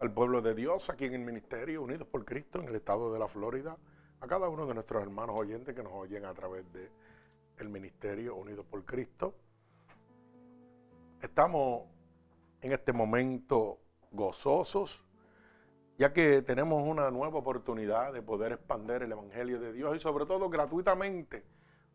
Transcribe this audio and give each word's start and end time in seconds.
al 0.00 0.12
pueblo 0.12 0.40
de 0.40 0.54
Dios 0.54 0.88
aquí 0.88 1.04
en 1.04 1.14
el 1.14 1.20
Ministerio 1.20 1.82
Unidos 1.82 2.08
por 2.08 2.24
Cristo 2.24 2.58
en 2.58 2.68
el 2.68 2.74
estado 2.74 3.12
de 3.12 3.18
la 3.18 3.28
Florida, 3.28 3.76
a 4.20 4.26
cada 4.26 4.48
uno 4.48 4.66
de 4.66 4.72
nuestros 4.72 5.02
hermanos 5.02 5.38
oyentes 5.38 5.74
que 5.74 5.82
nos 5.82 5.92
oyen 5.92 6.24
a 6.24 6.32
través 6.32 6.70
de 6.72 6.90
el 7.58 7.68
Ministerio 7.68 8.34
Unidos 8.34 8.64
por 8.64 8.82
Cristo. 8.86 9.34
Estamos 11.20 11.82
en 12.62 12.72
este 12.72 12.94
momento 12.94 13.78
gozosos, 14.10 15.04
ya 15.98 16.14
que 16.14 16.40
tenemos 16.40 16.82
una 16.82 17.10
nueva 17.10 17.38
oportunidad 17.38 18.14
de 18.14 18.22
poder 18.22 18.52
expandir 18.52 19.02
el 19.02 19.12
Evangelio 19.12 19.60
de 19.60 19.74
Dios 19.74 19.94
y 19.94 20.00
sobre 20.00 20.24
todo 20.24 20.48
gratuitamente 20.48 21.44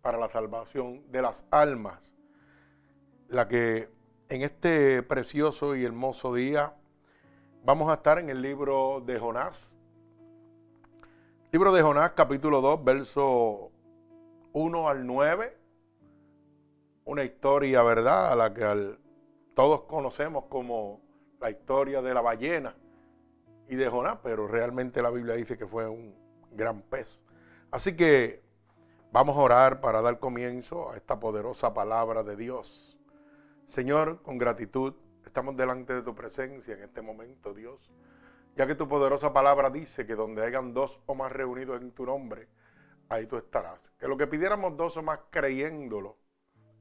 para 0.03 0.20
la 0.20 0.30
salvación 0.30 1.12
de 1.12 1.23
las 1.23 1.44
almas, 1.50 2.14
la 3.30 3.47
que 3.47 3.90
en 4.30 4.44
este 4.44 5.02
precioso 5.02 5.75
y 5.75 5.84
hermoso 5.84 6.36
día 6.36 6.75
vamos 7.66 7.89
a 7.89 7.95
estar 7.95 8.19
en 8.19 8.30
el 8.30 8.41
libro 8.44 9.02
de 9.02 9.19
Jonás. 9.19 9.75
Libro 11.52 11.73
de 11.73 11.81
Jonás, 11.81 12.11
capítulo 12.11 12.61
2, 12.61 12.83
verso 12.83 13.72
1 14.53 14.88
al 14.88 15.07
9. 15.07 15.57
Una 17.05 17.23
historia, 17.23 17.81
¿verdad? 17.81 18.31
A 18.31 18.35
la 18.35 18.53
que 18.53 18.97
todos 19.55 19.81
conocemos 19.83 20.45
como 20.45 21.02
la 21.39 21.49
historia 21.49 22.03
de 22.03 22.13
la 22.13 22.22
ballena 22.22 22.75
y 23.67 23.75
de 23.75 23.89
Jonás, 23.89 24.19
pero 24.22 24.47
realmente 24.47 25.02
la 25.02 25.09
Biblia 25.09 25.33
dice 25.33 25.57
que 25.57 25.66
fue 25.66 25.88
un 25.88 26.16
gran 26.52 26.81
pez. 26.83 27.23
Así 27.72 27.95
que 27.95 28.44
vamos 29.11 29.35
a 29.38 29.39
orar 29.39 29.81
para 29.81 30.03
dar 30.03 30.19
comienzo 30.19 30.91
a 30.91 30.97
esta 30.97 31.19
poderosa 31.19 31.73
palabra 31.73 32.22
de 32.22 32.35
Dios. 32.35 33.00
Señor, 33.66 34.22
con 34.22 34.38
gratitud, 34.38 34.94
estamos 35.36 35.58
delante 35.58 35.94
de 35.94 36.02
tu 36.02 36.16
presencia 36.16 36.75
en 36.75 36.83
este 36.83 37.02
momento, 37.02 37.53
Dios, 37.53 37.91
ya 38.55 38.66
que 38.66 38.73
tu 38.73 38.88
poderosa 38.88 39.33
palabra 39.33 39.69
dice 39.69 40.05
que 40.05 40.16
donde 40.16 40.45
hayan 40.45 40.73
dos 40.73 41.02
o 41.08 41.14
más 41.14 41.30
reunidos 41.30 41.81
en 41.81 41.91
tu 41.91 42.05
nombre, 42.05 42.47
ahí 43.09 43.28
tú 43.28 43.36
estarás. 43.36 43.91
Que 44.00 44.08
lo 44.08 44.16
que 44.16 44.28
pidiéramos 44.28 44.78
dos 44.78 44.95
o 44.95 45.03
más 45.03 45.19
creyéndolo 45.31 46.16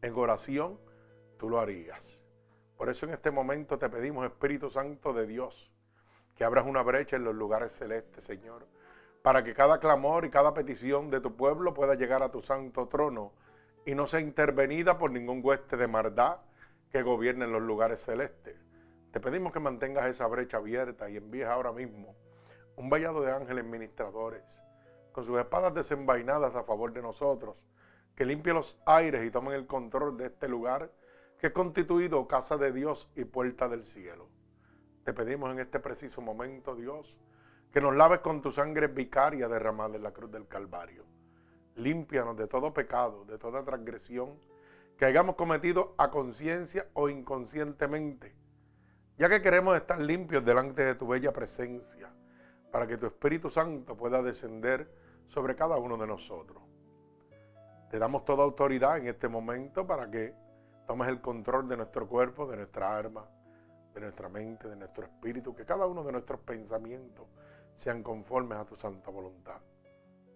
en 0.03 0.15
oración, 0.15 0.79
tú 1.37 1.49
lo 1.51 1.59
harías. 1.59 2.25
Por 2.77 2.89
eso 2.89 3.07
en 3.07 3.15
este 3.15 3.33
momento 3.33 3.77
te 3.77 3.91
pedimos, 3.91 4.25
Espíritu 4.25 4.71
Santo 4.71 5.13
de 5.13 5.27
Dios, 5.27 5.73
que 6.37 6.45
abras 6.45 6.65
una 6.65 6.85
brecha 6.85 7.17
en 7.17 7.25
los 7.25 7.35
lugares 7.35 7.73
celestes, 7.73 8.23
Señor, 8.23 8.69
para 9.23 9.43
que 9.43 9.53
cada 9.53 9.81
clamor 9.81 10.27
y 10.27 10.31
cada 10.31 10.55
petición 10.55 11.11
de 11.11 11.21
tu 11.21 11.35
pueblo 11.35 11.75
pueda 11.75 11.97
llegar 11.97 12.23
a 12.23 12.31
tu 12.31 12.41
santo 12.41 12.87
trono 12.87 13.33
y 13.85 13.97
no 13.97 14.07
sea 14.07 14.21
intervenida 14.21 14.97
por 14.97 15.11
ningún 15.11 15.41
hueste 15.43 15.77
de 15.77 15.89
maldad 15.89 16.37
que 16.95 17.03
gobierne 17.03 17.45
en 17.45 17.51
los 17.51 17.61
lugares 17.61 18.03
celestes. 18.03 18.55
Te 19.11 19.19
pedimos 19.19 19.53
que 19.53 19.59
mantengas 19.59 20.07
esa 20.07 20.29
brecha 20.29 20.59
abierta 20.59 21.11
y 21.11 21.17
envíes 21.17 21.49
ahora 21.49 21.73
mismo 21.73 22.15
un 22.77 22.89
vallado 22.89 23.21
de 23.21 23.33
ángeles 23.33 23.65
ministradores 23.65 24.63
con 25.11 25.25
sus 25.25 25.37
espadas 25.41 25.75
desenvainadas 25.75 26.55
a 26.55 26.63
favor 26.63 26.93
de 26.93 27.03
nosotros, 27.03 27.57
que 28.15 28.25
limpie 28.25 28.55
los 28.55 28.79
aires 28.87 29.25
y 29.25 29.33
tomen 29.33 29.55
el 29.55 29.67
control 29.67 30.17
de 30.17 30.27
este 30.27 30.47
lugar 30.47 30.93
que 31.37 31.49
es 31.49 31.53
constituido 31.53 32.29
casa 32.29 32.59
de 32.59 32.71
Dios 32.71 33.11
y 33.17 33.25
puerta 33.25 33.69
del 33.69 33.85
cielo. 33.85 34.29
Te 35.03 35.13
pedimos 35.13 35.51
en 35.51 35.59
este 35.59 35.81
preciso 35.81 36.21
momento, 36.21 36.77
Dios, 36.77 37.19
que 37.73 37.81
nos 37.81 37.97
laves 37.97 38.21
con 38.21 38.41
tu 38.41 38.53
sangre 38.53 38.87
vicaria 38.87 39.49
derramada 39.49 39.97
en 39.97 40.05
la 40.05 40.13
cruz 40.13 40.31
del 40.31 40.47
Calvario. 40.47 41.05
Límpianos 41.75 42.37
de 42.37 42.47
todo 42.47 42.73
pecado, 42.73 43.25
de 43.25 43.37
toda 43.37 43.65
transgresión 43.65 44.39
que 44.97 45.05
hayamos 45.05 45.35
cometido 45.35 45.95
a 45.99 46.11
conciencia 46.11 46.89
o 46.95 47.09
inconscientemente, 47.09 48.35
ya 49.19 49.29
que 49.29 49.43
queremos 49.43 49.77
estar 49.77 50.01
limpios 50.01 50.45
delante 50.45 50.85
de 50.85 50.95
tu 50.95 51.07
bella 51.07 51.33
presencia, 51.33 52.13
para 52.71 52.87
que 52.87 52.97
tu 52.97 53.07
Espíritu 53.07 53.51
Santo 53.51 53.97
pueda 53.97 54.23
descender 54.23 54.89
sobre 55.29 55.55
cada 55.55 55.77
uno 55.77 55.97
de 55.97 56.07
nosotros. 56.07 56.63
Te 57.91 57.99
damos 57.99 58.25
toda 58.25 58.43
autoridad 58.43 58.99
en 58.99 59.07
este 59.07 59.29
momento 59.29 59.87
para 59.87 60.11
que 60.11 60.35
tomes 60.87 61.09
el 61.09 61.21
control 61.21 61.69
de 61.69 61.77
nuestro 61.77 62.09
cuerpo, 62.09 62.47
de 62.47 62.57
nuestra 62.57 62.97
alma, 62.97 63.29
de 63.95 64.01
nuestra 64.01 64.29
mente, 64.29 64.69
de 64.69 64.77
nuestro 64.77 65.05
espíritu, 65.05 65.55
que 65.55 65.65
cada 65.65 65.87
uno 65.87 66.03
de 66.03 66.13
nuestros 66.13 66.41
pensamientos 66.41 67.27
sean 67.77 68.03
conformes 68.03 68.59
a 68.59 68.65
tu 68.65 68.77
santa 68.77 69.11
voluntad. 69.11 69.61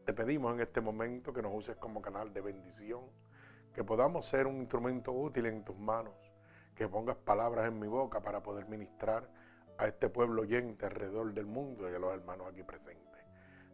Te 0.05 0.15
pedimos 0.15 0.55
en 0.55 0.61
este 0.61 0.81
momento 0.81 1.33
que 1.33 1.43
nos 1.43 1.53
uses 1.55 1.77
como 1.77 2.01
canal 2.01 2.33
de 2.33 2.41
bendición, 2.41 3.03
que 3.78 3.84
podamos 3.84 4.27
ser 4.27 4.49
un 4.49 4.56
instrumento 4.56 5.12
útil 5.12 5.47
en 5.47 5.62
tus 5.62 5.78
manos, 5.78 6.12
que 6.75 6.89
pongas 6.89 7.15
palabras 7.15 7.69
en 7.69 7.78
mi 7.78 7.87
boca 7.87 8.21
para 8.21 8.43
poder 8.43 8.66
ministrar 8.66 9.31
a 9.78 9.87
este 9.87 10.09
pueblo 10.09 10.43
oyente 10.43 10.84
alrededor 10.84 11.33
del 11.33 11.47
mundo 11.47 11.88
y 11.88 11.94
a 11.94 12.00
los 12.00 12.12
hermanos 12.12 12.49
aquí 12.50 12.65
presentes. 12.65 13.22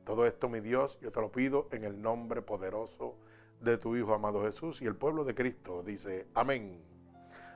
Todo 0.04 0.26
esto, 0.26 0.50
mi 0.50 0.60
Dios, 0.60 0.98
yo 1.00 1.10
te 1.10 1.22
lo 1.22 1.32
pido 1.32 1.68
en 1.72 1.84
el 1.84 2.02
nombre 2.02 2.42
poderoso 2.42 3.16
de 3.62 3.78
tu 3.78 3.96
Hijo 3.96 4.12
amado 4.12 4.42
Jesús 4.42 4.82
y 4.82 4.84
el 4.84 4.94
pueblo 4.94 5.24
de 5.24 5.34
Cristo 5.34 5.82
dice 5.82 6.28
amén. 6.34 6.84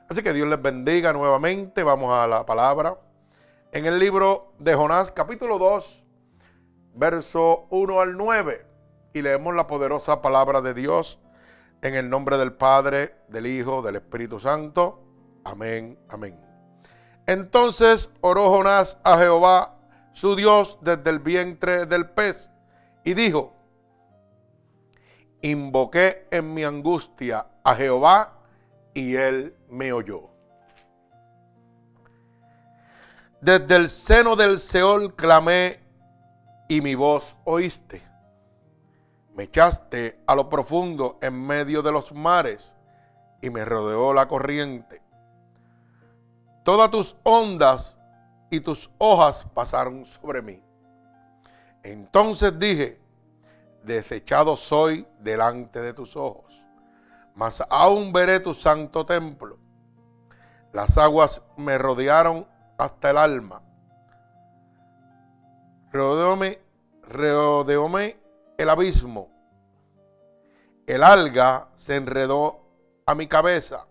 Así 0.09 0.23
que 0.23 0.33
Dios 0.33 0.47
les 0.47 0.59
bendiga 0.59 1.13
nuevamente. 1.13 1.83
Vamos 1.83 2.11
a 2.11 2.25
la 2.25 2.47
palabra. 2.47 2.99
En 3.71 3.85
el 3.85 3.99
libro 3.99 4.53
de 4.57 4.73
Jonás, 4.73 5.11
capítulo 5.11 5.59
2, 5.59 6.03
verso 6.95 7.67
1 7.69 7.99
al 7.99 8.17
9. 8.17 8.65
Y 9.13 9.21
leemos 9.21 9.53
la 9.53 9.67
poderosa 9.67 10.23
palabra 10.23 10.61
de 10.61 10.73
Dios 10.73 11.19
en 11.81 11.95
el 11.95 12.09
nombre 12.09 12.37
del 12.37 12.53
Padre, 12.53 13.15
del 13.27 13.47
Hijo, 13.47 13.81
del 13.81 13.95
Espíritu 13.95 14.39
Santo. 14.39 15.03
Amén, 15.43 15.97
amén. 16.09 16.39
Entonces 17.25 18.11
oró 18.21 18.49
Jonás 18.49 18.97
a 19.03 19.17
Jehová, 19.17 19.77
su 20.13 20.35
Dios, 20.35 20.77
desde 20.81 21.09
el 21.09 21.19
vientre 21.19 21.85
del 21.85 22.09
pez, 22.09 22.51
y 23.03 23.13
dijo, 23.13 23.53
invoqué 25.41 26.27
en 26.31 26.53
mi 26.53 26.63
angustia 26.63 27.47
a 27.63 27.75
Jehová 27.75 28.33
y 28.93 29.15
él 29.15 29.55
me 29.69 29.93
oyó. 29.93 30.29
Desde 33.41 33.75
el 33.75 33.89
seno 33.89 34.35
del 34.35 34.59
Seol 34.59 35.15
clamé 35.15 35.79
y 36.67 36.81
mi 36.81 36.95
voz 36.95 37.37
oíste. 37.45 38.08
Me 39.39 39.45
echaste 39.45 40.21
a 40.27 40.35
lo 40.35 40.49
profundo 40.49 41.17
en 41.21 41.33
medio 41.47 41.81
de 41.81 41.93
los 41.93 42.11
mares 42.11 42.75
y 43.41 43.49
me 43.49 43.63
rodeó 43.63 44.11
la 44.11 44.27
corriente. 44.27 45.01
Todas 46.65 46.91
tus 46.91 47.15
ondas 47.23 47.97
y 48.49 48.59
tus 48.59 48.91
hojas 48.97 49.45
pasaron 49.53 50.05
sobre 50.05 50.41
mí. 50.41 50.61
Entonces 51.83 52.59
dije, 52.59 52.99
desechado 53.81 54.57
soy 54.57 55.07
delante 55.21 55.79
de 55.79 55.93
tus 55.93 56.17
ojos, 56.17 56.61
mas 57.33 57.63
aún 57.69 58.11
veré 58.11 58.41
tu 58.41 58.53
santo 58.53 59.05
templo. 59.05 59.57
Las 60.73 60.97
aguas 60.97 61.41
me 61.55 61.77
rodearon 61.77 62.45
hasta 62.77 63.11
el 63.11 63.17
alma. 63.17 63.61
Rodeóme, 65.93 66.59
rodeóme 67.03 68.28
el 68.59 68.69
abismo. 68.69 69.31
El 70.85 71.01
alga 71.01 71.69
se 71.77 71.95
enredó 71.95 72.59
a 73.05 73.15
mi 73.15 73.25
cabeza. 73.25 73.87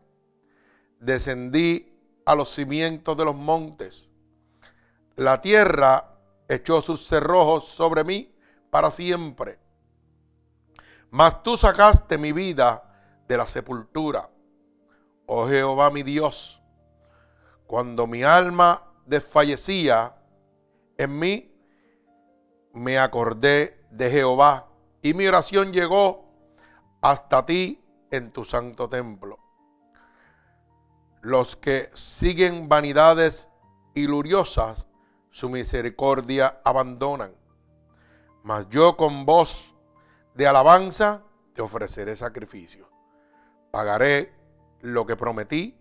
Descendí 1.00 1.98
a 2.26 2.34
los 2.34 2.54
cimientos 2.54 3.16
de 3.16 3.24
los 3.24 3.34
montes. 3.34 4.12
La 5.16 5.40
tierra 5.40 6.18
echó 6.48 6.82
sus 6.82 7.06
cerrojos 7.06 7.64
sobre 7.64 8.04
mí 8.04 8.36
para 8.68 8.90
siempre. 8.90 9.58
Mas 11.10 11.42
tú 11.42 11.56
sacaste 11.56 12.18
mi 12.18 12.32
vida 12.32 12.84
de 13.26 13.38
la 13.38 13.46
sepultura, 13.46 14.28
oh 15.24 15.48
Jehová 15.48 15.90
mi 15.90 16.02
Dios. 16.02 16.60
Cuando 17.66 18.06
mi 18.06 18.22
alma 18.22 18.82
desfallecía 19.06 20.14
en 20.98 21.18
mí, 21.18 21.54
me 22.74 22.98
acordé 22.98 23.77
de 23.90 24.10
Jehová 24.10 24.68
y 25.02 25.14
mi 25.14 25.26
oración 25.26 25.72
llegó 25.72 26.28
hasta 27.00 27.46
ti 27.46 27.82
en 28.10 28.32
tu 28.32 28.44
santo 28.44 28.88
templo. 28.88 29.38
Los 31.20 31.56
que 31.56 31.90
siguen 31.94 32.68
vanidades 32.68 33.48
iluriosas, 33.94 34.86
su 35.30 35.48
misericordia 35.48 36.60
abandonan. 36.64 37.34
Mas 38.42 38.68
yo 38.70 38.96
con 38.96 39.26
voz 39.26 39.74
de 40.34 40.46
alabanza 40.46 41.22
te 41.54 41.62
ofreceré 41.62 42.16
sacrificio. 42.16 42.88
Pagaré 43.70 44.32
lo 44.80 45.06
que 45.06 45.16
prometí. 45.16 45.76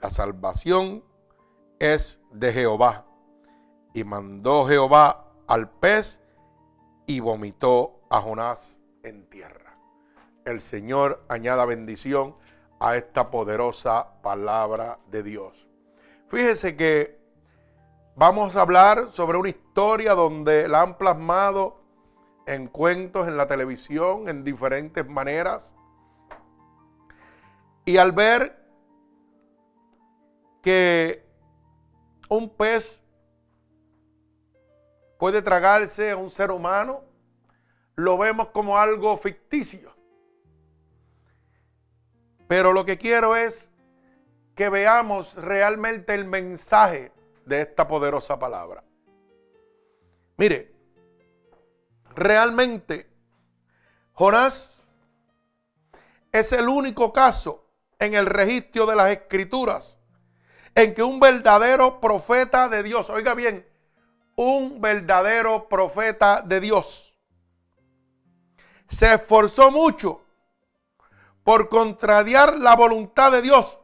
La 0.00 0.10
salvación 0.10 1.04
es 1.78 2.20
de 2.32 2.52
Jehová. 2.52 3.06
Y 3.94 4.04
mandó 4.04 4.66
Jehová 4.66 5.32
al 5.46 5.68
pez 5.68 6.21
y 7.06 7.20
vomitó 7.20 8.00
a 8.10 8.20
Jonás 8.20 8.80
en 9.02 9.28
tierra. 9.28 9.76
El 10.44 10.60
Señor 10.60 11.24
añada 11.28 11.64
bendición 11.64 12.36
a 12.80 12.96
esta 12.96 13.30
poderosa 13.30 14.20
palabra 14.22 14.98
de 15.10 15.22
Dios. 15.22 15.68
Fíjese 16.28 16.76
que 16.76 17.20
vamos 18.16 18.56
a 18.56 18.62
hablar 18.62 19.08
sobre 19.08 19.38
una 19.38 19.50
historia 19.50 20.14
donde 20.14 20.68
la 20.68 20.82
han 20.82 20.98
plasmado 20.98 21.82
en 22.46 22.66
cuentos, 22.66 23.28
en 23.28 23.36
la 23.36 23.46
televisión, 23.46 24.28
en 24.28 24.42
diferentes 24.42 25.08
maneras. 25.08 25.74
Y 27.84 27.96
al 27.98 28.12
ver 28.12 28.62
que 30.62 31.26
un 32.28 32.48
pez 32.48 33.01
puede 35.22 35.40
tragarse 35.40 36.10
a 36.10 36.16
un 36.16 36.30
ser 36.30 36.50
humano, 36.50 37.04
lo 37.94 38.18
vemos 38.18 38.48
como 38.48 38.76
algo 38.76 39.16
ficticio. 39.16 39.94
Pero 42.48 42.72
lo 42.72 42.84
que 42.84 42.98
quiero 42.98 43.36
es 43.36 43.70
que 44.56 44.68
veamos 44.68 45.36
realmente 45.36 46.12
el 46.12 46.24
mensaje 46.24 47.12
de 47.46 47.60
esta 47.60 47.86
poderosa 47.86 48.36
palabra. 48.36 48.82
Mire, 50.38 50.74
realmente 52.16 53.08
Jonás 54.14 54.82
es 56.32 56.50
el 56.50 56.68
único 56.68 57.12
caso 57.12 57.70
en 58.00 58.14
el 58.14 58.26
registro 58.26 58.86
de 58.86 58.96
las 58.96 59.12
escrituras 59.12 60.00
en 60.74 60.94
que 60.94 61.04
un 61.04 61.20
verdadero 61.20 62.00
profeta 62.00 62.68
de 62.68 62.82
Dios, 62.82 63.08
oiga 63.08 63.34
bien, 63.34 63.71
un 64.36 64.80
verdadero 64.80 65.68
profeta 65.68 66.42
de 66.42 66.60
Dios, 66.60 67.14
se 68.88 69.14
esforzó 69.14 69.70
mucho 69.70 70.22
por 71.44 71.68
contrariar 71.68 72.58
la 72.58 72.76
voluntad 72.76 73.32
de 73.32 73.42
Dios, 73.42 73.78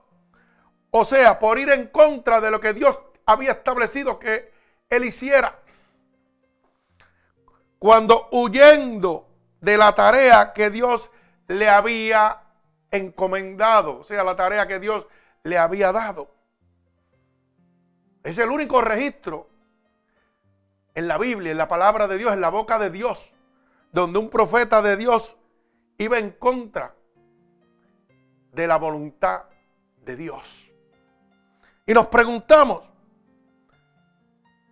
o 0.90 1.04
sea, 1.04 1.38
por 1.38 1.58
ir 1.58 1.70
en 1.70 1.88
contra 1.88 2.40
de 2.40 2.50
lo 2.50 2.60
que 2.60 2.72
Dios 2.72 2.98
había 3.26 3.52
establecido 3.52 4.18
que 4.18 4.52
él 4.88 5.04
hiciera. 5.04 5.58
Cuando 7.78 8.28
huyendo 8.32 9.28
de 9.60 9.76
la 9.76 9.94
tarea 9.94 10.52
que 10.52 10.70
Dios 10.70 11.10
le 11.46 11.68
había 11.68 12.42
encomendado, 12.90 14.00
o 14.00 14.04
sea, 14.04 14.24
la 14.24 14.36
tarea 14.36 14.66
que 14.66 14.78
Dios 14.78 15.06
le 15.42 15.58
había 15.58 15.92
dado. 15.92 16.34
Es 18.22 18.38
el 18.38 18.50
único 18.50 18.80
registro 18.80 19.47
en 20.98 21.06
la 21.06 21.16
Biblia, 21.16 21.52
en 21.52 21.58
la 21.58 21.68
palabra 21.68 22.08
de 22.08 22.18
Dios, 22.18 22.32
en 22.32 22.40
la 22.40 22.48
boca 22.48 22.76
de 22.76 22.90
Dios, 22.90 23.32
donde 23.92 24.18
un 24.18 24.28
profeta 24.28 24.82
de 24.82 24.96
Dios 24.96 25.36
iba 25.96 26.18
en 26.18 26.32
contra 26.32 26.96
de 28.52 28.66
la 28.66 28.78
voluntad 28.78 29.44
de 30.04 30.16
Dios. 30.16 30.72
Y 31.86 31.94
nos 31.94 32.08
preguntamos, 32.08 32.82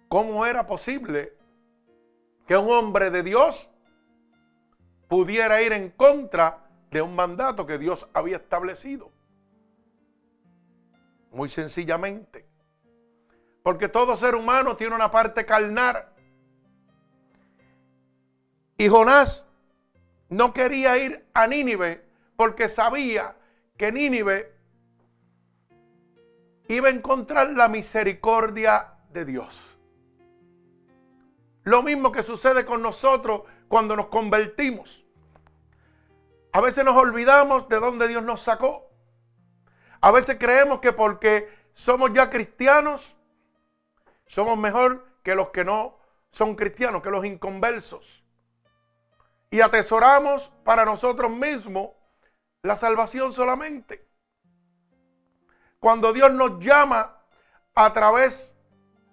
¿cómo 0.08 0.44
era 0.44 0.67
posible 0.67 1.38
que 2.44 2.56
un 2.56 2.73
hombre 2.73 3.12
de 3.12 3.23
Dios 3.23 3.69
pudiera 5.06 5.62
ir 5.62 5.73
en 5.73 5.90
contra 5.90 6.67
de 6.90 7.02
un 7.02 7.14
mandato 7.14 7.67
que 7.67 7.78
Dios 7.78 8.08
había 8.12 8.38
establecido? 8.38 9.12
Muy 11.31 11.50
sencillamente, 11.50 12.49
porque 13.62 13.88
todo 13.88 14.17
ser 14.17 14.34
humano 14.34 14.75
tiene 14.75 14.96
una 14.96 15.12
parte 15.12 15.46
carnal. 15.46 16.16
Y 18.78 18.88
Jonás 18.88 19.46
no 20.28 20.52
quería 20.52 20.99
ir 20.99 21.26
a 21.32 21.46
Nínive 21.46 22.05
porque 22.37 22.69
sabía 22.69 23.37
que 23.76 23.93
Nínive 23.93 24.55
iba 26.69 26.88
a 26.88 26.93
encontrar 26.93 27.50
la 27.50 27.69
misericordia 27.69 28.94
de 29.11 29.25
Dios. 29.25 29.56
Lo 31.62 31.82
mismo 31.82 32.12
que 32.12 32.23
sucede 32.23 32.64
con 32.64 32.82
nosotros 32.82 33.43
cuando 33.69 33.96
nos 33.96 34.08
convertimos. 34.08 35.05
A 36.52 36.61
veces 36.61 36.84
nos 36.84 36.96
olvidamos 36.96 37.69
de 37.69 37.81
dónde 37.81 38.08
Dios 38.08 38.23
nos 38.23 38.43
sacó. 38.43 38.90
A 40.00 40.11
veces 40.11 40.37
creemos 40.38 40.81
que 40.81 40.93
porque 40.93 41.49
somos 41.75 42.12
ya 42.12 42.31
cristianos, 42.31 43.17
somos 44.26 44.56
mejor 44.56 45.06
que 45.23 45.34
los 45.34 45.50
que 45.50 45.64
no 45.64 45.99
son 46.31 46.55
cristianos, 46.55 47.02
que 47.02 47.11
los 47.11 47.25
inconversos. 47.25 48.25
Y 49.56 49.62
atesoramos 49.62 50.53
para 50.64 50.85
nosotros 50.85 51.31
mismos 51.31 51.88
la 52.61 52.76
salvación 52.76 53.32
solamente. 53.32 54.06
Cuando 55.81 56.12
Dios 56.12 56.31
nos 56.35 56.62
llama 56.62 57.17
a 57.75 57.91
través 57.94 58.55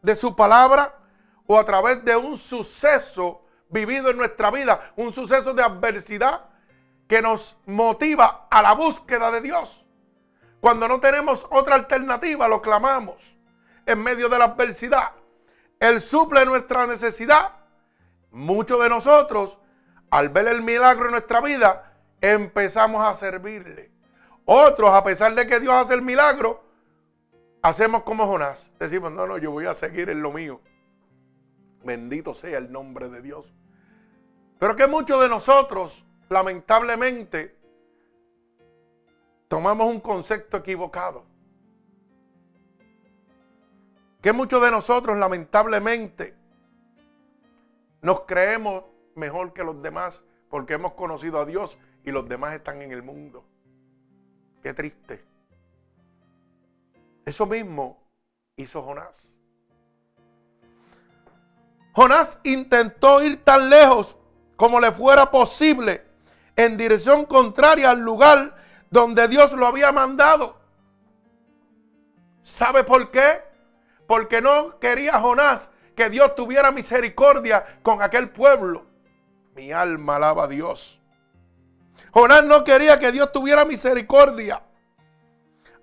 de 0.01 0.18
su 0.18 0.36
palabra 0.36 1.00
o 1.48 1.57
a 1.57 1.63
través 1.63 2.04
de 2.04 2.18
un 2.18 2.38
suceso 2.38 3.45
vivido 3.69 4.10
en 4.10 4.18
nuestra 4.18 4.51
vida, 4.51 4.92
un 4.98 5.13
suceso 5.13 5.54
de 5.54 5.63
adversidad 5.63 6.50
que 7.07 7.22
nos 7.22 7.56
motiva 7.66 8.50
a 8.51 8.62
la 8.62 8.74
búsqueda 8.74 9.31
de 9.31 9.39
Dios. 9.39 9.86
Cuando 10.60 10.89
no 10.89 11.00
tenemos 11.00 11.48
otra 11.51 11.75
alternativa, 11.75 12.50
lo 12.50 12.62
clamamos 12.62 13.34
en 13.86 14.04
medio 14.04 14.28
de 14.28 14.39
la 14.39 14.46
adversidad. 14.46 15.13
Él 15.80 16.01
suple 16.01 16.46
nuestra 16.46 16.86
necesidad. 16.86 17.54
Muchos 18.30 18.84
de 18.84 18.89
nosotros, 18.89 19.57
al 20.13 20.30
ver 20.30 20.48
el 20.48 20.62
milagro 20.62 21.06
en 21.06 21.13
nuestra 21.13 21.42
vida, 21.42 21.92
empezamos 22.21 23.01
a 23.04 23.15
servirle. 23.15 23.89
Otros, 24.46 24.91
a 24.91 25.03
pesar 25.03 25.34
de 25.34 25.48
que 25.48 25.60
Dios 25.60 25.74
hace 25.74 25.96
el 25.96 26.03
milagro, 26.03 26.63
hacemos 27.63 28.03
como 28.03 28.27
Jonás. 28.27 28.72
Decimos, 28.77 29.12
no, 29.12 29.25
no, 29.25 29.39
yo 29.39 29.50
voy 29.50 29.65
a 29.65 29.74
seguir 29.74 30.12
en 30.12 30.22
lo 30.22 30.32
mío. 30.32 30.62
Bendito 31.84 32.36
sea 32.36 32.60
el 32.60 32.72
nombre 32.72 33.10
de 33.10 33.24
Dios. 33.24 33.51
Pero 34.60 34.75
que 34.75 34.86
muchos 34.86 35.20
de 35.20 35.29
nosotros, 35.29 36.05
lamentablemente, 36.29 37.58
tomamos 39.48 39.88
un 39.88 40.00
concepto 40.00 40.58
equivocado 40.58 41.25
que 44.22 44.32
muchos 44.32 44.62
de 44.62 44.70
nosotros 44.70 45.17
lamentablemente 45.17 46.36
nos 48.03 48.22
creemos 48.22 48.93
mejor 49.15 49.53
que 49.53 49.63
los 49.63 49.82
demás 49.82 50.24
porque 50.50 50.74
hemos 50.74 50.93
conocido 50.93 51.39
a 51.39 51.46
Dios 51.46 51.77
y 52.03 52.12
los 52.12 52.27
demás 52.27 52.53
están 52.53 52.82
en 52.82 52.91
el 52.91 53.03
mundo. 53.03 53.46
Qué 54.62 54.74
triste. 54.74 55.24
Eso 57.25 57.46
mismo 57.46 58.03
hizo 58.55 58.82
Jonás. 58.82 59.36
Jonás 61.93 62.39
intentó 62.43 63.24
ir 63.24 63.43
tan 63.43 63.70
lejos 63.70 64.17
como 64.55 64.79
le 64.79 64.91
fuera 64.91 65.29
posible 65.32 66.03
en 66.55 66.77
dirección 66.77 67.25
contraria 67.25 67.91
al 67.91 68.00
lugar 68.00 68.55
donde 68.89 69.27
Dios 69.27 69.53
lo 69.53 69.65
había 69.65 69.91
mandado. 69.91 70.58
¿Sabe 72.43 72.84
por 72.84 73.10
qué? 73.12 73.53
porque 74.08 74.41
no 74.41 74.79
quería 74.79 75.20
Jonás 75.20 75.70
que 75.96 76.10
Dios 76.10 76.36
tuviera 76.36 76.72
misericordia 76.72 77.79
con 77.84 78.01
aquel 78.01 78.29
pueblo. 78.29 78.86
Mi 79.55 79.72
alma 79.72 80.15
alaba 80.15 80.45
a 80.45 80.48
Dios. 80.48 81.00
Jonás 82.12 82.43
no 82.45 82.63
quería 82.63 83.00
que 83.00 83.12
Dios 83.12 83.31
tuviera 83.31 83.65
misericordia 83.65 84.62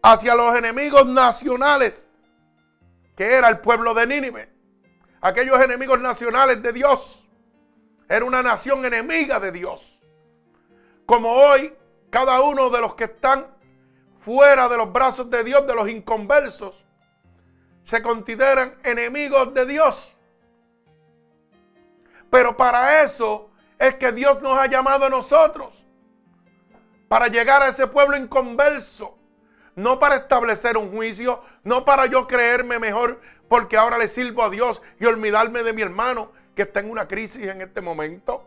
hacia 0.02 0.34
los 0.34 0.56
enemigos 0.56 1.06
nacionales, 1.06 2.08
que 3.16 3.34
era 3.34 3.48
el 3.48 3.60
pueblo 3.60 3.94
de 3.94 4.06
Nínive. 4.06 4.52
Aquellos 5.20 5.60
enemigos 5.60 6.00
nacionales 6.00 6.62
de 6.62 6.72
Dios. 6.72 7.28
Era 8.08 8.24
una 8.24 8.42
nación 8.42 8.84
enemiga 8.84 9.38
de 9.38 9.52
Dios. 9.52 10.00
Como 11.06 11.30
hoy, 11.30 11.74
cada 12.10 12.40
uno 12.40 12.70
de 12.70 12.80
los 12.80 12.94
que 12.94 13.04
están 13.04 13.46
fuera 14.20 14.68
de 14.68 14.76
los 14.76 14.92
brazos 14.92 15.30
de 15.30 15.44
Dios, 15.44 15.66
de 15.66 15.74
los 15.74 15.88
inconversos, 15.88 16.84
se 17.84 18.02
consideran 18.02 18.78
enemigos 18.84 19.52
de 19.54 19.66
Dios. 19.66 20.14
Pero 22.30 22.56
para 22.56 23.02
eso 23.02 23.49
es 23.80 23.94
que 23.96 24.12
Dios 24.12 24.40
nos 24.42 24.58
ha 24.58 24.66
llamado 24.66 25.06
a 25.06 25.08
nosotros. 25.08 25.84
Para 27.08 27.26
llegar 27.28 27.62
a 27.62 27.68
ese 27.68 27.86
pueblo 27.86 28.16
inconverso. 28.16 29.18
No 29.74 29.98
para 29.98 30.16
establecer 30.16 30.76
un 30.76 30.92
juicio, 30.92 31.42
no 31.64 31.84
para 31.84 32.06
yo 32.06 32.26
creerme 32.26 32.78
mejor 32.78 33.20
porque 33.48 33.76
ahora 33.76 33.98
le 33.98 34.06
sirvo 34.06 34.44
a 34.44 34.50
Dios 34.50 34.82
y 35.00 35.06
olvidarme 35.06 35.62
de 35.62 35.72
mi 35.72 35.82
hermano 35.82 36.30
que 36.54 36.62
está 36.62 36.80
en 36.80 36.90
una 36.90 37.08
crisis 37.08 37.46
en 37.46 37.62
este 37.62 37.80
momento. 37.80 38.46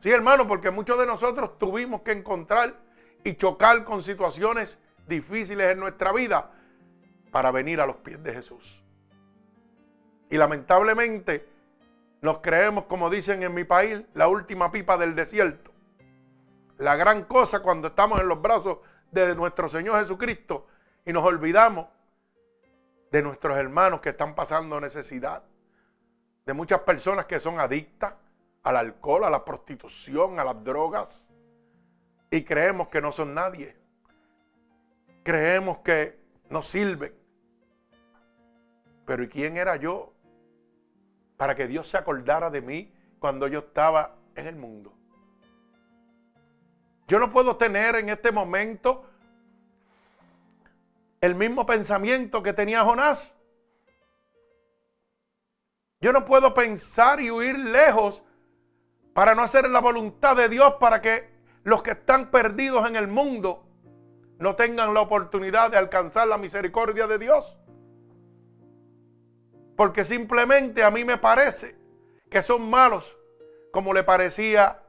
Sí, 0.00 0.10
hermano, 0.10 0.48
porque 0.48 0.70
muchos 0.70 0.98
de 0.98 1.06
nosotros 1.06 1.58
tuvimos 1.58 2.02
que 2.02 2.12
encontrar 2.12 2.74
y 3.22 3.34
chocar 3.34 3.84
con 3.84 4.02
situaciones 4.02 4.78
difíciles 5.06 5.70
en 5.72 5.78
nuestra 5.78 6.12
vida 6.12 6.50
para 7.30 7.50
venir 7.52 7.80
a 7.80 7.86
los 7.86 7.96
pies 7.96 8.22
de 8.22 8.34
Jesús. 8.34 8.82
Y 10.30 10.36
lamentablemente 10.36 11.57
nos 12.20 12.38
creemos, 12.38 12.84
como 12.84 13.10
dicen 13.10 13.42
en 13.42 13.54
mi 13.54 13.64
país, 13.64 14.02
la 14.14 14.28
última 14.28 14.72
pipa 14.72 14.98
del 14.98 15.14
desierto. 15.14 15.70
La 16.78 16.96
gran 16.96 17.24
cosa 17.24 17.60
cuando 17.60 17.88
estamos 17.88 18.20
en 18.20 18.28
los 18.28 18.40
brazos 18.40 18.78
de 19.10 19.34
nuestro 19.34 19.68
Señor 19.68 20.00
Jesucristo 20.00 20.66
y 21.04 21.12
nos 21.12 21.24
olvidamos 21.24 21.86
de 23.10 23.22
nuestros 23.22 23.56
hermanos 23.56 24.00
que 24.00 24.10
están 24.10 24.34
pasando 24.34 24.80
necesidad, 24.80 25.42
de 26.44 26.52
muchas 26.54 26.80
personas 26.80 27.26
que 27.26 27.40
son 27.40 27.58
adictas 27.58 28.14
al 28.62 28.76
alcohol, 28.76 29.24
a 29.24 29.30
la 29.30 29.44
prostitución, 29.44 30.38
a 30.38 30.44
las 30.44 30.62
drogas, 30.62 31.30
y 32.30 32.42
creemos 32.44 32.88
que 32.88 33.00
no 33.00 33.12
son 33.12 33.34
nadie. 33.34 33.76
Creemos 35.22 35.78
que 35.78 36.18
no 36.50 36.62
sirven. 36.62 37.14
Pero 39.06 39.22
¿y 39.22 39.28
quién 39.28 39.56
era 39.56 39.76
yo 39.76 40.12
para 41.38 41.54
que 41.54 41.66
Dios 41.66 41.88
se 41.88 41.96
acordara 41.96 42.50
de 42.50 42.60
mí 42.60 42.92
cuando 43.18 43.48
yo 43.48 43.60
estaba 43.60 44.16
en 44.34 44.46
el 44.46 44.56
mundo? 44.56 44.92
Yo 47.06 47.18
no 47.18 47.32
puedo 47.32 47.56
tener 47.56 47.96
en 47.96 48.10
este 48.10 48.32
momento 48.32 49.06
el 51.22 51.34
mismo 51.34 51.64
pensamiento 51.64 52.42
que 52.42 52.52
tenía 52.52 52.84
Jonás. 52.84 53.34
Yo 56.00 56.12
no 56.12 56.24
puedo 56.24 56.52
pensar 56.54 57.20
y 57.20 57.30
huir 57.30 57.58
lejos 57.58 58.22
para 59.14 59.34
no 59.34 59.42
hacer 59.42 59.68
la 59.70 59.80
voluntad 59.80 60.36
de 60.36 60.48
Dios 60.48 60.74
para 60.78 61.00
que 61.00 61.30
los 61.64 61.82
que 61.82 61.92
están 61.92 62.30
perdidos 62.30 62.86
en 62.86 62.96
el 62.96 63.08
mundo 63.08 63.64
no 64.38 64.54
tengan 64.54 64.94
la 64.94 65.00
oportunidad 65.00 65.70
de 65.70 65.76
alcanzar 65.76 66.28
la 66.28 66.38
misericordia 66.38 67.06
de 67.06 67.18
Dios. 67.18 67.57
Porque 69.78 70.04
simplemente 70.04 70.82
a 70.82 70.90
mí 70.90 71.04
me 71.04 71.18
parece 71.18 71.76
que 72.28 72.42
son 72.42 72.68
malos, 72.68 73.16
como 73.70 73.94
le 73.94 74.02
parecía 74.02 74.82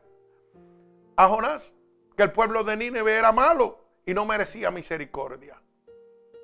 a 1.16 1.28
Jonás, 1.28 1.76
que 2.18 2.24
el 2.24 2.32
pueblo 2.32 2.64
de 2.64 2.76
Nínive 2.76 3.16
era 3.16 3.32
malo 3.32 3.86
y 4.04 4.16
no 4.16 4.26
merecía 4.26 4.72
misericordia. 4.72 5.62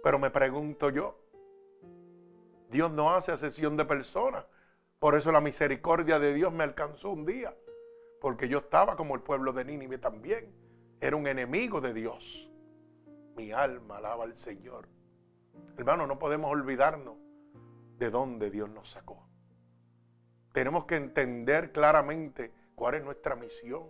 Pero 0.04 0.20
me 0.20 0.30
pregunto 0.30 0.92
yo, 0.92 1.18
Dios 2.70 2.92
no 2.92 3.16
hace 3.16 3.32
excepción 3.32 3.78
de 3.78 3.86
personas. 3.86 4.46
Por 5.00 5.16
eso 5.16 5.32
la 5.32 5.42
misericordia 5.42 6.20
de 6.20 6.36
Dios 6.36 6.54
me 6.54 6.66
alcanzó 6.66 7.10
un 7.10 7.26
día. 7.26 7.56
Porque 8.22 8.48
yo 8.48 8.60
estaba 8.60 8.96
como 8.96 9.16
el 9.16 9.22
pueblo 9.22 9.54
de 9.54 9.66
Nínive 9.66 9.98
también. 9.98 10.54
Era 11.02 11.16
un 11.16 11.26
enemigo 11.26 11.82
de 11.82 11.96
Dios. 11.96 12.48
Mi 13.36 13.52
alma 13.52 13.98
alaba 13.98 14.24
al 14.24 14.38
Señor. 14.38 14.88
Hermano, 15.80 16.06
no 16.06 16.20
podemos 16.20 16.52
olvidarnos 16.52 17.25
de 17.98 18.10
dónde 18.10 18.50
Dios 18.50 18.70
nos 18.70 18.92
sacó. 18.92 19.28
Tenemos 20.54 20.86
que 20.86 20.96
entender 20.96 21.72
claramente 21.72 22.54
cuál 22.76 22.96
es 22.96 23.04
nuestra 23.04 23.36
misión. 23.36 23.84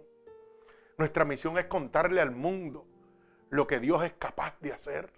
Nuestra 0.98 1.26
misión 1.26 1.58
es 1.58 1.66
contarle 1.66 2.22
al 2.22 2.32
mundo 2.32 2.88
lo 3.50 3.68
que 3.68 3.80
Dios 3.80 4.04
es 4.04 4.14
capaz 4.14 4.60
de 4.62 4.74
hacer 4.74 5.12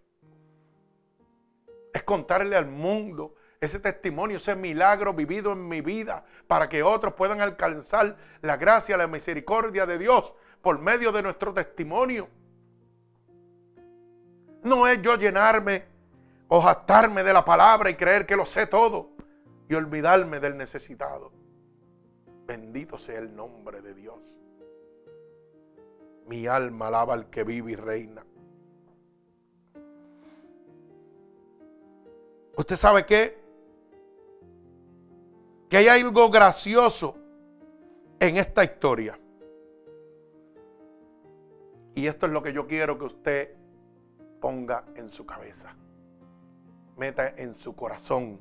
es 1.98 2.04
contarle 2.04 2.56
al 2.56 2.68
mundo 2.68 3.36
ese 3.60 3.80
testimonio, 3.80 4.38
ese 4.38 4.56
milagro 4.56 5.14
vivido 5.14 5.52
en 5.52 5.68
mi 5.68 5.82
vida, 5.82 6.24
para 6.48 6.70
que 6.70 6.84
otros 6.84 7.16
puedan 7.16 7.42
alcanzar 7.42 8.16
la 8.42 8.56
gracia, 8.56 8.98
la 8.98 9.08
misericordia 9.08 9.86
de 9.86 9.98
Dios 9.98 10.34
por 10.62 10.80
medio 10.80 11.12
de 11.12 11.24
nuestro 11.24 11.54
testimonio. 11.54 12.30
No 14.64 14.88
es 14.88 15.02
yo 15.02 15.16
llenarme 15.18 15.86
o 16.48 16.62
jactarme 16.62 17.24
de 17.24 17.34
la 17.34 17.44
palabra 17.44 17.90
y 17.90 17.96
creer 17.96 18.26
que 18.26 18.36
lo 18.36 18.46
sé 18.46 18.68
todo 18.68 19.10
y 19.70 19.76
olvidarme 19.76 20.40
del 20.40 20.58
necesitado. 20.58 21.32
Bendito 22.46 22.98
sea 22.98 23.20
el 23.20 23.36
nombre 23.36 23.82
de 23.82 23.94
Dios. 23.94 24.38
Mi 26.28 26.48
alma 26.48 26.88
alaba 26.88 27.14
al 27.14 27.30
que 27.30 27.44
vive 27.44 27.74
y 27.74 27.76
reina. 27.76 28.26
¿Usted 32.56 32.76
sabe 32.76 33.06
qué? 33.06 33.38
Que 35.70 35.78
hay 35.78 35.88
algo 35.90 36.30
gracioso 36.30 37.16
en 38.20 38.38
esta 38.38 38.64
historia. 38.64 39.20
Y 41.94 42.08
esto 42.08 42.26
es 42.26 42.32
lo 42.32 42.42
que 42.42 42.54
yo 42.54 42.68
quiero 42.68 42.98
que 42.98 43.06
usted 43.06 43.56
ponga 44.40 44.86
en 44.96 45.10
su 45.10 45.26
cabeza. 45.26 45.76
Meta 46.98 47.34
en 47.38 47.58
su 47.58 47.76
corazón. 47.76 48.40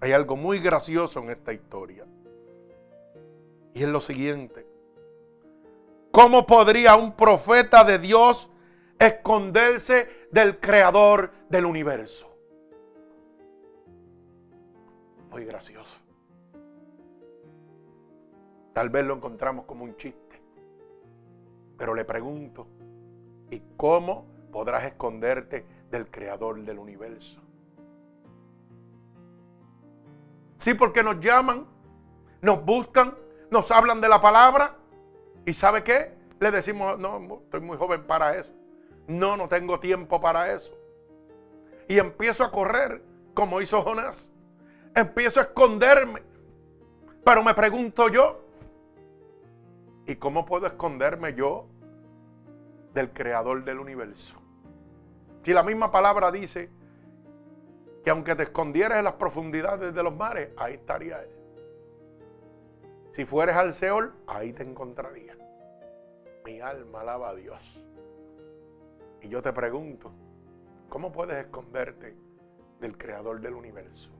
Hay 0.00 0.12
algo 0.12 0.36
muy 0.36 0.60
gracioso 0.60 1.20
en 1.20 1.30
esta 1.30 1.52
historia. 1.52 2.06
Y 3.74 3.82
es 3.82 3.88
lo 3.88 4.00
siguiente. 4.00 4.66
¿Cómo 6.10 6.46
podría 6.46 6.96
un 6.96 7.12
profeta 7.12 7.84
de 7.84 7.98
Dios 7.98 8.50
esconderse 8.98 10.08
del 10.30 10.58
creador 10.58 11.32
del 11.48 11.66
universo? 11.66 12.30
muy 15.30 15.44
gracioso. 15.44 15.96
Tal 18.72 18.90
vez 18.90 19.04
lo 19.06 19.14
encontramos 19.14 19.64
como 19.64 19.84
un 19.84 19.96
chiste. 19.96 20.42
Pero 21.76 21.94
le 21.94 22.04
pregunto, 22.04 22.66
¿y 23.50 23.60
cómo 23.76 24.26
podrás 24.52 24.84
esconderte 24.84 25.64
del 25.90 26.10
creador 26.10 26.62
del 26.62 26.78
universo? 26.78 27.40
Sí, 30.58 30.74
porque 30.74 31.02
nos 31.02 31.20
llaman, 31.20 31.66
nos 32.42 32.64
buscan, 32.64 33.14
nos 33.50 33.70
hablan 33.70 34.00
de 34.00 34.08
la 34.08 34.20
palabra. 34.20 34.76
¿Y 35.46 35.54
sabe 35.54 35.82
qué? 35.82 36.14
Le 36.38 36.50
decimos, 36.50 36.98
no, 36.98 37.40
estoy 37.44 37.60
muy 37.60 37.76
joven 37.76 38.06
para 38.06 38.36
eso. 38.36 38.52
No, 39.06 39.36
no 39.36 39.48
tengo 39.48 39.80
tiempo 39.80 40.20
para 40.20 40.52
eso. 40.52 40.72
Y 41.88 41.98
empiezo 41.98 42.44
a 42.44 42.50
correr 42.50 43.02
como 43.34 43.60
hizo 43.60 43.82
Jonás 43.82 44.30
empiezo 44.94 45.40
a 45.40 45.44
esconderme. 45.44 46.22
Pero 47.24 47.42
me 47.42 47.54
pregunto 47.54 48.08
yo, 48.08 48.40
¿y 50.06 50.16
cómo 50.16 50.46
puedo 50.46 50.66
esconderme 50.66 51.34
yo 51.34 51.66
del 52.94 53.12
creador 53.12 53.64
del 53.64 53.78
universo? 53.78 54.39
Si 55.42 55.52
la 55.52 55.62
misma 55.62 55.90
palabra 55.90 56.30
dice 56.30 56.70
que 58.04 58.10
aunque 58.10 58.34
te 58.34 58.44
escondieras 58.44 58.98
en 58.98 59.04
las 59.04 59.14
profundidades 59.14 59.94
de 59.94 60.02
los 60.02 60.14
mares, 60.14 60.50
ahí 60.56 60.74
estaría 60.74 61.22
Él. 61.22 61.30
Si 63.12 63.24
fueres 63.24 63.56
al 63.56 63.74
Seol, 63.74 64.14
ahí 64.26 64.52
te 64.52 64.62
encontraría. 64.62 65.36
Mi 66.44 66.60
alma 66.60 67.00
alaba 67.00 67.30
a 67.30 67.34
Dios. 67.34 67.78
Y 69.22 69.28
yo 69.28 69.42
te 69.42 69.52
pregunto, 69.52 70.10
¿cómo 70.88 71.12
puedes 71.12 71.36
esconderte 71.36 72.16
del 72.80 72.96
creador 72.96 73.40
del 73.40 73.54
universo? 73.54 74.10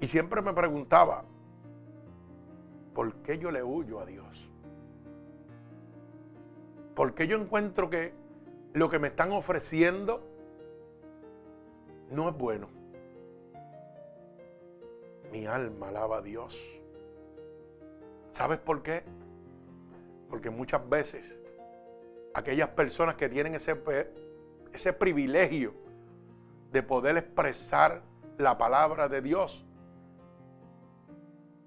Y 0.00 0.06
siempre 0.06 0.42
me 0.42 0.52
preguntaba, 0.52 1.24
¿por 2.94 3.14
qué 3.16 3.38
yo 3.38 3.50
le 3.50 3.62
huyo 3.62 4.00
a 4.00 4.06
Dios? 4.06 4.50
¿Por 6.96 7.14
qué 7.14 7.28
yo 7.28 7.36
encuentro 7.36 7.90
que 7.90 8.14
lo 8.72 8.88
que 8.88 8.98
me 8.98 9.08
están 9.08 9.30
ofreciendo 9.30 10.26
no 12.10 12.30
es 12.30 12.38
bueno? 12.38 12.70
Mi 15.30 15.44
alma 15.44 15.88
alaba 15.88 16.16
a 16.16 16.22
Dios. 16.22 16.80
¿Sabes 18.32 18.58
por 18.58 18.82
qué? 18.82 19.04
Porque 20.30 20.48
muchas 20.48 20.88
veces 20.88 21.38
aquellas 22.32 22.70
personas 22.70 23.16
que 23.16 23.28
tienen 23.28 23.54
ese, 23.54 23.78
ese 24.72 24.92
privilegio 24.94 25.74
de 26.72 26.82
poder 26.82 27.18
expresar 27.18 28.04
la 28.38 28.56
palabra 28.56 29.10
de 29.10 29.20
Dios 29.20 29.66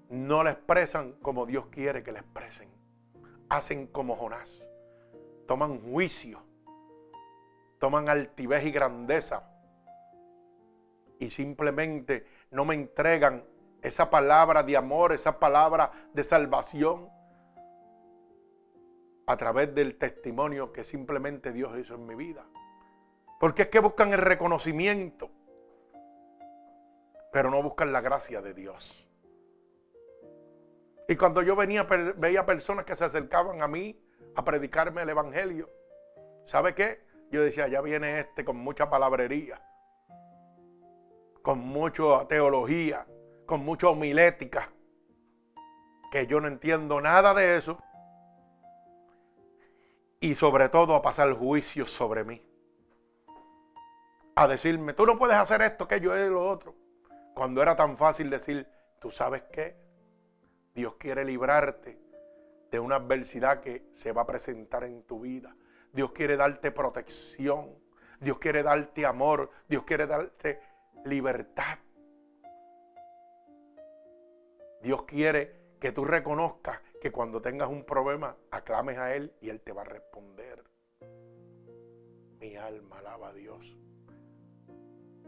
no 0.08 0.42
la 0.42 0.50
expresan 0.50 1.12
como 1.22 1.46
Dios 1.46 1.66
quiere 1.66 2.02
que 2.02 2.10
la 2.10 2.18
expresen. 2.18 2.68
Hacen 3.48 3.86
como 3.86 4.16
Jonás. 4.16 4.70
Toman 5.50 5.80
juicio. 5.80 6.40
Toman 7.80 8.08
altivez 8.08 8.64
y 8.66 8.70
grandeza. 8.70 9.50
Y 11.18 11.28
simplemente 11.30 12.24
no 12.52 12.64
me 12.64 12.76
entregan 12.76 13.44
esa 13.82 14.10
palabra 14.10 14.62
de 14.62 14.76
amor, 14.76 15.12
esa 15.12 15.40
palabra 15.40 15.90
de 16.14 16.22
salvación 16.22 17.10
a 19.26 19.36
través 19.36 19.74
del 19.74 19.98
testimonio 19.98 20.72
que 20.72 20.84
simplemente 20.84 21.52
Dios 21.52 21.76
hizo 21.80 21.96
en 21.96 22.06
mi 22.06 22.14
vida. 22.14 22.46
Porque 23.40 23.62
es 23.62 23.68
que 23.70 23.80
buscan 23.80 24.12
el 24.12 24.20
reconocimiento, 24.20 25.32
pero 27.32 27.50
no 27.50 27.60
buscan 27.60 27.92
la 27.92 28.00
gracia 28.00 28.40
de 28.40 28.54
Dios. 28.54 29.04
Y 31.08 31.16
cuando 31.16 31.42
yo 31.42 31.56
venía, 31.56 31.82
veía 31.82 32.46
personas 32.46 32.84
que 32.84 32.94
se 32.94 33.04
acercaban 33.04 33.62
a 33.62 33.66
mí 33.66 34.00
a 34.40 34.44
predicarme 34.44 35.02
el 35.02 35.10
Evangelio, 35.10 35.70
¿sabe 36.44 36.74
qué? 36.74 37.04
Yo 37.30 37.42
decía, 37.42 37.68
ya 37.68 37.80
viene 37.80 38.20
este 38.20 38.44
con 38.44 38.56
mucha 38.56 38.88
palabrería, 38.90 39.62
con 41.42 41.60
mucha 41.60 42.26
teología, 42.26 43.06
con 43.46 43.64
mucha 43.64 43.88
homilética, 43.88 44.72
que 46.10 46.26
yo 46.26 46.40
no 46.40 46.48
entiendo 46.48 47.00
nada 47.00 47.34
de 47.34 47.56
eso. 47.56 47.78
Y 50.20 50.34
sobre 50.34 50.68
todo 50.68 50.94
a 50.94 51.02
pasar 51.02 51.32
juicio 51.32 51.86
sobre 51.86 52.24
mí. 52.24 52.42
a 54.36 54.48
decirme, 54.48 54.94
tú 54.94 55.04
no 55.04 55.18
puedes 55.18 55.36
hacer 55.36 55.60
esto, 55.60 55.86
que 55.86 56.00
yo 56.00 56.16
es 56.16 56.26
lo 56.28 56.48
otro. 56.48 56.74
Cuando 57.34 57.60
era 57.60 57.76
tan 57.76 57.96
fácil 57.98 58.30
decir, 58.30 58.66
tú 58.98 59.10
sabes 59.10 59.42
qué, 59.52 59.76
Dios 60.74 60.94
quiere 60.94 61.26
librarte 61.26 62.09
de 62.70 62.80
una 62.80 62.96
adversidad 62.96 63.60
que 63.60 63.88
se 63.92 64.12
va 64.12 64.22
a 64.22 64.26
presentar 64.26 64.84
en 64.84 65.02
tu 65.02 65.20
vida. 65.20 65.56
Dios 65.92 66.12
quiere 66.12 66.36
darte 66.36 66.70
protección. 66.70 67.74
Dios 68.20 68.38
quiere 68.38 68.62
darte 68.62 69.04
amor. 69.06 69.50
Dios 69.68 69.84
quiere 69.84 70.06
darte 70.06 70.60
libertad. 71.04 71.78
Dios 74.82 75.02
quiere 75.02 75.60
que 75.78 75.92
tú 75.92 76.04
reconozcas 76.04 76.80
que 77.00 77.10
cuando 77.10 77.40
tengas 77.40 77.68
un 77.68 77.84
problema, 77.84 78.36
aclames 78.50 78.98
a 78.98 79.14
Él 79.14 79.32
y 79.40 79.48
Él 79.48 79.60
te 79.60 79.72
va 79.72 79.82
a 79.82 79.86
responder. 79.86 80.64
Mi 82.38 82.56
alma 82.56 82.98
alaba 82.98 83.30
a 83.30 83.32
Dios. 83.32 83.76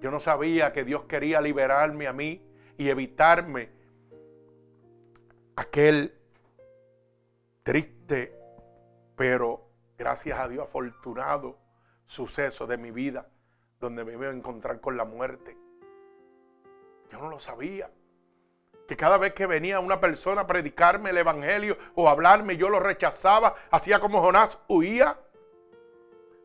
Yo 0.00 0.11
no 0.11 0.20
sabía 0.20 0.72
que 0.72 0.84
Dios 0.84 1.04
quería 1.04 1.40
liberarme 1.40 2.06
a 2.06 2.12
mí 2.12 2.46
y 2.76 2.88
evitarme 2.88 3.70
aquel 5.56 6.22
triste, 7.62 8.38
pero 9.16 9.69
gracias 9.97 10.38
a 10.38 10.49
Dios 10.49 10.64
afortunado 10.64 11.59
suceso 12.07 12.66
de 12.66 12.76
mi 12.76 12.90
vida, 12.90 13.28
donde 13.81 14.04
me 14.04 14.12
iba 14.12 14.26
a 14.26 14.33
encontrar 14.33 14.81
con 14.81 14.97
la 14.97 15.04
muerte. 15.04 15.57
Yo 17.11 17.19
no 17.19 17.28
lo 17.28 17.40
sabía. 17.40 17.90
Que 18.87 18.97
cada 18.97 19.16
vez 19.16 19.33
que 19.33 19.47
venía 19.47 19.81
una 19.81 20.00
persona 20.00 20.42
a 20.42 20.47
predicarme 20.47 21.11
el 21.11 21.19
Evangelio 21.19 21.78
o 21.95 22.09
hablarme, 22.09 22.57
yo 22.57 22.69
lo 22.69 22.81
rechazaba, 22.81 23.54
hacía 23.71 24.00
como 24.00 24.21
Jonás, 24.21 24.59
huía. 24.69 25.19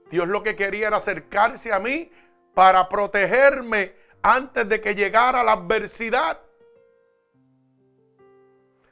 Dios 0.10 0.28
lo 0.28 0.44
que 0.44 0.56
quería 0.56 0.88
era 0.88 0.98
acercarse 0.98 1.74
a 1.74 1.80
mí 1.80 2.12
para 2.54 2.88
protegerme 2.88 3.96
antes 4.22 4.70
de 4.70 4.80
que 4.80 4.96
llegara 4.96 5.44
la 5.44 5.54
adversidad. 5.54 6.40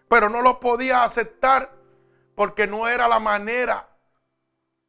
Pero 0.09 0.29
no 0.29 0.41
lo 0.41 0.59
podía 0.59 1.03
aceptar 1.03 1.74
porque 2.35 2.67
no 2.67 2.87
era 2.87 3.07
la 3.07 3.19
manera 3.19 3.89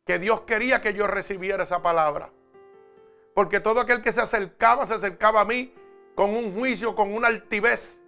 que 0.05 0.19
Dios 0.19 0.43
quería 0.43 0.81
que 0.81 0.95
yo 0.95 1.07
recibiera 1.07 1.65
esa 1.65 1.83
palabra. 1.83 2.31
Porque 3.35 3.61
todo 3.61 3.81
aquel 3.81 4.03
que 4.03 4.13
se 4.13 4.21
acercaba, 4.21 4.87
se 4.87 4.95
acercaba 4.95 5.41
a 5.41 5.45
mí 5.45 5.75
con 6.15 6.35
un 6.35 6.55
juicio, 6.55 6.95
con 6.95 7.15
una 7.15 7.29
altivez, 7.29 8.01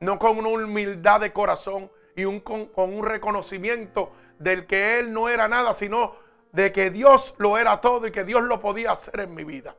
no 0.00 0.18
con 0.18 0.38
una 0.38 0.48
humildad 0.48 1.20
de 1.20 1.32
corazón 1.32 1.90
y 2.14 2.24
con 2.40 2.70
un 2.76 3.04
reconocimiento 3.04 4.12
del 4.38 4.66
que 4.66 4.98
Él 4.98 5.12
no 5.12 5.28
era 5.28 5.48
nada, 5.48 5.72
sino 5.74 6.16
de 6.52 6.70
que 6.70 6.90
Dios 6.90 7.34
lo 7.38 7.58
era 7.58 7.80
todo 7.80 8.06
y 8.06 8.12
que 8.12 8.24
Dios 8.24 8.42
lo 8.42 8.60
podía 8.60 8.92
hacer 8.92 9.20
en 9.20 9.34
mi 9.34 9.44
vida. 9.44 9.76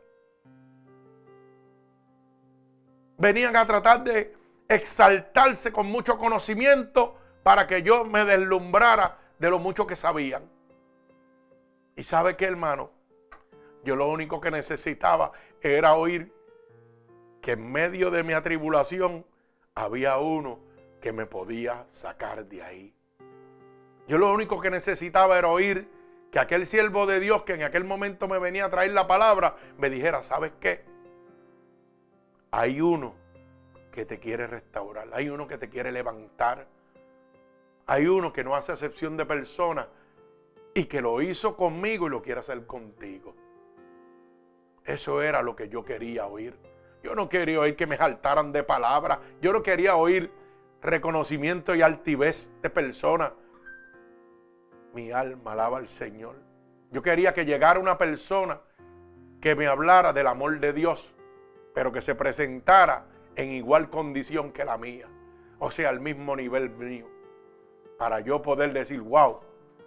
Venían 3.17 3.55
a 3.55 3.65
tratar 3.65 4.03
de 4.03 4.35
exaltarse 4.67 5.71
con 5.71 5.87
mucho 5.87 6.17
conocimiento 6.17 7.17
para 7.45 7.67
que 7.67 7.83
yo 7.83 8.05
me 8.05 8.25
deslumbrara 8.25 9.19
de 9.37 9.51
lo 9.51 9.59
mucho 9.59 9.85
que 9.85 9.95
sabían. 9.95 10.49
Y 11.95 12.01
sabe 12.01 12.35
que 12.35 12.45
hermano, 12.45 12.89
yo 13.83 13.95
lo 13.95 14.09
único 14.09 14.41
que 14.41 14.49
necesitaba 14.49 15.31
era 15.61 15.93
oír 15.93 16.33
que 17.41 17.51
en 17.51 17.71
medio 17.71 18.09
de 18.09 18.23
mi 18.23 18.33
atribulación 18.33 19.27
había 19.75 20.17
uno 20.17 20.57
que 20.99 21.11
me 21.11 21.27
podía 21.27 21.85
sacar 21.89 22.47
de 22.47 22.63
ahí. 22.63 22.95
Yo 24.07 24.17
lo 24.17 24.33
único 24.33 24.59
que 24.59 24.71
necesitaba 24.71 25.37
era 25.37 25.49
oír 25.49 25.87
que 26.31 26.39
aquel 26.39 26.65
siervo 26.65 27.05
de 27.05 27.19
Dios 27.19 27.43
que 27.43 27.53
en 27.53 27.61
aquel 27.61 27.83
momento 27.83 28.27
me 28.27 28.39
venía 28.39 28.65
a 28.65 28.69
traer 28.71 28.91
la 28.91 29.05
palabra, 29.05 29.55
me 29.77 29.91
dijera, 29.91 30.23
¿sabes 30.23 30.51
qué? 30.59 30.83
Hay 32.49 32.81
uno 32.81 33.13
que 33.91 34.03
te 34.03 34.17
quiere 34.19 34.47
restaurar, 34.47 35.09
hay 35.13 35.29
uno 35.29 35.47
que 35.47 35.59
te 35.59 35.69
quiere 35.69 35.91
levantar, 35.91 36.73
hay 37.87 38.07
uno 38.07 38.33
que 38.33 38.43
no 38.43 38.55
hace 38.55 38.71
excepción 38.71 39.15
de 39.17 39.25
persona 39.25 39.87
y 40.73 40.85
que 40.85 41.01
lo 41.01 41.21
hizo 41.21 41.55
conmigo 41.55 42.07
y 42.07 42.09
lo 42.09 42.21
quiere 42.21 42.39
hacer 42.39 42.65
contigo. 42.65 43.35
Eso 44.83 45.21
era 45.21 45.41
lo 45.41 45.55
que 45.55 45.69
yo 45.69 45.83
quería 45.83 46.25
oír. 46.25 46.57
Yo 47.03 47.15
no 47.15 47.29
quería 47.29 47.59
oír 47.59 47.75
que 47.75 47.87
me 47.87 47.97
saltaran 47.97 48.51
de 48.51 48.63
palabras. 48.63 49.19
Yo 49.41 49.53
no 49.53 49.61
quería 49.61 49.95
oír 49.95 50.31
reconocimiento 50.81 51.75
y 51.75 51.81
altivez 51.81 52.51
de 52.61 52.69
persona. 52.69 53.33
Mi 54.93 55.11
alma 55.11 55.53
alaba 55.53 55.77
al 55.77 55.87
Señor. 55.87 56.35
Yo 56.91 57.01
quería 57.01 57.33
que 57.33 57.45
llegara 57.45 57.79
una 57.79 57.97
persona 57.97 58.61
que 59.41 59.55
me 59.55 59.67
hablara 59.67 60.13
del 60.13 60.27
amor 60.27 60.59
de 60.59 60.73
Dios, 60.73 61.13
pero 61.73 61.91
que 61.91 62.01
se 62.01 62.15
presentara 62.15 63.05
en 63.35 63.51
igual 63.51 63.89
condición 63.89 64.51
que 64.51 64.65
la 64.65 64.77
mía. 64.77 65.07
O 65.59 65.71
sea, 65.71 65.89
al 65.89 65.99
mismo 65.99 66.35
nivel 66.35 66.69
mío 66.69 67.14
para 67.97 68.19
yo 68.19 68.41
poder 68.41 68.73
decir, 68.73 69.01
wow, 69.01 69.39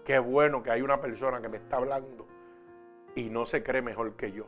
qué 0.05 0.18
bueno 0.18 0.62
que 0.62 0.71
hay 0.71 0.83
una 0.83 1.01
persona 1.01 1.40
que 1.40 1.49
me 1.49 1.59
está 1.59 1.77
hablando 1.77 2.27
y 3.14 3.31
no 3.31 3.47
se 3.47 3.62
cree 3.62 3.83
mejor 3.83 4.14
que 4.14 4.33
yo. 4.33 4.47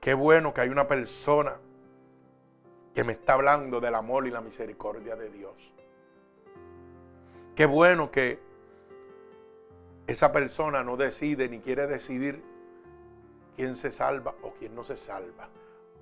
Qué 0.00 0.14
bueno 0.14 0.52
que 0.52 0.62
hay 0.62 0.68
una 0.68 0.88
persona 0.88 1.56
que 2.94 3.04
me 3.04 3.12
está 3.12 3.34
hablando 3.34 3.80
del 3.80 3.94
amor 3.94 4.26
y 4.26 4.30
la 4.30 4.40
misericordia 4.40 5.16
de 5.16 5.30
Dios. 5.30 5.72
Qué 7.54 7.66
bueno 7.66 8.10
que 8.10 8.40
esa 10.06 10.32
persona 10.32 10.82
no 10.82 10.96
decide 10.96 11.48
ni 11.48 11.60
quiere 11.60 11.86
decidir 11.86 12.42
quién 13.56 13.76
se 13.76 13.92
salva 13.92 14.34
o 14.42 14.52
quién 14.54 14.74
no 14.74 14.84
se 14.84 14.96
salva, 14.96 15.48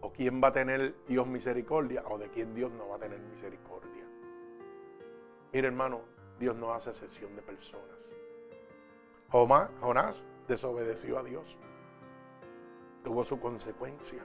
o 0.00 0.12
quién 0.12 0.40
va 0.42 0.48
a 0.48 0.52
tener 0.52 0.94
Dios 1.06 1.26
misericordia 1.26 2.02
o 2.08 2.18
de 2.18 2.28
quién 2.28 2.54
Dios 2.54 2.72
no 2.72 2.88
va 2.88 2.96
a 2.96 2.98
tener 2.98 3.20
misericordia. 3.20 4.04
Mire, 5.52 5.66
hermano, 5.66 6.02
Dios 6.38 6.56
no 6.56 6.72
hace 6.72 6.90
excepción 6.90 7.34
de 7.34 7.42
personas. 7.42 7.84
Jonás 9.30 10.22
desobedeció 10.48 11.18
a 11.18 11.22
Dios. 11.22 11.56
Tuvo 13.04 13.24
su 13.24 13.40
consecuencia. 13.40 14.22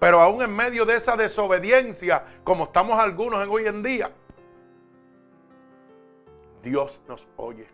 Pero 0.00 0.20
aún 0.20 0.42
en 0.42 0.54
medio 0.54 0.84
de 0.84 0.96
esa 0.96 1.16
desobediencia, 1.16 2.24
como 2.42 2.64
estamos 2.64 2.98
algunos 2.98 3.42
en 3.42 3.50
hoy 3.50 3.66
en 3.66 3.82
día, 3.82 4.12
Dios 6.62 7.00
nos 7.06 7.28
oye. 7.36 7.68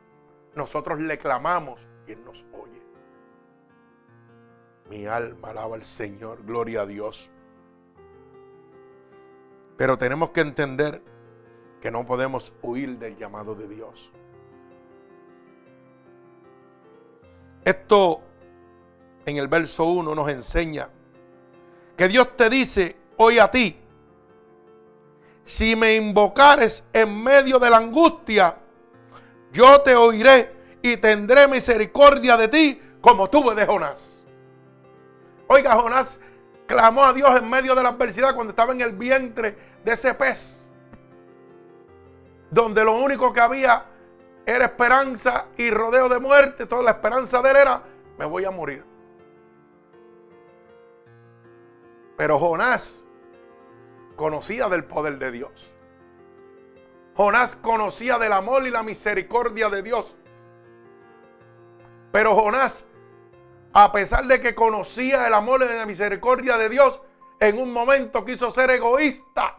Nosotros 0.55 0.99
le 1.01 1.19
clamamos 1.19 1.81
y 2.07 2.13
Él 2.13 2.25
nos 2.25 2.45
oye. 2.53 2.83
Mi 4.91 5.07
alma 5.07 5.51
alaba 5.51 5.77
al 5.77 5.85
Señor, 5.85 6.45
gloria 6.45 6.83
a 6.83 6.87
Dios. 6.87 7.31
Pero 9.77 9.97
tenemos 9.97 10.31
que 10.31 10.41
entender 10.41 11.03
que 11.81 11.91
no 11.91 12.05
podemos 12.07 12.53
huir 12.63 12.99
del 12.99 13.17
llamado 13.17 13.55
de 13.55 13.69
Dios. 13.69 14.11
Esto 17.65 18.21
en 19.27 19.37
el 19.37 19.49
verso 19.49 19.85
1 19.85 20.15
nos 20.15 20.29
enseña 20.29 20.89
que 21.97 22.09
Dios 22.09 22.37
te 22.37 22.49
dice 22.49 22.97
hoy 23.17 23.39
a 23.39 23.51
ti, 23.51 23.79
si 25.45 25.77
me 25.77 25.95
invocares 25.95 26.85
en 26.93 27.23
medio 27.23 27.59
de 27.59 27.71
la 27.71 27.79
angustia, 27.79 28.57
yo 29.53 29.81
te 29.81 29.95
oiré 29.95 30.53
y 30.83 30.97
tendré 30.97 31.49
misericordia 31.49 32.37
de 32.37 32.49
ti 32.49 32.81
como 33.01 33.29
tuve 33.29 33.55
de 33.55 33.67
Jonás. 33.67 34.23
Oiga, 35.47 35.75
Jonás 35.75 36.21
clamó 36.67 37.03
a 37.05 37.13
Dios 37.13 37.35
en 37.37 37.49
medio 37.49 37.75
de 37.75 37.83
la 37.83 37.91
adversidad 37.91 38.35
cuando 38.35 38.51
estaba 38.51 38.73
en 38.73 38.83
el 38.83 38.93
vientre 38.93 39.57
de 39.85 39.93
ese 39.93 40.13
pez 40.15 40.68
donde 42.51 42.85
lo 42.85 42.99
único 42.99 43.33
que 43.33 43.41
había 43.41 43.85
era 44.47 44.65
esperanza 44.65 45.47
y 45.57 45.71
rodeo 45.71 46.09
de 46.09 46.19
muerte, 46.19 46.67
toda 46.67 46.83
la 46.83 46.93
esperanza 46.93 47.43
de 47.43 47.51
él 47.51 47.57
era, 47.57 47.83
me 48.19 48.25
voy 48.25 48.45
a 48.45 48.51
morir. 48.51 48.85
Pero 52.17 52.39
Jonás 52.39 53.07
conocía 54.17 54.69
del 54.69 54.85
poder 54.85 55.19
de 55.19 55.31
Dios. 55.31 55.71
Jonás 57.15 57.57
conocía 57.57 58.19
del 58.19 58.33
amor 58.33 58.67
y 58.67 58.71
la 58.71 58.83
misericordia 58.83 59.69
de 59.69 59.83
Dios. 59.83 60.17
Pero 62.11 62.35
Jonás, 62.35 62.87
a 63.73 63.93
pesar 63.93 64.25
de 64.27 64.41
que 64.41 64.55
conocía 64.55 65.27
el 65.27 65.35
amor 65.35 65.63
y 65.63 65.77
la 65.77 65.85
misericordia 65.85 66.57
de 66.57 66.69
Dios, 66.69 67.03
en 67.39 67.59
un 67.61 67.73
momento 67.73 68.25
quiso 68.25 68.51
ser 68.51 68.71
egoísta 68.71 69.57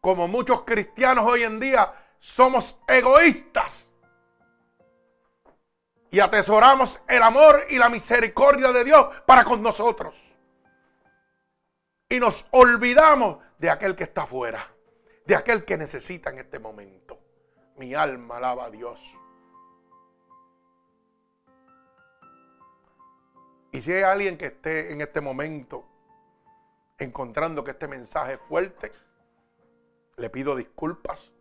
como 0.00 0.28
muchos 0.28 0.62
cristianos 0.62 1.26
hoy 1.26 1.42
en 1.42 1.60
día, 1.60 1.92
somos 2.18 2.78
egoístas. 2.86 3.88
Y 6.10 6.20
atesoramos 6.20 7.00
el 7.06 7.22
amor 7.22 7.64
y 7.68 7.78
la 7.78 7.88
misericordia 7.88 8.72
de 8.72 8.84
Dios 8.84 9.08
para 9.26 9.44
con 9.44 9.62
nosotros. 9.62 10.14
Y 12.08 12.18
nos 12.18 12.46
olvidamos 12.50 13.38
de 13.58 13.68
aquel 13.68 13.94
que 13.94 14.04
está 14.04 14.22
afuera, 14.22 14.72
de 15.26 15.36
aquel 15.36 15.64
que 15.64 15.76
necesita 15.76 16.30
en 16.30 16.38
este 16.38 16.58
momento. 16.58 17.18
Mi 17.76 17.94
alma 17.94 18.38
alaba 18.38 18.66
a 18.66 18.70
Dios. 18.70 18.98
Y 23.70 23.82
si 23.82 23.92
hay 23.92 24.02
alguien 24.02 24.38
que 24.38 24.46
esté 24.46 24.92
en 24.92 25.02
este 25.02 25.20
momento 25.20 25.84
encontrando 26.98 27.62
que 27.62 27.72
este 27.72 27.86
mensaje 27.86 28.34
es 28.34 28.40
fuerte, 28.48 28.92
le 30.18 30.30
pido 30.30 30.54
disculpas, 30.56 31.32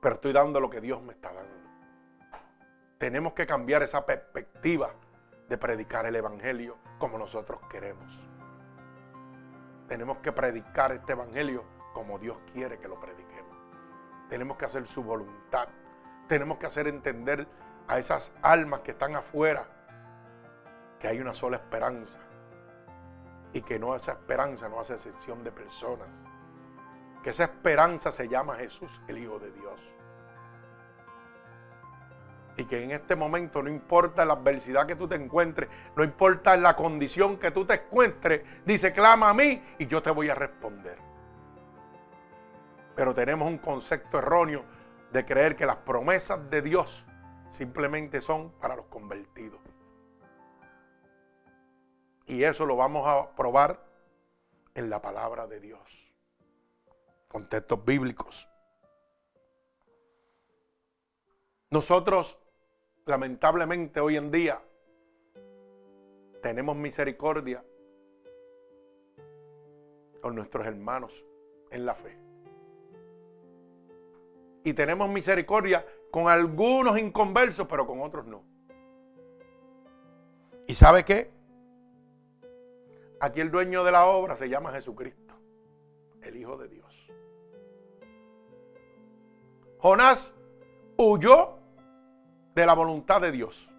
pero 0.00 0.14
estoy 0.14 0.32
dando 0.32 0.60
lo 0.60 0.70
que 0.70 0.80
Dios 0.80 1.02
me 1.02 1.12
está 1.12 1.32
dando. 1.32 1.54
Tenemos 2.98 3.34
que 3.34 3.46
cambiar 3.46 3.82
esa 3.82 4.06
perspectiva 4.06 4.94
de 5.48 5.58
predicar 5.58 6.06
el 6.06 6.16
Evangelio 6.16 6.78
como 6.98 7.18
nosotros 7.18 7.60
queremos. 7.68 8.18
Tenemos 9.88 10.18
que 10.18 10.32
predicar 10.32 10.92
este 10.92 11.12
Evangelio 11.12 11.64
como 11.92 12.18
Dios 12.18 12.38
quiere 12.52 12.78
que 12.78 12.88
lo 12.88 12.98
prediquemos. 12.98 13.56
Tenemos 14.28 14.56
que 14.56 14.64
hacer 14.64 14.86
su 14.86 15.02
voluntad. 15.02 15.68
Tenemos 16.28 16.58
que 16.58 16.66
hacer 16.66 16.88
entender 16.88 17.46
a 17.86 17.98
esas 17.98 18.32
almas 18.42 18.80
que 18.80 18.92
están 18.92 19.14
afuera 19.14 19.66
que 20.98 21.08
hay 21.08 21.20
una 21.20 21.34
sola 21.34 21.58
esperanza 21.58 22.18
y 23.52 23.62
que 23.62 23.78
no 23.78 23.94
esa 23.94 24.12
esperanza 24.12 24.68
no 24.68 24.80
hace 24.80 24.94
excepción 24.94 25.44
de 25.44 25.52
personas. 25.52 26.08
Que 27.26 27.30
esa 27.30 27.42
esperanza 27.42 28.12
se 28.12 28.28
llama 28.28 28.54
Jesús, 28.54 29.00
el 29.08 29.18
Hijo 29.18 29.40
de 29.40 29.50
Dios. 29.50 29.80
Y 32.56 32.66
que 32.66 32.84
en 32.84 32.92
este 32.92 33.16
momento 33.16 33.64
no 33.64 33.68
importa 33.68 34.24
la 34.24 34.34
adversidad 34.34 34.86
que 34.86 34.94
tú 34.94 35.08
te 35.08 35.16
encuentres, 35.16 35.68
no 35.96 36.04
importa 36.04 36.56
la 36.56 36.76
condición 36.76 37.36
que 37.36 37.50
tú 37.50 37.64
te 37.64 37.74
encuentres, 37.74 38.42
dice, 38.64 38.92
clama 38.92 39.30
a 39.30 39.34
mí 39.34 39.60
y 39.76 39.88
yo 39.88 40.00
te 40.04 40.12
voy 40.12 40.28
a 40.28 40.36
responder. 40.36 40.98
Pero 42.94 43.12
tenemos 43.12 43.48
un 43.48 43.58
concepto 43.58 44.18
erróneo 44.18 44.64
de 45.10 45.24
creer 45.24 45.56
que 45.56 45.66
las 45.66 45.78
promesas 45.78 46.48
de 46.48 46.62
Dios 46.62 47.04
simplemente 47.50 48.20
son 48.20 48.52
para 48.60 48.76
los 48.76 48.86
convertidos. 48.86 49.58
Y 52.26 52.44
eso 52.44 52.64
lo 52.64 52.76
vamos 52.76 53.04
a 53.04 53.34
probar 53.34 53.84
en 54.76 54.88
la 54.88 55.02
palabra 55.02 55.48
de 55.48 55.58
Dios. 55.58 56.05
Contextos 57.36 57.84
bíblicos. 57.84 58.48
Nosotros 61.70 62.38
lamentablemente 63.04 64.00
hoy 64.00 64.16
en 64.16 64.30
día 64.30 64.62
tenemos 66.42 66.74
misericordia 66.76 67.62
con 70.22 70.34
nuestros 70.34 70.66
hermanos 70.66 71.12
en 71.70 71.84
la 71.84 71.94
fe. 71.94 72.18
Y 74.64 74.72
tenemos 74.72 75.10
misericordia 75.10 75.84
con 76.10 76.28
algunos 76.28 76.98
inconversos, 76.98 77.66
pero 77.68 77.86
con 77.86 78.00
otros 78.00 78.24
no. 78.24 78.44
¿Y 80.66 80.72
sabe 80.72 81.04
qué? 81.04 81.30
Aquí 83.20 83.42
el 83.42 83.50
dueño 83.50 83.84
de 83.84 83.92
la 83.92 84.06
obra 84.06 84.36
se 84.36 84.48
llama 84.48 84.72
Jesucristo, 84.72 85.34
el 86.22 86.34
Hijo 86.34 86.56
de 86.56 86.68
Dios. 86.68 86.85
Jonás 89.86 90.34
huyó 90.96 91.60
de 92.56 92.66
la 92.66 92.74
voluntad 92.74 93.20
de 93.20 93.30
Dios. 93.30 93.70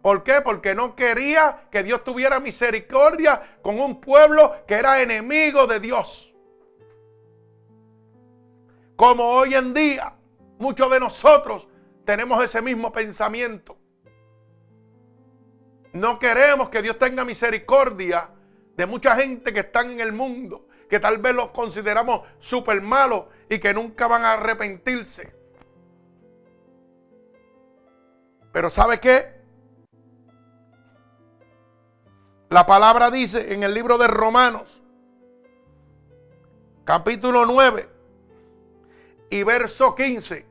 ¿Por 0.00 0.22
qué? 0.22 0.40
Porque 0.42 0.74
no 0.74 0.96
quería 0.96 1.68
que 1.70 1.82
Dios 1.82 2.02
tuviera 2.02 2.40
misericordia 2.40 3.58
con 3.60 3.78
un 3.78 4.00
pueblo 4.00 4.54
que 4.66 4.72
era 4.72 5.02
enemigo 5.02 5.66
de 5.66 5.80
Dios. 5.80 6.34
Como 8.96 9.22
hoy 9.22 9.54
en 9.54 9.74
día 9.74 10.14
muchos 10.58 10.90
de 10.90 11.00
nosotros 11.00 11.68
tenemos 12.06 12.42
ese 12.42 12.62
mismo 12.62 12.90
pensamiento. 12.90 13.76
No 15.92 16.18
queremos 16.18 16.70
que 16.70 16.80
Dios 16.80 16.98
tenga 16.98 17.22
misericordia 17.26 18.30
de 18.78 18.86
mucha 18.86 19.14
gente 19.14 19.52
que 19.52 19.60
están 19.60 19.90
en 19.90 20.00
el 20.00 20.12
mundo, 20.14 20.68
que 20.88 21.00
tal 21.00 21.18
vez 21.18 21.34
los 21.34 21.48
consideramos 21.50 22.22
súper 22.38 22.80
malos 22.82 23.26
y 23.48 23.58
que 23.58 23.74
nunca 23.74 24.06
van 24.06 24.24
a 24.24 24.32
arrepentirse. 24.34 25.34
Pero 28.52 28.70
¿sabe 28.70 29.00
qué? 29.00 29.34
La 32.50 32.66
palabra 32.66 33.10
dice 33.10 33.52
en 33.52 33.64
el 33.64 33.74
libro 33.74 33.98
de 33.98 34.06
Romanos, 34.06 34.80
capítulo 36.84 37.46
9 37.46 37.88
y 39.30 39.42
verso 39.42 39.96
15. 39.96 40.46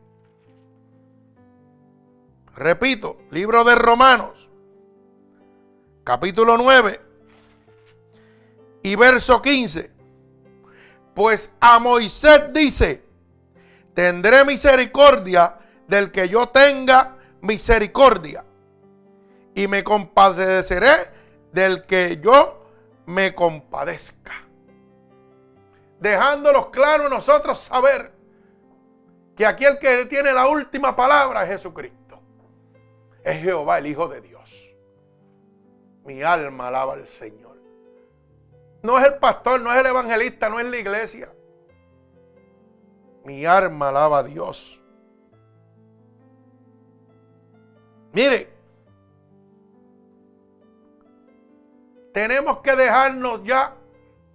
Repito, 2.57 3.19
libro 3.31 3.63
de 3.63 3.75
Romanos, 3.75 4.49
capítulo 6.03 6.57
9 6.57 6.99
y 8.83 8.95
verso 8.97 9.41
15. 9.41 9.92
Pues 11.13 11.51
a 11.59 11.79
Moisés 11.79 12.51
dice, 12.53 13.03
tendré 13.93 14.45
misericordia 14.45 15.57
del 15.87 16.11
que 16.11 16.27
yo 16.27 16.47
tenga 16.49 17.17
misericordia 17.41 18.43
y 19.53 19.67
me 19.67 19.83
compadeceré 19.83 21.11
del 21.51 21.85
que 21.85 22.19
yo 22.21 22.65
me 23.05 23.35
compadezca. 23.35 24.31
Dejándolos 25.99 26.67
claro 26.67 27.07
nosotros 27.09 27.59
saber 27.59 28.11
que 29.35 29.45
aquel 29.45 29.77
que 29.79 30.05
tiene 30.05 30.33
la 30.33 30.47
última 30.47 30.95
palabra 30.95 31.43
es 31.43 31.49
Jesucristo. 31.49 32.21
Es 33.23 33.41
Jehová, 33.41 33.77
el 33.77 33.87
Hijo 33.87 34.07
de 34.07 34.21
Dios. 34.21 34.51
Mi 36.03 36.21
alma 36.21 36.67
alaba 36.67 36.93
al 36.93 37.07
Señor. 37.07 37.52
No 38.83 38.99
es 38.99 39.05
el 39.05 39.15
pastor, 39.15 39.61
no 39.61 39.71
es 39.71 39.79
el 39.79 39.85
evangelista, 39.85 40.49
no 40.49 40.59
es 40.59 40.65
la 40.65 40.77
iglesia. 40.77 41.33
Mi 43.23 43.45
alma 43.45 43.87
alaba 43.87 44.19
a 44.19 44.23
Dios. 44.23 44.81
Mire, 48.11 48.49
tenemos 52.13 52.59
que 52.59 52.75
dejarnos 52.75 53.41
ya, 53.45 53.73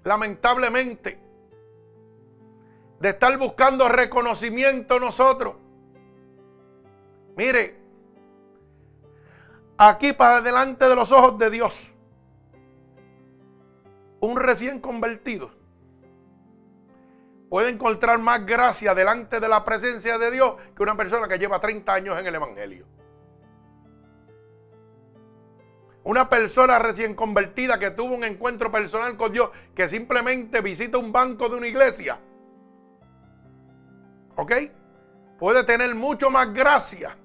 lamentablemente, 0.02 1.20
de 3.00 3.08
estar 3.10 3.36
buscando 3.38 3.86
reconocimiento 3.88 4.98
nosotros. 4.98 5.56
Mire, 7.36 7.78
aquí 9.76 10.14
para 10.14 10.40
delante 10.40 10.88
de 10.88 10.96
los 10.96 11.12
ojos 11.12 11.38
de 11.38 11.50
Dios, 11.50 11.92
un 14.20 14.36
recién 14.36 14.80
convertido 14.80 15.50
puede 17.48 17.70
encontrar 17.70 18.18
más 18.18 18.44
gracia 18.44 18.94
delante 18.94 19.40
de 19.40 19.48
la 19.48 19.64
presencia 19.64 20.18
de 20.18 20.30
Dios 20.30 20.54
que 20.76 20.82
una 20.82 20.96
persona 20.96 21.28
que 21.28 21.38
lleva 21.38 21.60
30 21.60 21.92
años 21.92 22.18
en 22.18 22.26
el 22.26 22.34
Evangelio. 22.34 22.86
Una 26.04 26.28
persona 26.28 26.78
recién 26.78 27.14
convertida 27.14 27.78
que 27.78 27.90
tuvo 27.90 28.14
un 28.14 28.24
encuentro 28.24 28.70
personal 28.70 29.16
con 29.16 29.32
Dios, 29.32 29.50
que 29.74 29.88
simplemente 29.88 30.60
visita 30.62 30.96
un 30.96 31.12
banco 31.12 31.48
de 31.48 31.56
una 31.56 31.66
iglesia. 31.66 32.18
¿Ok? 34.36 34.52
Puede 35.38 35.64
tener 35.64 35.94
mucho 35.94 36.30
más 36.30 36.52
gracia 36.52 37.16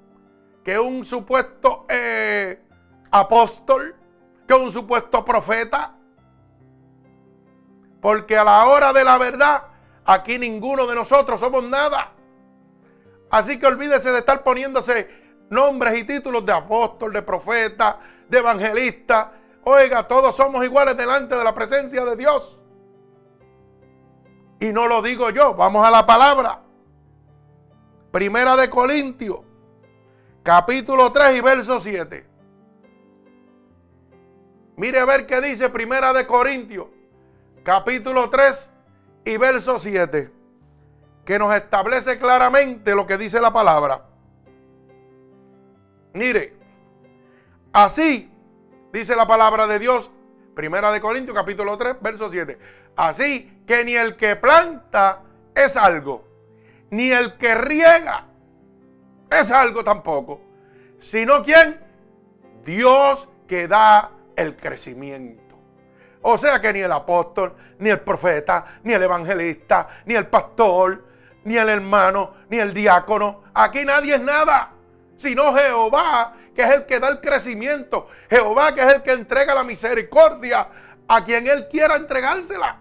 que 0.63 0.79
un 0.79 1.05
supuesto 1.05 1.85
eh, 1.87 2.61
apóstol, 3.11 3.95
que 4.47 4.53
un 4.53 4.71
supuesto 4.71 5.23
profeta. 5.23 5.97
Porque 8.03 8.37
a 8.37 8.43
la 8.43 8.65
hora 8.65 8.91
de 8.91 9.05
la 9.05 9.17
verdad, 9.17 9.63
aquí 10.03 10.37
ninguno 10.37 10.85
de 10.85 10.93
nosotros 10.93 11.39
somos 11.39 11.63
nada. 11.63 12.11
Así 13.31 13.57
que 13.57 13.65
olvídese 13.65 14.11
de 14.11 14.19
estar 14.19 14.43
poniéndose 14.43 15.07
nombres 15.49 15.95
y 15.95 16.03
títulos 16.03 16.45
de 16.45 16.51
apóstol, 16.51 17.13
de 17.13 17.21
profeta, 17.21 18.01
de 18.27 18.39
evangelista. 18.39 19.31
Oiga, 19.63 20.05
todos 20.05 20.35
somos 20.35 20.65
iguales 20.65 20.97
delante 20.97 21.33
de 21.37 21.45
la 21.45 21.55
presencia 21.55 22.03
de 22.03 22.17
Dios. 22.17 22.59
Y 24.59 24.73
no 24.73 24.87
lo 24.87 25.01
digo 25.01 25.29
yo, 25.29 25.53
vamos 25.53 25.87
a 25.87 25.89
la 25.89 26.05
palabra. 26.05 26.61
Primera 28.11 28.57
de 28.57 28.69
Corintios, 28.69 29.39
capítulo 30.43 31.13
3 31.13 31.37
y 31.37 31.41
verso 31.41 31.79
7. 31.79 32.27
Mire 34.75 34.99
a 34.99 35.05
ver 35.05 35.25
qué 35.25 35.39
dice 35.39 35.69
Primera 35.69 36.11
de 36.11 36.27
Corintios, 36.27 36.87
capítulo 37.63 38.29
3 38.29 38.71
y 39.25 39.37
verso 39.37 39.79
7, 39.79 40.31
que 41.25 41.39
nos 41.39 41.53
establece 41.55 42.19
claramente 42.19 42.93
lo 42.95 43.07
que 43.07 43.17
dice 43.17 43.41
la 43.41 43.51
palabra. 43.51 44.05
Mire, 46.13 46.63
Así, 47.73 48.31
dice 48.91 49.15
la 49.15 49.25
palabra 49.25 49.65
de 49.65 49.79
Dios, 49.79 50.11
Primera 50.53 50.91
de 50.91 51.01
Corintios 51.01 51.35
capítulo 51.35 51.75
3, 51.75 51.95
verso 52.01 52.31
7. 52.31 52.59
Así 52.95 53.63
que 53.65 53.83
ni 53.83 53.95
el 53.95 54.15
que 54.15 54.35
planta 54.35 55.23
es 55.55 55.75
algo, 55.75 56.27
ni 56.91 57.11
el 57.11 57.35
que 57.37 57.55
riega 57.55 58.27
es 59.31 59.49
algo 59.49 59.83
tampoco, 59.83 60.39
sino 60.99 61.41
quien 61.41 61.81
Dios 62.63 63.27
que 63.47 63.67
da 63.67 64.11
el 64.35 64.55
crecimiento. 64.55 65.42
O 66.23 66.37
sea 66.37 66.59
que 66.59 66.73
ni 66.73 66.79
el 66.79 66.91
apóstol, 66.91 67.53
ni 67.79 67.89
el 67.89 67.99
profeta, 67.99 68.65
ni 68.83 68.93
el 68.93 69.03
evangelista, 69.03 69.87
ni 70.05 70.15
el 70.15 70.27
pastor, 70.27 71.03
ni 71.43 71.57
el 71.57 71.69
hermano, 71.69 72.33
ni 72.49 72.57
el 72.57 72.73
diácono, 72.73 73.43
aquí 73.53 73.83
nadie 73.85 74.15
es 74.15 74.21
nada, 74.21 74.71
sino 75.17 75.53
Jehová, 75.53 76.33
que 76.55 76.61
es 76.61 76.69
el 76.71 76.85
que 76.85 76.99
da 76.99 77.09
el 77.09 77.19
crecimiento. 77.19 78.07
Jehová, 78.29 78.73
que 78.73 78.81
es 78.81 78.87
el 78.87 79.01
que 79.01 79.11
entrega 79.11 79.53
la 79.53 79.63
misericordia 79.63 80.67
a 81.07 81.23
quien 81.23 81.45
él 81.47 81.67
quiera 81.69 81.97
entregársela. 81.97 82.79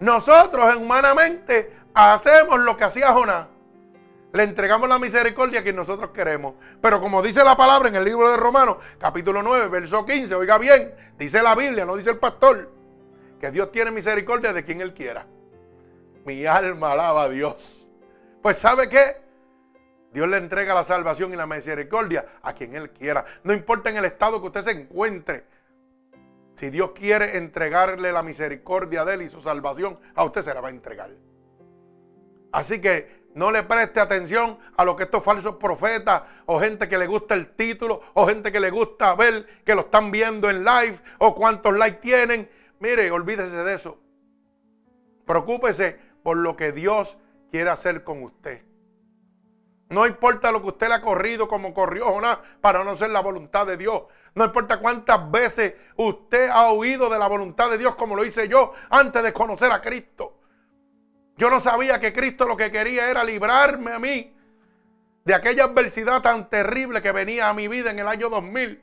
Nosotros 0.00 0.76
humanamente 0.76 1.76
hacemos 1.94 2.60
lo 2.60 2.76
que 2.76 2.84
hacía 2.84 3.12
Jonás. 3.12 3.46
Le 4.34 4.42
entregamos 4.42 4.88
la 4.88 4.98
misericordia 4.98 5.60
a 5.60 5.62
quien 5.62 5.76
nosotros 5.76 6.10
queremos. 6.10 6.54
Pero 6.80 7.00
como 7.00 7.22
dice 7.22 7.44
la 7.44 7.56
palabra 7.56 7.88
en 7.88 7.94
el 7.94 8.04
libro 8.04 8.28
de 8.28 8.36
Romanos, 8.36 8.78
capítulo 8.98 9.44
9, 9.44 9.68
verso 9.68 10.04
15, 10.04 10.34
oiga 10.34 10.58
bien, 10.58 10.92
dice 11.16 11.40
la 11.40 11.54
Biblia, 11.54 11.84
no 11.84 11.94
dice 11.94 12.10
el 12.10 12.18
pastor, 12.18 12.68
que 13.38 13.52
Dios 13.52 13.70
tiene 13.70 13.92
misericordia 13.92 14.52
de 14.52 14.64
quien 14.64 14.80
Él 14.80 14.92
quiera. 14.92 15.24
Mi 16.24 16.44
alma 16.46 16.92
alaba 16.92 17.22
a 17.22 17.28
Dios. 17.28 17.88
Pues 18.42 18.58
¿sabe 18.58 18.88
qué? 18.88 19.22
Dios 20.12 20.26
le 20.26 20.38
entrega 20.38 20.74
la 20.74 20.82
salvación 20.82 21.32
y 21.32 21.36
la 21.36 21.46
misericordia 21.46 22.26
a 22.42 22.54
quien 22.54 22.74
Él 22.74 22.90
quiera. 22.90 23.24
No 23.44 23.52
importa 23.52 23.90
en 23.90 23.98
el 23.98 24.04
estado 24.04 24.40
que 24.40 24.48
usted 24.48 24.62
se 24.62 24.72
encuentre. 24.72 25.44
Si 26.56 26.70
Dios 26.70 26.90
quiere 26.90 27.36
entregarle 27.36 28.10
la 28.10 28.24
misericordia 28.24 29.04
de 29.04 29.14
Él 29.14 29.22
y 29.22 29.28
su 29.28 29.40
salvación, 29.42 29.96
a 30.12 30.24
usted 30.24 30.42
se 30.42 30.52
la 30.52 30.60
va 30.60 30.68
a 30.68 30.72
entregar. 30.72 31.10
Así 32.50 32.80
que 32.80 33.23
no 33.34 33.50
le 33.50 33.64
preste 33.64 34.00
atención 34.00 34.58
a 34.76 34.84
lo 34.84 34.94
que 34.94 35.04
estos 35.04 35.22
falsos 35.22 35.56
profetas 35.56 36.22
o 36.46 36.60
gente 36.60 36.88
que 36.88 36.96
le 36.96 37.06
gusta 37.06 37.34
el 37.34 37.48
título 37.54 38.00
o 38.14 38.26
gente 38.26 38.52
que 38.52 38.60
le 38.60 38.70
gusta 38.70 39.14
ver 39.16 39.46
que 39.64 39.74
lo 39.74 39.82
están 39.82 40.10
viendo 40.12 40.48
en 40.48 40.64
live 40.64 41.00
o 41.18 41.34
cuántos 41.34 41.76
likes 41.76 42.00
tienen. 42.00 42.48
Mire, 42.78 43.10
olvídese 43.10 43.64
de 43.64 43.74
eso. 43.74 43.98
Preocúpese 45.26 45.98
por 46.22 46.36
lo 46.36 46.56
que 46.56 46.70
Dios 46.70 47.16
quiere 47.50 47.70
hacer 47.70 48.04
con 48.04 48.22
usted. 48.22 48.62
No 49.88 50.06
importa 50.06 50.52
lo 50.52 50.62
que 50.62 50.68
usted 50.68 50.88
le 50.88 50.94
ha 50.94 51.02
corrido 51.02 51.48
como 51.48 51.74
corrió 51.74 52.06
Jonás 52.06 52.38
para 52.60 52.84
no 52.84 52.96
ser 52.96 53.10
la 53.10 53.20
voluntad 53.20 53.66
de 53.66 53.76
Dios. 53.76 54.04
No 54.34 54.44
importa 54.44 54.78
cuántas 54.78 55.30
veces 55.30 55.74
usted 55.96 56.48
ha 56.50 56.68
oído 56.68 57.10
de 57.10 57.18
la 57.18 57.26
voluntad 57.26 57.70
de 57.70 57.78
Dios 57.78 57.96
como 57.96 58.14
lo 58.14 58.24
hice 58.24 58.48
yo 58.48 58.72
antes 58.90 59.22
de 59.22 59.32
conocer 59.32 59.72
a 59.72 59.80
Cristo. 59.80 60.33
Yo 61.36 61.50
no 61.50 61.60
sabía 61.60 61.98
que 62.00 62.12
Cristo 62.12 62.46
lo 62.46 62.56
que 62.56 62.70
quería 62.70 63.10
era 63.10 63.24
librarme 63.24 63.92
a 63.92 63.98
mí 63.98 64.34
de 65.24 65.34
aquella 65.34 65.64
adversidad 65.64 66.22
tan 66.22 66.48
terrible 66.48 67.02
que 67.02 67.12
venía 67.12 67.48
a 67.48 67.54
mi 67.54 67.66
vida 67.66 67.90
en 67.90 67.98
el 67.98 68.06
año 68.06 68.28
2000. 68.28 68.80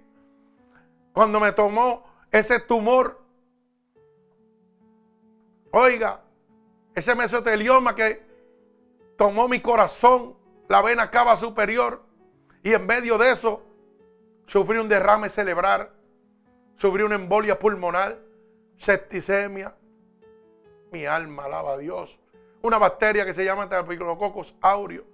Cuando 1.13 1.39
me 1.39 1.51
tomó 1.51 2.03
ese 2.31 2.59
tumor. 2.59 3.21
Oiga, 5.71 6.21
ese 6.95 7.15
mesotelioma 7.15 7.95
que 7.95 8.23
tomó 9.17 9.47
mi 9.47 9.61
corazón, 9.61 10.35
la 10.67 10.81
vena 10.81 11.09
cava 11.09 11.37
superior. 11.37 12.03
Y 12.63 12.73
en 12.73 12.85
medio 12.85 13.17
de 13.17 13.31
eso 13.31 13.63
sufrí 14.47 14.77
un 14.77 14.89
derrame 14.89 15.29
cerebral, 15.29 15.91
sufrí 16.77 17.03
una 17.03 17.15
embolia 17.15 17.57
pulmonar, 17.57 18.19
septicemia. 18.77 19.75
Mi 20.91 21.05
alma 21.05 21.45
alaba 21.45 21.73
a 21.73 21.77
Dios. 21.77 22.19
Una 22.61 22.77
bacteria 22.77 23.25
que 23.25 23.33
se 23.33 23.43
llama 23.43 23.65
Staphylococcus 23.65 24.55
aureus, 24.61 25.05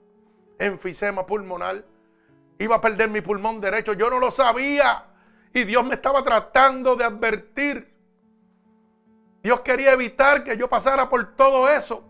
enfisema 0.60 1.26
pulmonar. 1.26 1.84
Iba 2.60 2.76
a 2.76 2.82
perder 2.82 3.10
mi 3.10 3.22
pulmón 3.22 3.62
derecho. 3.62 3.94
Yo 3.94 4.10
no 4.10 4.20
lo 4.20 4.32
sabía. 4.32 5.06
Y 5.54 5.64
Dios 5.64 5.84
me 5.86 5.96
estaba 5.96 6.24
tratando 6.24 6.96
de 6.96 7.06
advertir. 7.06 7.96
Dios 9.44 9.62
quería 9.62 9.94
evitar 9.94 10.44
que 10.44 10.58
yo 10.58 10.68
pasara 10.68 11.10
por 11.10 11.36
todo 11.36 11.70
eso. 11.70 12.04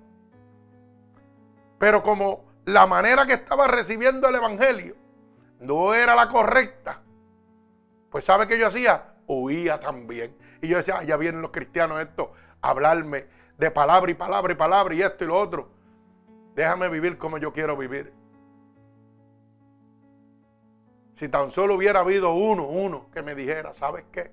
Pero 1.77 2.01
como 2.01 2.45
la 2.65 2.87
manera 2.87 3.25
que 3.25 3.33
estaba 3.33 3.67
recibiendo 3.67 4.27
el 4.27 4.35
Evangelio 4.35 4.95
no 5.59 5.93
era 5.93 6.15
la 6.15 6.29
correcta, 6.29 7.01
pues 8.09 8.25
¿sabe 8.25 8.47
qué 8.47 8.57
yo 8.57 8.67
hacía? 8.67 9.13
Huía 9.27 9.79
también. 9.79 10.35
Y 10.61 10.69
yo 10.69 10.77
decía, 10.77 11.03
ya 11.03 11.17
vienen 11.17 11.41
los 11.41 11.51
cristianos 11.51 12.01
esto 12.01 12.33
a 12.61 12.69
hablarme 12.69 13.27
de 13.57 13.71
palabra 13.71 14.11
y 14.11 14.13
palabra 14.13 14.53
y 14.53 14.55
palabra 14.55 14.93
y 14.93 15.01
esto 15.01 15.23
y 15.23 15.27
lo 15.27 15.35
otro. 15.35 15.69
Déjame 16.55 16.89
vivir 16.89 17.17
como 17.17 17.37
yo 17.37 17.51
quiero 17.53 17.75
vivir. 17.75 18.13
Si 21.15 21.29
tan 21.29 21.51
solo 21.51 21.75
hubiera 21.75 22.01
habido 22.01 22.33
uno, 22.33 22.67
uno 22.67 23.09
que 23.11 23.23
me 23.23 23.33
dijera, 23.33 23.73
¿sabes 23.73 24.05
qué? 24.11 24.31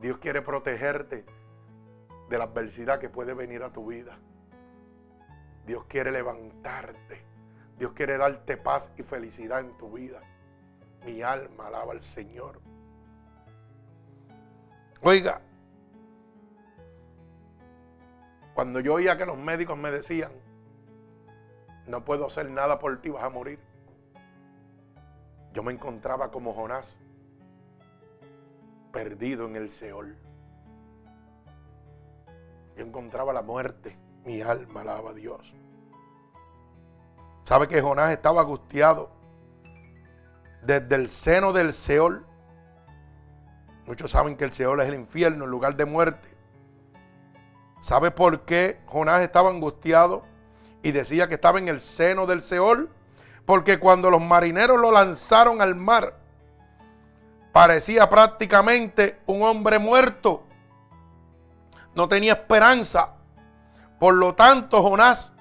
Dios 0.00 0.18
quiere 0.18 0.42
protegerte 0.42 1.24
de 2.28 2.38
la 2.38 2.44
adversidad 2.44 2.98
que 2.98 3.08
puede 3.08 3.34
venir 3.34 3.62
a 3.62 3.72
tu 3.72 3.86
vida. 3.86 4.18
Dios 5.66 5.84
quiere 5.84 6.10
levantarte. 6.10 7.24
Dios 7.78 7.92
quiere 7.92 8.18
darte 8.18 8.56
paz 8.56 8.92
y 8.96 9.02
felicidad 9.02 9.60
en 9.60 9.76
tu 9.78 9.90
vida. 9.92 10.20
Mi 11.04 11.22
alma 11.22 11.68
alaba 11.68 11.92
al 11.92 12.02
Señor. 12.02 12.60
Oiga, 15.02 15.40
cuando 18.54 18.80
yo 18.80 18.94
oía 18.94 19.16
que 19.16 19.26
los 19.26 19.38
médicos 19.38 19.76
me 19.78 19.90
decían, 19.90 20.32
no 21.86 22.04
puedo 22.04 22.26
hacer 22.26 22.50
nada 22.50 22.78
por 22.78 23.00
ti, 23.00 23.10
vas 23.10 23.24
a 23.24 23.30
morir. 23.30 23.58
Yo 25.52 25.62
me 25.62 25.72
encontraba 25.72 26.30
como 26.30 26.54
Jonás, 26.54 26.96
perdido 28.92 29.46
en 29.46 29.56
el 29.56 29.70
Seol. 29.70 30.16
Yo 32.76 32.84
encontraba 32.84 33.32
la 33.32 33.42
muerte, 33.42 33.98
mi 34.24 34.40
alma 34.40 34.82
alaba 34.82 35.10
a 35.10 35.14
Dios. 35.14 35.54
¿Sabe 37.44 37.68
que 37.68 37.82
Jonás 37.82 38.12
estaba 38.12 38.42
angustiado 38.42 39.10
desde 40.62 40.94
el 40.94 41.08
seno 41.08 41.52
del 41.52 41.72
Seol? 41.72 42.24
Muchos 43.86 44.10
saben 44.10 44.36
que 44.36 44.44
el 44.44 44.52
Seol 44.52 44.80
es 44.80 44.88
el 44.88 44.94
infierno, 44.94 45.44
el 45.44 45.50
lugar 45.50 45.76
de 45.76 45.84
muerte. 45.84 46.28
¿Sabe 47.82 48.12
por 48.12 48.42
qué 48.42 48.80
Jonás 48.86 49.22
estaba 49.22 49.50
angustiado 49.50 50.22
y 50.84 50.92
decía 50.92 51.26
que 51.26 51.34
estaba 51.34 51.58
en 51.58 51.66
el 51.66 51.80
seno 51.80 52.26
del 52.26 52.40
Seol? 52.40 52.88
Porque 53.44 53.80
cuando 53.80 54.08
los 54.08 54.22
marineros 54.22 54.80
lo 54.80 54.92
lanzaron 54.92 55.60
al 55.60 55.74
mar, 55.74 56.16
parecía 57.50 58.08
prácticamente 58.08 59.18
un 59.26 59.42
hombre 59.42 59.80
muerto. 59.80 60.44
No 61.96 62.06
tenía 62.06 62.34
esperanza. 62.34 63.14
Por 63.98 64.14
lo 64.14 64.36
tanto, 64.36 64.80
Jonás, 64.80 65.32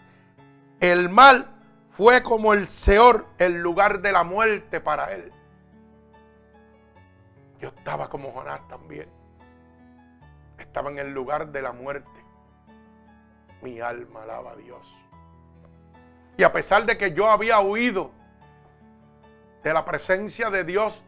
el 0.79 1.09
mal 1.09 1.47
fue 1.91 2.23
como 2.23 2.53
el 2.53 2.67
Seol, 2.69 3.27
el 3.37 3.61
lugar 3.61 4.01
de 4.01 4.13
la 4.13 4.23
muerte 4.23 4.81
para 4.81 5.13
él. 5.13 5.31
Yo 7.59 7.67
estaba 7.67 8.09
como 8.09 8.31
Jonás 8.31 8.67
también. 8.67 9.07
Estaba 10.57 10.89
en 10.89 10.97
el 10.97 11.13
lugar 11.13 11.51
de 11.51 11.61
la 11.61 11.71
muerte. 11.71 12.20
Mi 13.61 13.79
alma 13.79 14.23
alaba 14.23 14.51
a 14.51 14.55
Dios. 14.55 14.95
Y 16.37 16.43
a 16.43 16.51
pesar 16.51 16.85
de 16.85 16.97
que 16.97 17.13
yo 17.13 17.29
había 17.29 17.59
huido 17.59 18.11
de 19.63 19.73
la 19.73 19.85
presencia 19.85 20.49
de 20.49 20.63
Dios 20.63 21.03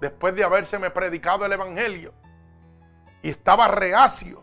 después 0.00 0.34
de 0.34 0.44
habérseme 0.44 0.90
predicado 0.90 1.44
el 1.44 1.52
Evangelio 1.52 2.14
y 3.22 3.30
estaba 3.30 3.68
reacio, 3.68 4.42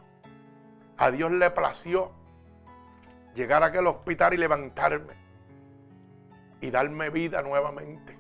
a 0.98 1.10
Dios 1.10 1.32
le 1.32 1.50
plació 1.50 2.12
llegar 3.34 3.64
a 3.64 3.68
aquel 3.68 3.88
hospital 3.88 4.34
y 4.34 4.38
levantarme 4.38 5.14
y 6.62 6.70
darme 6.70 7.10
vida 7.10 7.42
nuevamente. 7.42 8.18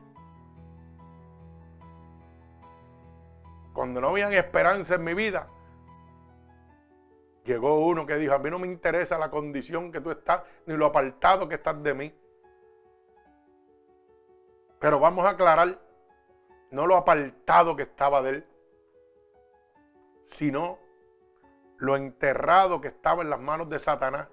Cuando 3.73 4.01
no 4.01 4.09
había 4.09 4.27
esperanza 4.29 4.95
en 4.95 5.03
mi 5.03 5.13
vida, 5.13 5.47
Llegó 7.43 7.85
uno 7.85 8.05
que 8.05 8.15
dijo, 8.15 8.33
a 8.33 8.39
mí 8.39 8.49
no 8.49 8.57
me 8.57 8.67
interesa 8.67 9.17
la 9.17 9.29
condición 9.29 9.91
que 9.91 9.99
tú 9.99 10.11
estás, 10.11 10.43
ni 10.65 10.75
lo 10.77 10.85
apartado 10.85 11.47
que 11.49 11.55
estás 11.55 11.81
de 11.83 11.93
mí. 11.93 12.15
Pero 14.79 14.99
vamos 14.99 15.25
a 15.25 15.31
aclarar, 15.31 15.77
no 16.71 16.87
lo 16.87 16.95
apartado 16.95 17.75
que 17.75 17.83
estaba 17.83 18.21
de 18.21 18.29
él, 18.29 18.47
sino 20.27 20.79
lo 21.77 21.97
enterrado 21.97 22.79
que 22.79 22.87
estaba 22.87 23.21
en 23.23 23.29
las 23.29 23.39
manos 23.39 23.69
de 23.69 23.79
Satanás. 23.79 24.29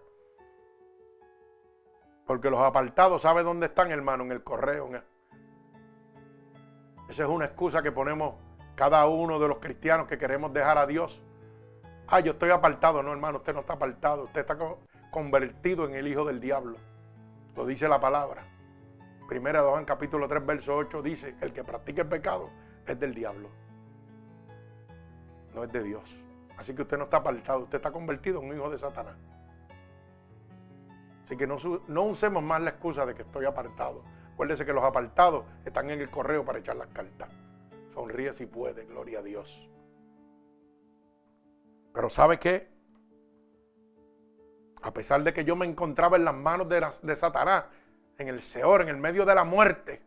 Porque 2.27 2.49
los 2.49 2.61
apartados, 2.61 3.23
¿sabe 3.23 3.43
dónde 3.43 3.67
están, 3.67 3.91
hermano? 3.91 4.23
En 4.23 4.31
el 4.31 4.45
correo. 4.45 4.89
Esa 7.09 7.23
es 7.25 7.29
una 7.29 7.47
excusa 7.47 7.83
que 7.83 7.91
ponemos 7.91 8.37
cada 8.77 9.05
uno 9.07 9.41
de 9.41 9.49
los 9.49 9.59
cristianos 9.59 10.07
que 10.07 10.17
queremos 10.17 10.53
dejar 10.53 10.79
a 10.79 10.87
Dios 10.87 11.21
Ah, 12.13 12.19
yo 12.19 12.33
estoy 12.33 12.51
apartado. 12.51 13.05
No, 13.05 13.13
hermano, 13.13 13.39
usted 13.39 13.55
no 13.55 13.61
está 13.61 13.75
apartado. 13.75 14.25
Usted 14.25 14.41
está 14.41 14.59
convertido 15.13 15.87
en 15.87 15.95
el 15.95 16.09
hijo 16.09 16.25
del 16.25 16.41
diablo. 16.41 16.77
Lo 17.57 17.65
dice 17.65 17.89
la 17.89 18.01
palabra. 18.01 18.43
Primera 19.29 19.63
de 19.63 19.69
Juan 19.69 19.85
capítulo 19.85 20.27
3, 20.27 20.45
verso 20.45 20.75
8 20.75 21.03
dice 21.03 21.37
el 21.41 21.53
que 21.53 21.63
practica 21.63 22.03
el 22.03 22.09
pecado 22.09 22.51
es 22.85 22.99
del 22.99 23.15
diablo. 23.15 23.49
No 25.55 25.63
es 25.63 25.73
de 25.73 25.85
Dios. 25.85 26.03
Así 26.59 26.75
que 26.75 26.83
usted 26.83 26.99
no 26.99 27.05
está 27.05 27.19
apartado, 27.19 27.61
usted 27.61 27.77
está 27.77 27.93
convertido 27.93 28.41
en 28.41 28.49
un 28.49 28.57
hijo 28.57 28.69
de 28.69 28.79
Satanás. 28.79 29.15
Así 31.25 31.37
que 31.37 31.47
no, 31.47 31.59
no 31.87 32.03
usemos 32.03 32.43
más 32.43 32.61
la 32.61 32.71
excusa 32.71 33.07
de 33.07 33.15
que 33.15 33.23
estoy 33.23 33.45
apartado. 33.45 34.03
Acuérdese 34.35 34.67
que 34.67 34.73
los 34.73 34.83
apartados 34.83 35.45
están 35.65 35.89
en 35.91 36.01
el 36.01 36.11
correo 36.11 36.45
para 36.45 36.59
echar 36.59 36.75
las 36.75 36.89
cartas. 36.89 37.31
Sonríe 37.95 38.33
si 38.33 38.47
puede, 38.47 38.85
gloria 38.85 39.21
a 39.21 39.23
Dios. 39.23 39.71
Pero 41.93 42.09
¿sabe 42.09 42.39
qué? 42.39 42.69
A 44.83 44.93
pesar 44.93 45.23
de 45.23 45.33
que 45.33 45.45
yo 45.45 45.57
me 45.57 45.67
encontraba 45.67 46.17
en 46.17 46.25
las 46.25 46.35
manos 46.35 46.69
de, 46.69 47.17
Satanás, 47.17 47.65
en 48.19 48.29
el 48.29 48.43
Seor, 48.43 48.83
en 48.83 48.89
el 48.89 48.97
medio 48.97 49.25
de 49.25 49.35
la 49.35 49.45
muerte, 49.45 50.03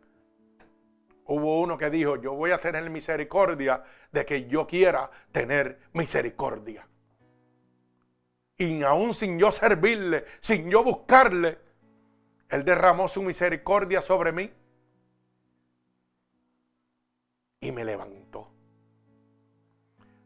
hubo 1.26 1.60
uno 1.60 1.78
que 1.78 1.90
dijo, 1.90 2.16
yo 2.16 2.34
voy 2.34 2.50
a 2.50 2.58
tener 2.58 2.88
misericordia 2.90 3.84
de 4.10 4.24
que 4.24 4.46
yo 4.46 4.66
quiera 4.66 5.10
tener 5.30 5.78
misericordia. 5.92 6.88
Y 8.56 8.82
aún 8.82 9.14
sin 9.14 9.38
yo 9.38 9.52
servirle, 9.52 10.24
sin 10.40 10.70
yo 10.70 10.82
buscarle, 10.82 11.58
Él 12.48 12.64
derramó 12.64 13.08
su 13.08 13.22
misericordia 13.22 14.00
sobre 14.02 14.32
mí 14.32 14.52
y 17.60 17.72
me 17.72 17.84
levantó. 17.84 18.53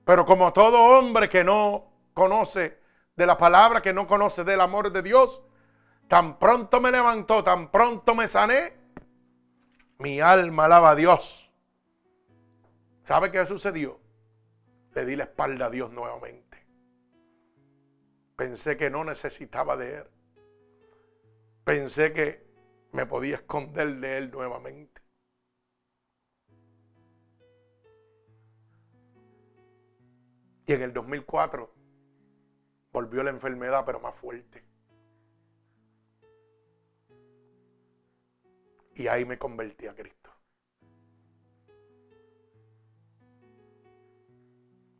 Pero 0.08 0.24
como 0.24 0.54
todo 0.54 0.98
hombre 0.98 1.28
que 1.28 1.44
no 1.44 1.84
conoce 2.14 2.78
de 3.14 3.26
la 3.26 3.36
palabra, 3.36 3.82
que 3.82 3.92
no 3.92 4.06
conoce 4.06 4.42
del 4.42 4.62
amor 4.62 4.90
de 4.90 5.02
Dios, 5.02 5.42
tan 6.08 6.38
pronto 6.38 6.80
me 6.80 6.90
levantó, 6.90 7.44
tan 7.44 7.70
pronto 7.70 8.14
me 8.14 8.26
sané, 8.26 8.72
mi 9.98 10.18
alma 10.18 10.64
alaba 10.64 10.92
a 10.92 10.94
Dios. 10.94 11.52
¿Sabe 13.04 13.30
qué 13.30 13.44
sucedió? 13.44 14.00
Le 14.94 15.04
di 15.04 15.14
la 15.14 15.24
espalda 15.24 15.66
a 15.66 15.70
Dios 15.70 15.92
nuevamente. 15.92 16.66
Pensé 18.34 18.78
que 18.78 18.88
no 18.88 19.04
necesitaba 19.04 19.76
de 19.76 19.96
Él. 19.96 20.10
Pensé 21.64 22.14
que 22.14 22.46
me 22.92 23.04
podía 23.04 23.34
esconder 23.34 23.96
de 23.96 24.16
Él 24.16 24.30
nuevamente. 24.30 24.97
Y 30.68 30.74
en 30.74 30.82
el 30.82 30.92
2004 30.92 31.72
volvió 32.92 33.22
la 33.22 33.30
enfermedad, 33.30 33.84
pero 33.86 34.00
más 34.00 34.14
fuerte. 34.14 34.62
Y 38.94 39.06
ahí 39.06 39.24
me 39.24 39.38
convertí 39.38 39.86
a 39.86 39.94
Cristo. 39.94 40.30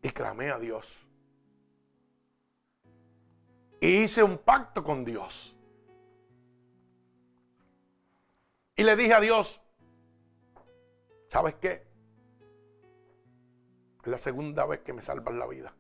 Y 0.01 0.09
clamé 0.09 0.51
a 0.51 0.59
Dios. 0.59 1.07
Y 3.79 4.05
hice 4.05 4.23
un 4.23 4.39
pacto 4.39 4.83
con 4.83 5.05
Dios. 5.05 5.55
Y 8.75 8.85
le 8.85 8.97
dije 8.97 9.13
a 9.13 9.21
Dios, 9.21 9.61
¿sabes 11.29 11.57
qué? 11.57 11.88
Es 14.09 14.11
la 14.11 14.17
segunda 14.17 14.65
vez 14.65 14.81
que 14.81 14.95
me 14.95 15.03
salvas 15.03 15.35
la 15.35 15.47
vida. 15.47 15.75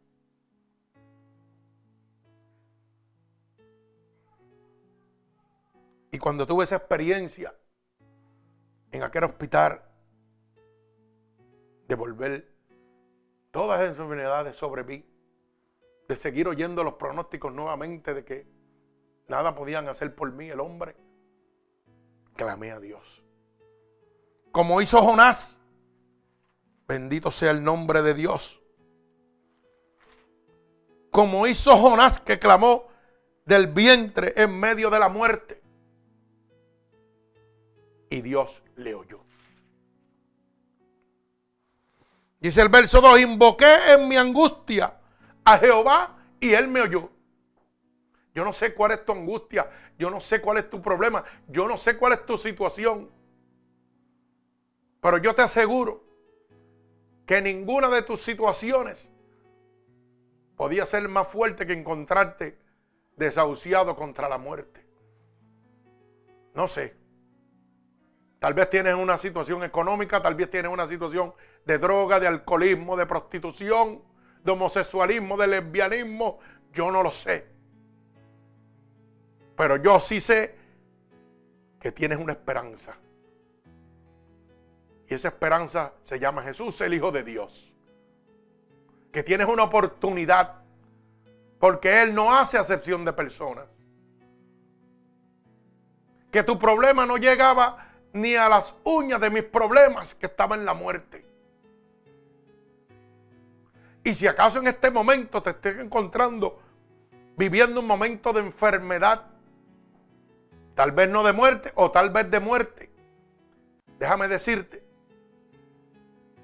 Y 6.12 6.18
cuando 6.18 6.46
tuve 6.46 6.64
esa 6.64 6.76
experiencia, 6.76 7.54
en 8.92 9.02
aquel 9.02 9.24
hospital 9.24 9.82
de 11.86 11.94
volver 11.94 12.54
todas 13.50 13.80
esas 13.80 13.98
enfermedades 13.98 14.54
sobre 14.56 14.84
mí, 14.84 15.06
de 16.06 16.16
seguir 16.16 16.48
oyendo 16.48 16.84
los 16.84 16.94
pronósticos 16.96 17.50
nuevamente 17.50 18.12
de 18.12 18.26
que 18.26 18.46
nada 19.26 19.54
podían 19.54 19.88
hacer 19.88 20.14
por 20.14 20.32
mí 20.32 20.50
el 20.50 20.60
hombre, 20.60 20.96
clamé 22.36 22.72
a 22.72 22.78
Dios. 22.78 23.24
Como 24.52 24.82
hizo 24.82 25.00
Jonás, 25.00 25.57
bendito 26.88 27.30
sea 27.30 27.50
el 27.50 27.62
nombre 27.62 28.00
de 28.02 28.14
Dios. 28.14 28.60
Como 31.10 31.46
hizo 31.46 31.76
Jonás 31.76 32.20
que 32.20 32.38
clamó 32.38 32.88
del 33.44 33.66
vientre 33.66 34.32
en 34.36 34.58
medio 34.58 34.88
de 34.88 34.98
la 34.98 35.10
muerte 35.10 35.60
y 38.10 38.22
Dios 38.22 38.62
le 38.76 38.94
oyó. 38.94 39.20
Dice 42.40 42.62
el 42.62 42.68
verso 42.68 43.00
2, 43.00 43.20
invoqué 43.20 43.92
en 43.92 44.08
mi 44.08 44.16
angustia 44.16 44.98
a 45.44 45.58
Jehová 45.58 46.16
y 46.40 46.52
él 46.52 46.68
me 46.68 46.80
oyó. 46.80 47.10
Yo 48.34 48.44
no 48.44 48.52
sé 48.52 48.72
cuál 48.74 48.92
es 48.92 49.04
tu 49.04 49.12
angustia, 49.12 49.68
yo 49.98 50.08
no 50.10 50.20
sé 50.20 50.40
cuál 50.40 50.58
es 50.58 50.70
tu 50.70 50.80
problema, 50.80 51.24
yo 51.48 51.66
no 51.66 51.76
sé 51.76 51.96
cuál 51.98 52.12
es 52.12 52.24
tu 52.24 52.38
situación. 52.38 53.10
Pero 55.00 55.18
yo 55.18 55.34
te 55.34 55.42
aseguro 55.42 56.07
que 57.28 57.42
ninguna 57.42 57.90
de 57.90 58.00
tus 58.00 58.22
situaciones 58.22 59.10
podía 60.56 60.86
ser 60.86 61.06
más 61.10 61.28
fuerte 61.28 61.66
que 61.66 61.74
encontrarte 61.74 62.58
desahuciado 63.16 63.94
contra 63.96 64.30
la 64.30 64.38
muerte. 64.38 64.86
No 66.54 66.66
sé. 66.66 66.96
Tal 68.38 68.54
vez 68.54 68.70
tienes 68.70 68.94
una 68.94 69.18
situación 69.18 69.62
económica, 69.62 70.22
tal 70.22 70.36
vez 70.36 70.48
tienes 70.48 70.72
una 70.72 70.88
situación 70.88 71.34
de 71.66 71.76
droga, 71.76 72.18
de 72.18 72.28
alcoholismo, 72.28 72.96
de 72.96 73.04
prostitución, 73.04 74.02
de 74.42 74.50
homosexualismo, 74.50 75.36
de 75.36 75.48
lesbianismo. 75.48 76.38
Yo 76.72 76.90
no 76.90 77.02
lo 77.02 77.12
sé. 77.12 77.46
Pero 79.54 79.76
yo 79.76 80.00
sí 80.00 80.18
sé 80.18 80.56
que 81.78 81.92
tienes 81.92 82.18
una 82.18 82.32
esperanza. 82.32 82.96
Y 85.08 85.14
esa 85.14 85.28
esperanza 85.28 85.94
se 86.02 86.20
llama 86.20 86.42
Jesús, 86.42 86.80
el 86.82 86.92
Hijo 86.92 87.10
de 87.10 87.22
Dios. 87.22 87.72
Que 89.10 89.22
tienes 89.22 89.48
una 89.48 89.64
oportunidad. 89.64 90.56
Porque 91.58 92.02
Él 92.02 92.14
no 92.14 92.34
hace 92.34 92.58
acepción 92.58 93.04
de 93.06 93.14
personas. 93.14 93.66
Que 96.30 96.42
tu 96.42 96.58
problema 96.58 97.06
no 97.06 97.16
llegaba 97.16 97.88
ni 98.12 98.34
a 98.34 98.50
las 98.50 98.74
uñas 98.84 99.18
de 99.20 99.30
mis 99.30 99.44
problemas 99.44 100.14
que 100.14 100.26
estaba 100.26 100.54
en 100.54 100.66
la 100.66 100.74
muerte. 100.74 101.24
Y 104.04 104.14
si 104.14 104.26
acaso 104.26 104.58
en 104.58 104.66
este 104.66 104.90
momento 104.90 105.42
te 105.42 105.50
estés 105.50 105.78
encontrando 105.78 106.60
viviendo 107.36 107.80
un 107.80 107.86
momento 107.86 108.32
de 108.32 108.40
enfermedad, 108.40 109.24
tal 110.74 110.92
vez 110.92 111.08
no 111.08 111.22
de 111.22 111.32
muerte 111.32 111.72
o 111.76 111.90
tal 111.90 112.10
vez 112.10 112.30
de 112.30 112.40
muerte, 112.40 112.90
déjame 113.98 114.28
decirte 114.28 114.87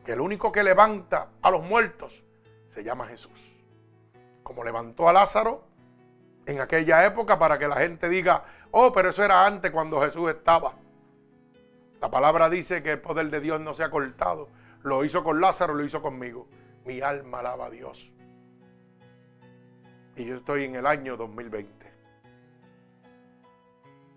que 0.05 0.13
el 0.13 0.21
único 0.21 0.53
que 0.53 0.63
levanta 0.63 1.31
a 1.41 1.51
los 1.51 1.63
muertos 1.63 2.23
se 2.71 2.85
llama 2.85 3.07
Jesús. 3.07 3.53
Como 4.43 4.63
levantó 4.63 5.09
a 5.09 5.13
Lázaro 5.13 5.65
en 6.47 6.61
aquella 6.61 7.05
época 7.07 7.39
para 7.39 7.59
que 7.59 7.67
la 7.67 7.77
gente 7.77 8.09
diga, 8.09 8.45
oh, 8.71 8.93
pero 8.93 9.11
eso 9.11 9.25
era 9.25 9.47
antes 9.47 9.71
cuando 9.71 10.01
Jesús 10.01 10.31
estaba. 10.31 10.75
La 12.01 12.11
palabra 12.11 12.51
dice 12.51 12.83
que 12.83 12.93
el 12.93 13.01
poder 13.01 13.31
de 13.31 13.41
Dios 13.41 13.61
no 13.61 13.75
se 13.75 13.83
ha 13.83 13.91
cortado. 13.91 14.49
Lo 14.83 15.05
hizo 15.05 15.25
con 15.25 15.41
Lázaro, 15.41 15.73
lo 15.73 15.85
hizo 15.85 16.03
conmigo. 16.03 16.47
Mi 16.85 17.01
alma 17.01 17.39
alaba 17.39 17.67
a 17.67 17.71
Dios. 17.71 18.13
Y 20.17 20.27
yo 20.27 20.37
estoy 20.37 20.65
en 20.65 20.77
el 20.77 20.87
año 20.87 21.17
2020. 21.17 21.93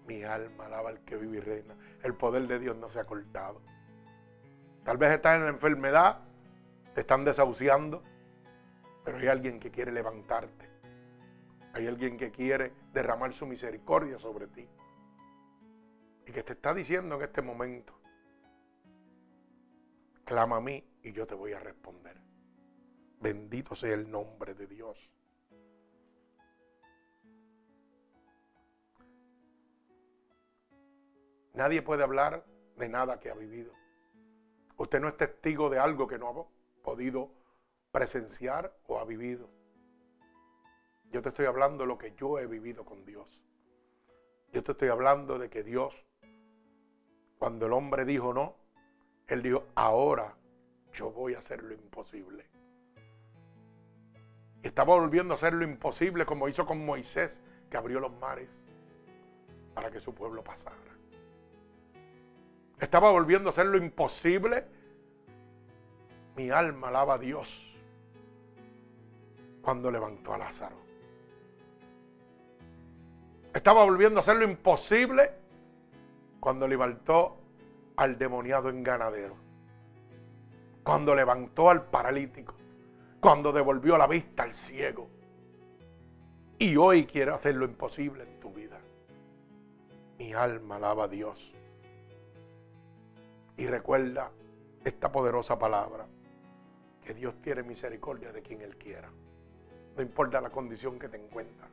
Mi 0.05 0.23
alma 0.23 0.65
alaba 0.65 0.89
al 0.89 0.99
que 1.05 1.15
vive 1.15 1.37
y 1.37 1.39
reina. 1.39 1.75
El 2.03 2.13
poder 2.13 2.47
de 2.47 2.59
Dios 2.59 2.75
no 2.75 2.89
se 2.89 2.99
ha 2.99 3.05
cortado. 3.05 3.61
Tal 4.87 4.97
vez 4.97 5.11
estás 5.11 5.35
en 5.35 5.43
la 5.43 5.49
enfermedad, 5.49 6.21
te 6.95 7.01
están 7.01 7.25
desahuciando, 7.25 8.01
pero 9.03 9.17
hay 9.17 9.27
alguien 9.27 9.59
que 9.59 9.69
quiere 9.69 9.91
levantarte. 9.91 10.65
Hay 11.73 11.87
alguien 11.87 12.15
que 12.15 12.31
quiere 12.31 12.71
derramar 12.93 13.33
su 13.33 13.45
misericordia 13.45 14.17
sobre 14.17 14.47
ti 14.47 14.65
y 16.25 16.31
que 16.31 16.41
te 16.41 16.53
está 16.53 16.73
diciendo 16.73 17.15
en 17.15 17.23
este 17.23 17.41
momento, 17.41 17.99
clama 20.23 20.55
a 20.55 20.61
mí 20.61 20.81
y 21.03 21.11
yo 21.11 21.27
te 21.27 21.35
voy 21.35 21.51
a 21.51 21.59
responder. 21.59 22.15
Bendito 23.19 23.75
sea 23.75 23.93
el 23.93 24.09
nombre 24.09 24.53
de 24.53 24.67
Dios. 24.67 25.11
Nadie 31.55 31.81
puede 31.81 32.03
hablar 32.03 32.45
de 32.77 32.87
nada 32.87 33.19
que 33.19 33.29
ha 33.29 33.35
vivido. 33.35 33.76
Usted 34.77 35.01
no 35.01 35.07
es 35.07 35.17
testigo 35.17 35.69
de 35.69 35.79
algo 35.79 36.07
que 36.07 36.17
no 36.17 36.29
ha 36.29 36.83
podido 36.83 37.31
presenciar 37.91 38.77
o 38.87 38.99
ha 38.99 39.05
vivido. 39.05 39.49
Yo 41.11 41.21
te 41.21 41.29
estoy 41.29 41.45
hablando 41.45 41.83
de 41.83 41.87
lo 41.87 41.97
que 41.97 42.13
yo 42.15 42.37
he 42.37 42.45
vivido 42.45 42.85
con 42.85 43.05
Dios. 43.05 43.41
Yo 44.53 44.63
te 44.63 44.73
estoy 44.73 44.89
hablando 44.89 45.37
de 45.37 45.49
que 45.49 45.63
Dios 45.63 46.05
Cuando 47.37 47.67
el 47.67 47.73
hombre 47.73 48.03
dijo 48.03 48.33
no, 48.33 48.55
él 49.27 49.43
dijo, 49.43 49.65
ahora 49.75 50.35
yo 50.91 51.11
voy 51.11 51.35
a 51.35 51.39
hacer 51.39 51.61
lo 51.61 51.73
imposible. 51.73 52.49
Y 54.63 54.67
estaba 54.67 54.95
volviendo 54.95 55.35
a 55.35 55.37
hacer 55.37 55.53
lo 55.53 55.63
imposible 55.63 56.25
como 56.25 56.47
hizo 56.47 56.65
con 56.65 56.83
Moisés, 56.83 57.43
que 57.69 57.77
abrió 57.77 57.99
los 57.99 58.11
mares 58.13 58.49
para 59.75 59.91
que 59.91 59.99
su 59.99 60.15
pueblo 60.15 60.43
pasara. 60.43 60.96
Estaba 62.79 63.11
volviendo 63.11 63.49
a 63.49 63.51
hacer 63.51 63.65
lo 63.65 63.77
imposible. 63.77 64.65
Mi 66.35 66.49
alma 66.49 66.89
alaba 66.89 67.15
a 67.15 67.17
Dios 67.17 67.75
cuando 69.61 69.89
levantó 69.89 70.33
a 70.33 70.37
Lázaro. 70.37 70.77
Estaba 73.53 73.83
volviendo 73.83 74.19
a 74.19 74.21
hacer 74.21 74.37
lo 74.37 74.43
imposible 74.43 75.31
cuando 76.39 76.67
levantó 76.67 77.39
al 77.95 78.17
demoniado 78.17 78.69
enganadero. 78.69 79.35
Cuando 80.83 81.15
levantó 81.15 81.71
al 81.71 81.83
paralítico. 81.89 82.53
Cuando 83.19 83.51
devolvió 83.51 83.97
la 83.97 84.05
vista 84.05 84.43
al 84.43 84.53
ciego. 84.53 85.09
Y 86.59 86.77
hoy 86.77 87.05
quiere 87.05 87.31
hacer 87.31 87.55
lo 87.55 87.65
imposible 87.65 88.23
en 88.23 88.39
tu 88.39 88.53
vida. 88.53 88.79
Mi 90.19 90.33
alma 90.33 90.75
alaba 90.75 91.05
a 91.05 91.07
Dios. 91.07 91.56
Y 93.57 93.65
recuerda 93.65 94.31
esta 94.83 95.11
poderosa 95.11 95.57
palabra. 95.57 96.05
Que 97.03 97.13
Dios 97.13 97.35
tiene 97.41 97.63
misericordia 97.63 98.31
de 98.31 98.41
quien 98.41 98.61
Él 98.61 98.77
quiera. 98.77 99.09
No 99.95 100.01
importa 100.01 100.39
la 100.39 100.49
condición 100.49 100.99
que 100.99 101.09
te 101.09 101.17
encuentras. 101.17 101.69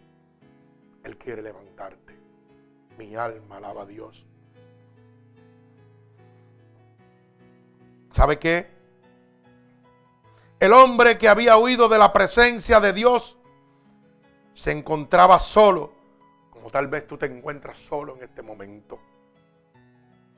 Él 1.03 1.19
quiere 1.19 1.43
levantarte. 1.43 2.15
Mi 2.99 3.15
alma 3.17 3.59
alaba 3.59 3.83
a 3.83 3.87
Dios. 3.87 4.25
¿Sabe 8.13 8.39
qué? 8.39 8.71
El 10.61 10.73
hombre 10.73 11.19
que 11.19 11.29
había 11.29 11.59
huido 11.59 11.89
de 11.89 11.99
la 11.99 12.13
presencia 12.13 12.81
de 12.81 12.93
Dios 12.93 13.37
se 14.55 14.71
encontraba 14.71 15.41
solo, 15.41 15.93
como 16.49 16.71
tal 16.71 16.87
vez 16.87 17.07
tú 17.07 17.19
te 17.19 17.27
encuentras 17.27 17.77
solo 17.77 18.17
en 18.17 18.23
este 18.23 18.41
momento. 18.41 19.01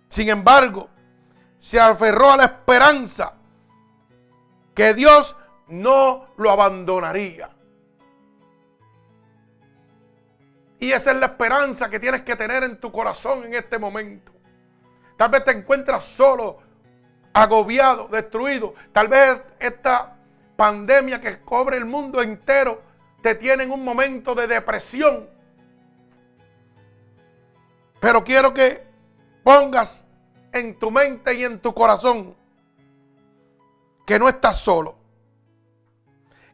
Sin 0.09 0.31
embargo, 0.31 0.89
se 1.59 1.81
aferró 1.81 2.33
a 2.33 2.37
la 2.37 2.45
esperanza 2.45 3.35
que 4.75 4.95
Dios 4.95 5.37
no 5.69 6.29
lo 6.37 6.51
abandonaría. 6.51 7.51
Y 10.79 10.93
esa 10.93 11.11
es 11.13 11.17
la 11.17 11.27
esperanza 11.27 11.89
que 11.89 11.99
tienes 11.99 12.23
que 12.23 12.37
tener 12.37 12.63
en 12.63 12.79
tu 12.79 12.93
corazón 12.93 13.45
en 13.45 13.55
este 13.55 13.79
momento. 13.79 14.33
Tal 15.17 15.31
vez 15.31 15.45
te 15.45 15.53
encuentras 15.53 16.05
solo, 16.05 16.59
agobiado, 17.33 18.09
destruido. 18.09 18.75
Tal 18.93 19.09
vez 19.09 19.41
esta 19.59 20.17
pandemia 20.57 21.21
que 21.21 21.41
cobre 21.41 21.79
el 21.79 21.87
mundo 21.87 22.23
entero 22.23 22.83
te 23.23 23.35
tiene 23.35 23.65
en 23.65 23.73
un 23.73 23.83
momento 23.83 24.35
de 24.35 24.47
depresión. 24.47 25.29
Pero 28.01 28.23
quiero 28.23 28.53
que 28.53 28.87
pongas 29.43 30.06
en 30.59 30.79
tu 30.79 30.91
mente 30.91 31.35
y 31.35 31.45
en 31.45 31.61
tu 31.61 31.75
corazón 31.75 32.37
que 34.07 34.19
no 34.19 34.29
estás 34.29 34.59
solo. 34.59 34.97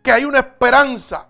Que 0.02 0.12
hay 0.12 0.24
una 0.24 0.40
esperanza 0.40 1.28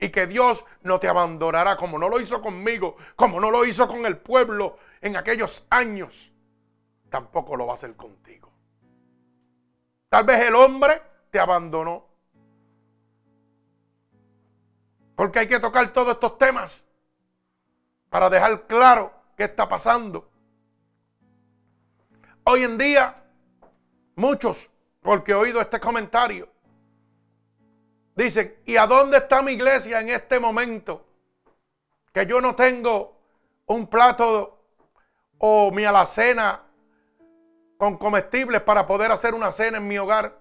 y 0.00 0.08
que 0.08 0.26
Dios 0.26 0.64
no 0.82 0.98
te 0.98 1.08
abandonará 1.08 1.76
como 1.76 1.98
no 1.98 2.08
lo 2.08 2.20
hizo 2.20 2.40
conmigo, 2.42 2.96
como 3.14 3.40
no 3.40 3.50
lo 3.50 3.64
hizo 3.64 3.86
con 3.86 4.04
el 4.06 4.18
pueblo 4.18 4.78
en 5.00 5.16
aquellos 5.16 5.64
años, 5.70 6.32
tampoco 7.10 7.56
lo 7.56 7.66
va 7.66 7.72
a 7.72 7.76
hacer 7.76 7.94
contigo. 7.94 8.52
Tal 10.08 10.24
vez 10.24 10.40
el 10.42 10.54
hombre 10.54 11.00
te 11.30 11.38
abandonó. 11.38 12.06
Porque 15.14 15.38
hay 15.38 15.46
que 15.46 15.60
tocar 15.60 15.92
todos 15.92 16.10
estos 16.14 16.36
temas 16.36 16.84
para 18.10 18.28
dejar 18.28 18.66
claro 18.66 19.12
qué 19.36 19.44
está 19.44 19.68
pasando. 19.68 20.28
Hoy 22.48 22.62
en 22.62 22.78
día, 22.78 23.24
muchos, 24.14 24.70
porque 25.02 25.32
he 25.32 25.34
oído 25.34 25.60
este 25.60 25.80
comentario, 25.80 26.48
Dicen, 28.14 28.56
¿y 28.64 28.78
a 28.78 28.86
dónde 28.86 29.18
está 29.18 29.42
mi 29.42 29.52
iglesia 29.52 30.00
en 30.00 30.08
este 30.08 30.40
momento? 30.40 31.04
Que 32.14 32.24
yo 32.24 32.40
no 32.40 32.54
tengo 32.54 33.20
un 33.66 33.86
plato 33.88 34.58
o 35.36 35.70
mi 35.70 35.84
alacena 35.84 36.62
con 37.76 37.98
comestibles 37.98 38.62
para 38.62 38.86
poder 38.86 39.12
hacer 39.12 39.34
una 39.34 39.52
cena 39.52 39.76
en 39.76 39.86
mi 39.86 39.98
hogar. 39.98 40.38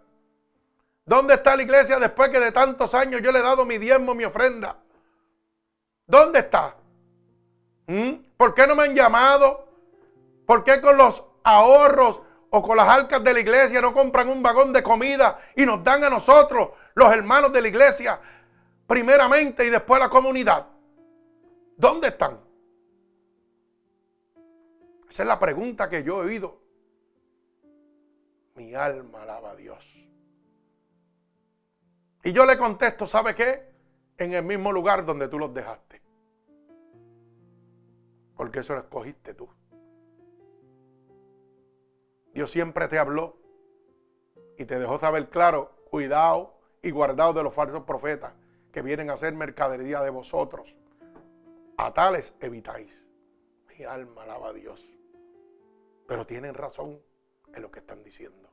¿Dónde 1.06 1.34
está 1.34 1.58
la 1.58 1.64
iglesia 1.64 1.99
después 1.99 2.30
que 2.30 2.39
de 2.39 2.53
tantos 2.53 2.93
años 2.93 3.22
yo 3.22 3.34
le 3.34 3.39
he 3.39 3.43
dado 3.43 3.66
mi 3.66 3.78
diezmo, 3.78 4.16
mi 4.16 4.24
ofrenda? 4.24 4.78
¿Dónde 6.08 6.39
está? 6.39 6.78
¿Mm? 7.88 8.14
¿Por 8.38 8.56
qué 8.56 8.66
no 8.68 8.76
me 8.76 8.84
han 8.84 8.95
llamado? 8.95 9.68
¿Por 10.45 10.64
qué 10.64 10.80
con 10.80 10.95
los 10.95 11.26
ahorros 11.45 12.21
o 12.49 12.61
con 12.61 12.75
las 12.75 12.89
arcas 12.89 13.23
de 13.23 13.33
la 13.33 13.39
iglesia 13.39 13.79
no 13.79 13.93
compran 13.93 14.27
un 14.27 14.43
vagón 14.43 14.73
de 14.73 14.83
comida 14.83 15.39
y 15.55 15.65
nos 15.65 15.83
dan 15.83 16.03
a 16.03 16.09
nosotros 16.09 16.71
los 16.95 17.11
hermanos 17.13 17.53
de 17.53 17.61
la 17.61 17.67
iglesia, 17.67 18.19
primeramente 18.87 19.65
y 19.65 19.69
después 19.69 20.01
la 20.01 20.09
comunidad. 20.09 20.67
¿Dónde 21.77 22.09
están? 22.09 22.39
Esa 25.09 25.23
es 25.23 25.27
la 25.27 25.39
pregunta 25.39 25.89
que 25.89 26.03
yo 26.03 26.23
he 26.23 26.25
oído. 26.27 26.61
Mi 28.55 28.73
alma 28.73 29.23
alaba 29.23 29.51
a 29.51 29.55
Dios. 29.55 29.95
Y 32.23 32.31
yo 32.31 32.45
le 32.45 32.57
contesto, 32.57 33.05
¿sabe 33.05 33.35
qué? 33.35 33.71
En 34.17 34.33
el 34.33 34.43
mismo 34.43 34.71
lugar 34.71 35.05
donde 35.05 35.27
tú 35.27 35.37
los 35.37 35.53
dejaste. 35.53 36.01
Porque 38.35 38.59
eso 38.59 38.73
lo 38.73 38.79
escogiste 38.79 39.33
tú. 39.33 39.47
Dios 42.36 42.51
siempre 42.51 42.89
te 42.89 42.99
habló 42.99 43.38
y 44.57 44.65
te 44.65 44.77
dejó 44.77 44.99
saber 44.99 45.29
claro, 45.29 45.71
cuidado 45.89 46.59
y 46.81 46.91
guardaos 46.91 47.33
de 47.33 47.41
los 47.41 47.53
falsos 47.53 47.83
profetas 47.83 48.33
que 48.73 48.81
vienen 48.81 49.09
a 49.09 49.13
hacer 49.13 49.33
mercadería 49.33 50.01
de 50.01 50.09
vosotros. 50.09 50.75
A 51.77 51.93
tales 51.93 52.36
evitáis. 52.41 53.01
Mi 53.69 53.86
alma 53.86 54.23
alaba 54.23 54.49
a 54.49 54.53
Dios. 54.53 54.86
Pero 56.07 56.27
tienen 56.27 56.53
razón 56.55 57.01
en 57.53 57.61
lo 57.61 57.71
que 57.71 57.79
están 57.79 58.03
diciendo. 58.03 58.49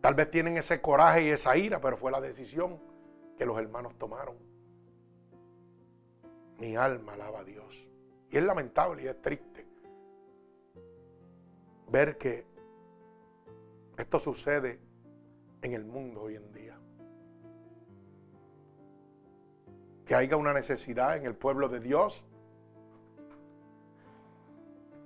Tal 0.00 0.14
vez 0.14 0.30
tienen 0.30 0.58
ese 0.58 0.80
coraje 0.80 1.24
y 1.24 1.30
esa 1.30 1.56
ira, 1.56 1.80
pero 1.80 1.96
fue 1.96 2.12
la 2.12 2.20
decisión 2.20 2.78
que 3.36 3.46
los 3.46 3.58
hermanos 3.58 3.98
tomaron. 3.98 4.36
Mi 6.58 6.76
alma 6.76 7.14
alaba 7.14 7.40
a 7.40 7.44
Dios. 7.44 7.93
Y 8.34 8.36
es 8.36 8.42
lamentable 8.42 9.04
y 9.04 9.06
es 9.06 9.22
triste 9.22 9.64
ver 11.88 12.18
que 12.18 12.44
esto 13.96 14.18
sucede 14.18 14.80
en 15.62 15.72
el 15.72 15.84
mundo 15.84 16.22
hoy 16.22 16.34
en 16.34 16.52
día. 16.52 16.76
Que 20.04 20.16
haya 20.16 20.36
una 20.36 20.52
necesidad 20.52 21.16
en 21.16 21.26
el 21.26 21.36
pueblo 21.36 21.68
de 21.68 21.78
Dios 21.78 22.24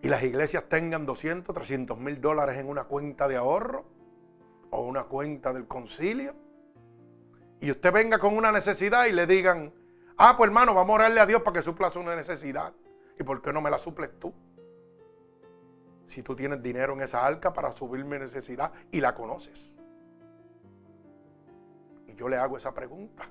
y 0.00 0.08
las 0.08 0.22
iglesias 0.22 0.66
tengan 0.70 1.04
200, 1.04 1.54
300 1.54 1.98
mil 1.98 2.22
dólares 2.22 2.56
en 2.56 2.66
una 2.66 2.84
cuenta 2.84 3.28
de 3.28 3.36
ahorro 3.36 3.84
o 4.70 4.80
una 4.80 5.04
cuenta 5.04 5.52
del 5.52 5.66
concilio. 5.66 6.34
Y 7.60 7.70
usted 7.70 7.92
venga 7.92 8.18
con 8.18 8.34
una 8.34 8.50
necesidad 8.52 9.04
y 9.04 9.12
le 9.12 9.26
digan, 9.26 9.74
ah, 10.16 10.32
pues 10.38 10.48
hermano, 10.48 10.72
vamos 10.72 10.92
a 10.92 10.94
orarle 10.94 11.20
a 11.20 11.26
Dios 11.26 11.42
para 11.42 11.58
que 11.58 11.62
supla 11.62 11.90
su 11.90 12.02
necesidad. 12.02 12.72
¿Y 13.18 13.24
por 13.24 13.42
qué 13.42 13.52
no 13.52 13.60
me 13.60 13.70
la 13.70 13.78
suples 13.78 14.10
tú? 14.18 14.32
si 16.08 16.22
tú 16.22 16.34
tienes 16.34 16.62
dinero 16.62 16.94
en 16.94 17.02
esa 17.02 17.24
arca 17.24 17.52
para 17.52 17.70
subir 17.72 18.04
mi 18.04 18.18
necesidad 18.18 18.72
y 18.90 19.00
la 19.00 19.14
conoces. 19.14 19.76
Y 22.06 22.14
yo 22.14 22.28
le 22.28 22.36
hago 22.36 22.56
esa 22.56 22.72
pregunta. 22.72 23.28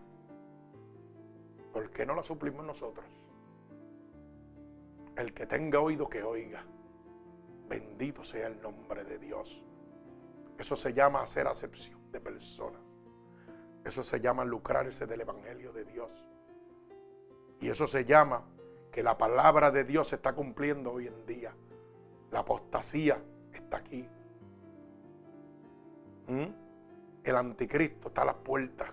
¿Por 1.74 1.90
qué 1.90 2.06
no 2.06 2.16
la 2.16 2.24
suplimos 2.24 2.64
nosotros? 2.64 3.06
El 5.16 5.34
que 5.34 5.48
tenga 5.48 5.80
oído 5.80 6.08
que 6.08 6.22
oiga. 6.22 6.64
Bendito 7.68 8.24
sea 8.24 8.48
el 8.48 8.62
nombre 8.62 9.04
de 9.04 9.18
Dios. 9.18 9.64
Eso 10.60 10.76
se 10.76 10.94
llama 10.94 11.22
hacer 11.22 11.48
acepción 11.48 12.12
de 12.12 12.22
personas. 12.22 12.82
Eso 13.84 14.04
se 14.04 14.20
llama 14.20 14.46
lucrarse 14.46 15.08
del 15.08 15.22
Evangelio 15.22 15.74
de 15.74 15.84
Dios. 15.84 16.12
Y 17.60 17.70
eso 17.70 17.88
se 17.88 18.06
llama 18.06 18.46
que 18.98 19.04
la 19.04 19.16
palabra 19.16 19.70
de 19.70 19.84
Dios 19.84 20.08
se 20.08 20.16
está 20.16 20.34
cumpliendo 20.34 20.92
hoy 20.92 21.06
en 21.06 21.26
día. 21.28 21.54
La 22.32 22.40
apostasía 22.40 23.22
está 23.54 23.78
aquí. 23.78 24.10
¿Mm? 26.26 26.48
El 27.24 27.36
anticristo 27.36 28.08
está 28.08 28.24
a 28.24 28.26
las 28.26 28.38
puertas. 28.38 28.90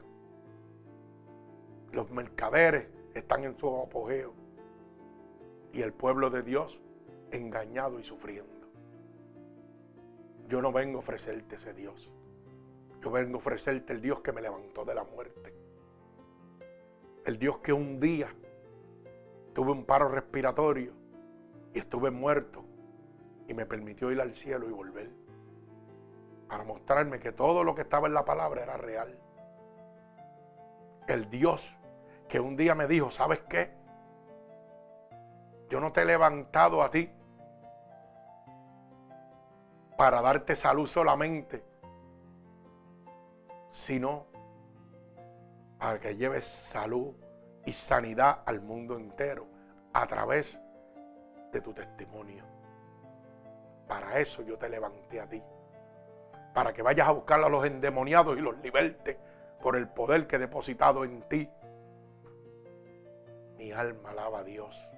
Los 1.92 2.10
mercaderes 2.10 2.86
están 3.14 3.44
en 3.44 3.56
su 3.58 3.66
apogeo. 3.80 4.34
y 5.72 5.80
el 5.80 5.94
pueblo 5.94 6.28
de 6.28 6.42
Dios 6.42 6.78
engañado 7.30 7.98
y 7.98 8.04
sufriendo. 8.04 8.68
Yo 10.48 10.60
no 10.60 10.70
vengo 10.70 10.98
a 10.98 11.00
ofrecerte 11.00 11.56
ese 11.56 11.72
Dios. 11.72 12.10
Yo 13.00 13.10
vengo 13.10 13.36
a 13.36 13.38
ofrecerte 13.38 13.94
el 13.94 14.02
Dios 14.02 14.20
que 14.20 14.32
me 14.32 14.42
levantó 14.42 14.84
de 14.84 14.94
la 14.94 15.04
muerte. 15.04 15.54
El 17.24 17.38
Dios 17.38 17.56
que 17.60 17.72
un 17.72 17.98
día 18.00 18.28
tuve 19.54 19.72
un 19.72 19.84
paro 19.84 20.08
respiratorio 20.08 20.92
y 21.72 21.78
estuve 21.78 22.10
muerto 22.10 22.64
y 23.46 23.54
me 23.54 23.64
permitió 23.64 24.10
ir 24.10 24.20
al 24.20 24.34
cielo 24.34 24.68
y 24.68 24.72
volver. 24.72 25.10
Para 26.48 26.64
mostrarme 26.64 27.20
que 27.20 27.32
todo 27.32 27.64
lo 27.64 27.74
que 27.74 27.82
estaba 27.82 28.06
en 28.06 28.14
la 28.14 28.24
palabra 28.24 28.62
era 28.62 28.76
real. 28.76 29.18
El 31.06 31.30
Dios 31.30 31.76
que 32.28 32.40
un 32.40 32.56
día 32.56 32.74
me 32.74 32.86
dijo, 32.86 33.10
¿sabes 33.10 33.40
qué? 33.48 33.72
Yo 35.70 35.80
no 35.80 35.92
te 35.92 36.02
he 36.02 36.04
levantado 36.04 36.82
a 36.82 36.90
ti 36.90 37.10
para 39.96 40.20
darte 40.20 40.56
salud 40.56 40.86
solamente, 40.86 41.64
sino 43.70 44.26
para 45.78 46.00
que 46.00 46.16
lleves 46.16 46.44
salud 46.44 47.14
y 47.66 47.72
sanidad 47.72 48.40
al 48.46 48.60
mundo 48.60 48.96
entero 48.96 49.46
a 49.92 50.06
través 50.06 50.60
de 51.52 51.60
tu 51.60 51.72
testimonio. 51.72 52.44
Para 53.86 54.18
eso 54.18 54.42
yo 54.42 54.58
te 54.58 54.68
levanté 54.68 55.20
a 55.20 55.28
ti. 55.28 55.42
Para 56.52 56.72
que 56.72 56.82
vayas 56.82 57.08
a 57.08 57.12
buscar 57.12 57.40
a 57.40 57.48
los 57.48 57.64
endemoniados 57.64 58.36
y 58.36 58.40
los 58.40 58.58
libertes 58.58 59.16
por 59.60 59.76
el 59.76 59.88
poder 59.88 60.26
que 60.26 60.36
he 60.36 60.38
depositado 60.38 61.04
en 61.04 61.22
ti. 61.28 61.48
Mi 63.56 63.72
alma 63.72 64.10
alaba 64.10 64.40
a 64.40 64.44
Dios. 64.44 64.88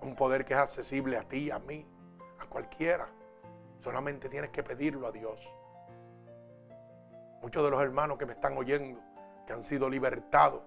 Un 0.00 0.16
poder 0.16 0.44
que 0.44 0.54
es 0.54 0.58
accesible 0.58 1.16
a 1.16 1.22
ti, 1.22 1.50
a 1.50 1.58
mí, 1.58 1.86
a 2.40 2.46
cualquiera. 2.46 3.08
Solamente 3.82 4.28
tienes 4.28 4.50
que 4.50 4.62
pedirlo 4.62 5.06
a 5.06 5.12
Dios. 5.12 5.40
Muchos 7.40 7.64
de 7.64 7.70
los 7.70 7.80
hermanos 7.80 8.18
que 8.18 8.26
me 8.26 8.32
están 8.32 8.56
oyendo, 8.56 9.00
que 9.46 9.52
han 9.52 9.62
sido 9.62 9.88
libertados 9.88 10.62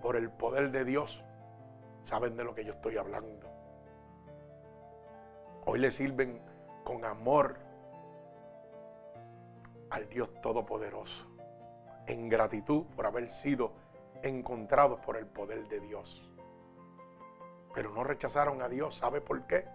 por 0.00 0.16
el 0.16 0.30
poder 0.30 0.70
de 0.70 0.84
Dios, 0.84 1.24
saben 2.04 2.36
de 2.36 2.44
lo 2.44 2.54
que 2.54 2.64
yo 2.64 2.72
estoy 2.74 2.96
hablando. 2.96 3.48
Hoy 5.64 5.78
le 5.78 5.90
sirven 5.90 6.42
con 6.84 7.04
amor 7.04 7.56
al 9.90 10.08
Dios 10.08 10.28
Todopoderoso, 10.42 11.26
en 12.06 12.28
gratitud 12.28 12.84
por 12.94 13.06
haber 13.06 13.30
sido 13.30 13.72
encontrados 14.22 15.00
por 15.00 15.16
el 15.16 15.26
poder 15.26 15.66
de 15.68 15.80
Dios. 15.80 16.30
Pero 17.74 17.90
no 17.90 18.04
rechazaron 18.04 18.60
a 18.60 18.68
Dios, 18.68 18.96
¿sabe 18.96 19.20
por 19.20 19.46
qué? 19.46 19.66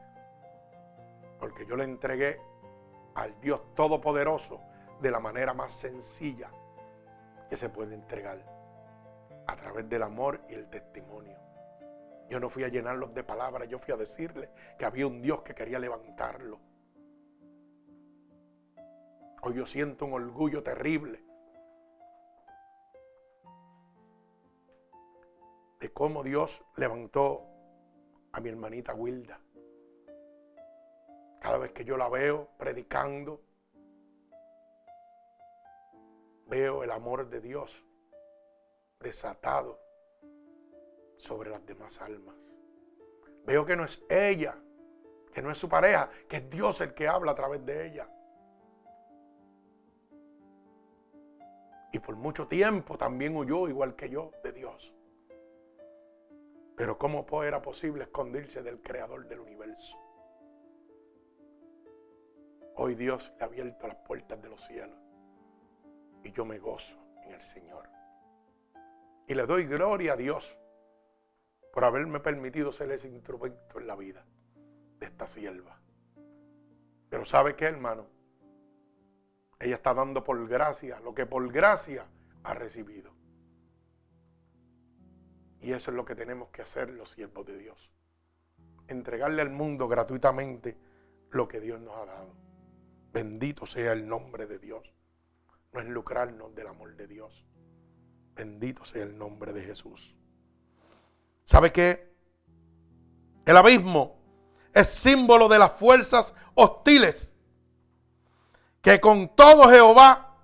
Porque 1.39 1.65
yo 1.65 1.75
le 1.75 1.85
entregué 1.85 2.39
al 3.15 3.39
Dios 3.41 3.61
Todopoderoso 3.73 4.61
de 5.01 5.11
la 5.11 5.19
manera 5.19 5.53
más 5.53 5.73
sencilla 5.73 6.51
que 7.49 7.57
se 7.57 7.69
puede 7.69 7.95
entregar, 7.95 8.43
a 9.47 9.55
través 9.55 9.89
del 9.89 10.03
amor 10.03 10.41
y 10.47 10.53
el 10.53 10.69
testimonio. 10.69 11.37
Yo 12.29 12.39
no 12.39 12.47
fui 12.49 12.63
a 12.63 12.67
llenarlos 12.67 13.13
de 13.15 13.23
palabras, 13.23 13.67
yo 13.67 13.79
fui 13.79 13.93
a 13.93 13.97
decirles 13.97 14.49
que 14.77 14.85
había 14.85 15.07
un 15.07 15.21
Dios 15.21 15.41
que 15.41 15.55
quería 15.55 15.79
levantarlo. 15.79 16.59
Hoy 19.41 19.55
yo 19.55 19.65
siento 19.65 20.05
un 20.05 20.13
orgullo 20.13 20.61
terrible 20.61 21.23
de 25.79 25.91
cómo 25.91 26.23
Dios 26.23 26.61
levantó 26.75 27.47
a 28.31 28.41
mi 28.41 28.49
hermanita 28.49 28.93
Wilda. 28.93 29.39
Cada 31.39 31.57
vez 31.57 31.71
que 31.71 31.85
yo 31.85 31.97
la 31.97 32.09
veo 32.09 32.49
predicando, 32.57 33.41
veo 36.49 36.83
el 36.83 36.91
amor 36.91 37.29
de 37.29 37.39
Dios 37.39 37.85
desatado 38.99 39.79
sobre 41.17 41.49
las 41.49 41.65
demás 41.65 42.01
almas. 42.01 42.35
Veo 43.45 43.65
que 43.65 43.75
no 43.75 43.85
es 43.85 44.03
ella, 44.09 44.57
que 45.33 45.41
no 45.41 45.51
es 45.51 45.57
su 45.57 45.69
pareja, 45.69 46.09
que 46.27 46.37
es 46.37 46.49
Dios 46.49 46.81
el 46.81 46.93
que 46.93 47.07
habla 47.07 47.31
a 47.31 47.35
través 47.35 47.65
de 47.65 47.87
ella. 47.87 48.09
Y 51.91 51.99
por 51.99 52.15
mucho 52.15 52.47
tiempo 52.47 52.97
también 52.97 53.35
huyó, 53.35 53.67
igual 53.67 53.95
que 53.95 54.09
yo, 54.09 54.31
de 54.43 54.51
Dios. 54.51 54.93
Pero 56.75 56.97
¿cómo 56.97 57.25
era 57.43 57.61
posible 57.61 58.03
esconderse 58.03 58.61
del 58.61 58.81
creador 58.81 59.27
del 59.27 59.39
universo? 59.39 59.97
Hoy 62.75 62.95
Dios 62.95 63.33
le 63.37 63.43
ha 63.43 63.47
abierto 63.47 63.87
las 63.87 63.97
puertas 63.97 64.41
de 64.41 64.49
los 64.49 64.63
cielos. 64.65 65.08
Y 66.23 66.31
yo 66.31 66.45
me 66.45 66.59
gozo 66.59 66.97
en 67.23 67.33
el 67.33 67.41
Señor. 67.41 67.89
Y 69.27 69.35
le 69.35 69.45
doy 69.45 69.65
gloria 69.65 70.13
a 70.13 70.15
Dios 70.15 70.57
por 71.71 71.83
haberme 71.83 72.19
permitido 72.19 72.71
ser 72.71 72.91
ese 72.91 73.07
instrumento 73.07 73.79
en 73.79 73.87
la 73.87 73.95
vida 73.95 74.25
de 74.99 75.05
esta 75.05 75.27
sierva. 75.27 75.79
Pero 77.09 77.25
¿sabe 77.25 77.55
qué, 77.55 77.65
hermano? 77.65 78.07
Ella 79.59 79.75
está 79.75 79.93
dando 79.93 80.23
por 80.23 80.47
gracia 80.47 80.99
lo 80.99 81.13
que 81.13 81.25
por 81.25 81.51
gracia 81.51 82.05
ha 82.43 82.53
recibido. 82.53 83.11
Y 85.61 85.73
eso 85.73 85.91
es 85.91 85.97
lo 85.97 86.05
que 86.05 86.15
tenemos 86.15 86.49
que 86.49 86.61
hacer 86.61 86.89
los 86.89 87.11
siervos 87.11 87.45
de 87.45 87.57
Dios. 87.57 87.91
Entregarle 88.87 89.41
al 89.41 89.49
mundo 89.49 89.87
gratuitamente 89.87 90.77
lo 91.31 91.47
que 91.47 91.59
Dios 91.59 91.81
nos 91.81 91.95
ha 91.97 92.05
dado. 92.05 92.33
Bendito 93.11 93.65
sea 93.65 93.91
el 93.91 94.07
nombre 94.07 94.47
de 94.47 94.57
Dios. 94.59 94.93
No 95.71 95.79
es 95.79 95.87
lucrarnos 95.87 96.53
del 96.55 96.67
amor 96.67 96.95
de 96.95 97.07
Dios. 97.07 97.45
Bendito 98.35 98.85
sea 98.85 99.03
el 99.03 99.17
nombre 99.17 99.53
de 99.53 99.63
Jesús. 99.63 100.15
¿Sabe 101.43 101.71
qué? 101.71 102.13
El 103.45 103.57
abismo 103.57 104.19
es 104.73 104.87
símbolo 104.87 105.47
de 105.47 105.59
las 105.59 105.71
fuerzas 105.73 106.33
hostiles 106.55 107.33
que 108.81 108.99
con 108.99 109.35
todo 109.35 109.69
Jehová 109.69 110.37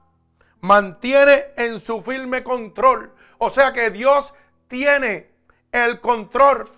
mantiene 0.61 1.53
en 1.57 1.79
su 1.79 2.01
firme 2.01 2.43
control. 2.43 3.13
O 3.37 3.49
sea 3.49 3.71
que 3.71 3.91
Dios 3.91 4.33
tiene 4.67 5.31
el 5.71 6.01
control 6.01 6.69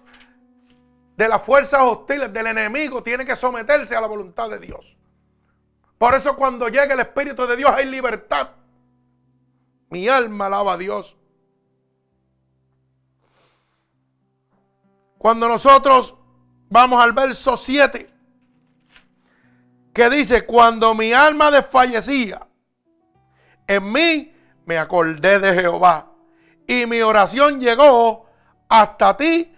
de 1.15 1.27
las 1.27 1.41
fuerzas 1.41 1.81
hostiles 1.81 2.31
del 2.31 2.47
enemigo, 2.47 3.01
tiene 3.01 3.25
que 3.25 3.35
someterse 3.35 3.95
a 3.95 4.01
la 4.01 4.07
voluntad 4.07 4.49
de 4.49 4.59
Dios. 4.59 4.95
Por 5.97 6.13
eso 6.13 6.35
cuando 6.35 6.67
llega 6.67 6.93
el 6.93 6.99
Espíritu 6.99 7.47
de 7.47 7.55
Dios 7.55 7.71
hay 7.73 7.85
libertad. 7.85 8.49
Mi 9.89 10.07
alma 10.07 10.45
alaba 10.47 10.73
a 10.73 10.77
Dios. 10.77 11.17
Cuando 15.17 15.47
nosotros 15.47 16.15
vamos 16.69 17.01
al 17.03 17.13
verso 17.13 17.57
7, 17.57 18.09
que 19.93 20.09
dice, 20.09 20.45
cuando 20.45 20.93
mi 20.93 21.11
alma 21.11 21.49
desfallecía, 21.49 22.47
en 23.65 23.91
mí 23.91 24.33
me 24.65 24.77
acordé 24.77 25.39
de 25.39 25.53
Jehová 25.59 26.11
y 26.67 26.85
mi 26.85 27.01
oración 27.01 27.59
llegó 27.59 28.27
hasta 28.69 29.17
ti 29.17 29.51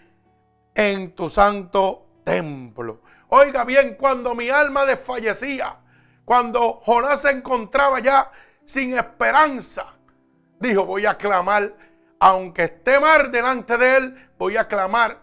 en 0.74 1.14
tu 1.14 1.30
santo 1.30 2.08
templo. 2.24 3.02
Oiga 3.28 3.66
bien, 3.66 3.96
cuando 3.96 4.34
mi 4.34 4.50
alma 4.50 4.86
desfallecía, 4.86 5.76
cuando 6.30 6.80
Jonás 6.86 7.24
se 7.24 7.32
encontraba 7.32 7.98
ya 8.02 8.32
sin 8.64 8.96
esperanza, 8.96 9.96
dijo, 10.60 10.86
voy 10.86 11.08
a 11.08 11.18
clamar, 11.18 11.74
aunque 12.20 12.66
esté 12.66 13.00
mal 13.00 13.32
delante 13.32 13.76
de 13.80 13.98
él, 13.98 14.30
voy 14.38 14.56
a 14.56 14.68
clamar 14.68 15.18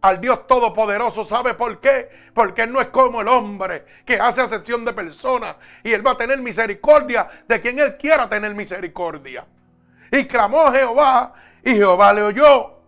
al 0.00 0.20
Dios 0.20 0.48
Todopoderoso. 0.48 1.24
¿Sabe 1.24 1.54
por 1.54 1.78
qué? 1.78 2.10
Porque 2.34 2.62
Él 2.62 2.72
no 2.72 2.80
es 2.80 2.88
como 2.88 3.20
el 3.20 3.28
hombre 3.28 3.86
que 4.04 4.18
hace 4.18 4.40
acepción 4.40 4.84
de 4.84 4.92
personas 4.92 5.54
y 5.84 5.92
Él 5.92 6.04
va 6.04 6.10
a 6.10 6.16
tener 6.16 6.40
misericordia 6.42 7.30
de 7.46 7.60
quien 7.60 7.78
Él 7.78 7.96
quiera 7.96 8.28
tener 8.28 8.52
misericordia. 8.52 9.46
Y 10.10 10.24
clamó 10.24 10.72
Jehová 10.72 11.32
y 11.64 11.74
Jehová 11.74 12.12
le 12.12 12.22
oyó. 12.22 12.80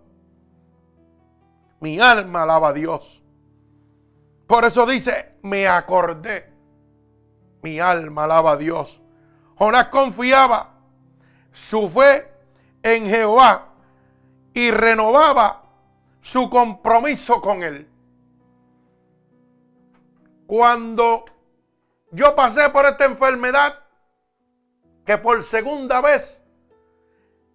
Mi 1.78 2.00
alma 2.00 2.42
alaba 2.42 2.70
a 2.70 2.72
Dios. 2.72 3.22
Por 4.48 4.64
eso 4.64 4.84
dice, 4.84 5.36
me 5.42 5.68
acordé. 5.68 6.51
Mi 7.62 7.80
alma 7.80 8.24
alaba 8.24 8.52
a 8.52 8.56
Dios. 8.56 9.00
Jonás 9.56 9.88
confiaba 9.88 10.74
su 11.52 11.88
fe 11.88 12.32
en 12.82 13.06
Jehová 13.06 13.68
y 14.54 14.70
renovaba 14.70 15.62
su 16.20 16.50
compromiso 16.50 17.40
con 17.40 17.62
Él. 17.62 17.88
Cuando 20.46 21.24
yo 22.10 22.34
pasé 22.34 22.68
por 22.70 22.84
esta 22.84 23.04
enfermedad, 23.04 23.78
que 25.06 25.16
por 25.18 25.42
segunda 25.42 26.00
vez, 26.00 26.44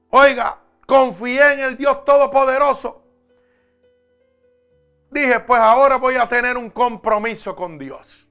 oiga, 0.09 0.59
confié 0.85 1.53
en 1.53 1.59
el 1.59 1.77
Dios 1.77 2.03
Todopoderoso 2.03 3.07
dije, 5.09 5.39
pues 5.41 5.59
ahora 5.59 5.97
voy 5.97 6.15
a 6.15 6.27
tener 6.27 6.57
un 6.57 6.69
compromiso 6.69 7.55
con 7.55 7.77
Dios. 7.77 8.26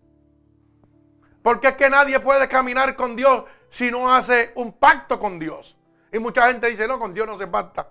Porque 1.46 1.68
es 1.68 1.76
que 1.76 1.88
nadie 1.88 2.18
puede 2.18 2.48
caminar 2.48 2.96
con 2.96 3.14
Dios 3.14 3.44
si 3.70 3.88
no 3.88 4.12
hace 4.12 4.50
un 4.56 4.72
pacto 4.72 5.20
con 5.20 5.38
Dios. 5.38 5.76
Y 6.12 6.18
mucha 6.18 6.48
gente 6.48 6.66
dice, 6.66 6.88
no, 6.88 6.98
con 6.98 7.14
Dios 7.14 7.24
no 7.24 7.38
se 7.38 7.46
pacta. 7.46 7.88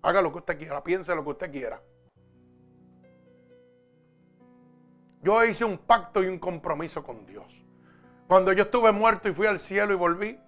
Haga 0.00 0.22
lo 0.22 0.32
que 0.32 0.38
usted 0.38 0.56
quiera, 0.56 0.82
piense 0.82 1.14
lo 1.14 1.22
que 1.22 1.28
usted 1.28 1.52
quiera. 1.52 1.78
Yo 5.20 5.44
hice 5.44 5.66
un 5.66 5.76
pacto 5.76 6.24
y 6.24 6.26
un 6.28 6.38
compromiso 6.38 7.04
con 7.04 7.26
Dios. 7.26 7.54
Cuando 8.26 8.50
yo 8.54 8.62
estuve 8.62 8.92
muerto 8.92 9.28
y 9.28 9.34
fui 9.34 9.46
al 9.46 9.60
cielo 9.60 9.92
y 9.92 9.96
volví, 9.96 10.40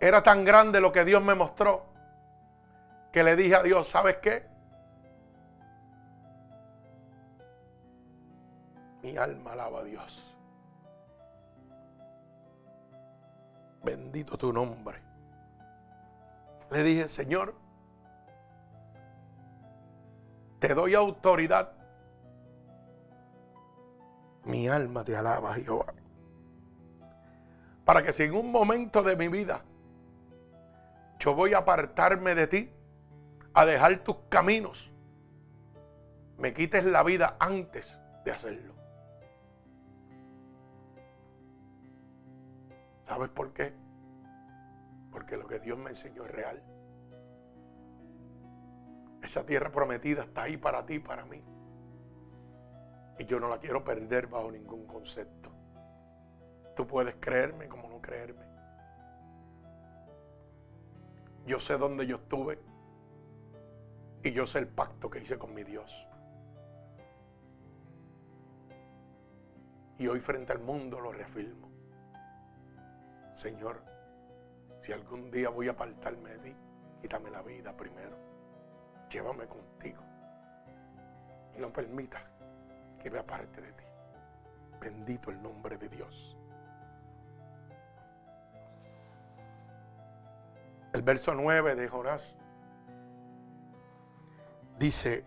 era 0.00 0.24
tan 0.24 0.44
grande 0.44 0.80
lo 0.80 0.90
que 0.90 1.04
Dios 1.04 1.22
me 1.22 1.36
mostró 1.36 1.86
que 3.12 3.22
le 3.22 3.36
dije 3.36 3.54
a 3.54 3.62
Dios, 3.62 3.86
¿sabes 3.86 4.16
qué? 4.16 4.44
Mi 9.02 9.16
alma 9.16 9.52
alaba 9.52 9.80
a 9.80 9.84
Dios. 9.84 10.32
Bendito 13.82 14.38
tu 14.38 14.52
nombre. 14.52 15.00
Le 16.70 16.82
dije, 16.84 17.08
Señor, 17.08 17.54
te 20.60 20.74
doy 20.74 20.94
autoridad. 20.94 21.72
Mi 24.44 24.68
alma 24.68 25.04
te 25.04 25.16
alaba, 25.16 25.54
Jehová. 25.54 25.92
Para 27.84 28.02
que 28.02 28.12
si 28.12 28.22
en 28.22 28.34
un 28.34 28.52
momento 28.52 29.02
de 29.02 29.16
mi 29.16 29.28
vida 29.28 29.62
yo 31.18 31.34
voy 31.34 31.54
a 31.54 31.58
apartarme 31.58 32.34
de 32.34 32.46
ti, 32.46 32.72
a 33.54 33.66
dejar 33.66 33.98
tus 33.98 34.16
caminos, 34.28 34.90
me 36.38 36.54
quites 36.54 36.84
la 36.84 37.02
vida 37.02 37.36
antes 37.38 37.98
de 38.24 38.32
hacerlo. 38.32 38.81
¿Sabes 43.12 43.28
por 43.28 43.52
qué? 43.52 43.74
Porque 45.10 45.36
lo 45.36 45.46
que 45.46 45.58
Dios 45.58 45.76
me 45.76 45.90
enseñó 45.90 46.24
es 46.24 46.30
real. 46.30 46.62
Esa 49.22 49.44
tierra 49.44 49.70
prometida 49.70 50.22
está 50.22 50.44
ahí 50.44 50.56
para 50.56 50.86
ti, 50.86 50.98
para 50.98 51.26
mí. 51.26 51.44
Y 53.18 53.26
yo 53.26 53.38
no 53.38 53.50
la 53.50 53.58
quiero 53.58 53.84
perder 53.84 54.28
bajo 54.28 54.50
ningún 54.50 54.86
concepto. 54.86 55.50
Tú 56.74 56.86
puedes 56.86 57.16
creerme 57.16 57.68
como 57.68 57.86
no 57.90 58.00
creerme. 58.00 58.46
Yo 61.44 61.58
sé 61.58 61.76
dónde 61.76 62.06
yo 62.06 62.16
estuve. 62.16 62.58
Y 64.22 64.32
yo 64.32 64.46
sé 64.46 64.58
el 64.58 64.68
pacto 64.68 65.10
que 65.10 65.18
hice 65.18 65.36
con 65.36 65.52
mi 65.52 65.64
Dios. 65.64 66.08
Y 69.98 70.06
hoy 70.06 70.20
frente 70.20 70.52
al 70.52 70.60
mundo 70.60 70.98
lo 70.98 71.12
reafirmo. 71.12 71.71
Señor, 73.42 73.82
si 74.82 74.92
algún 74.92 75.28
día 75.32 75.48
voy 75.48 75.66
a 75.66 75.72
apartarme 75.72 76.30
de 76.30 76.38
ti, 76.38 76.56
quítame 77.00 77.28
la 77.28 77.42
vida 77.42 77.76
primero. 77.76 78.16
Llévame 79.10 79.48
contigo. 79.48 80.00
Y 81.56 81.60
no 81.60 81.72
permitas 81.72 82.22
que 83.02 83.10
me 83.10 83.18
aparte 83.18 83.60
de 83.60 83.72
ti. 83.72 83.82
Bendito 84.80 85.32
el 85.32 85.42
nombre 85.42 85.76
de 85.76 85.88
Dios. 85.88 86.38
El 90.92 91.02
verso 91.02 91.34
9 91.34 91.74
de 91.74 91.88
Jonás 91.88 92.36
dice, 94.78 95.24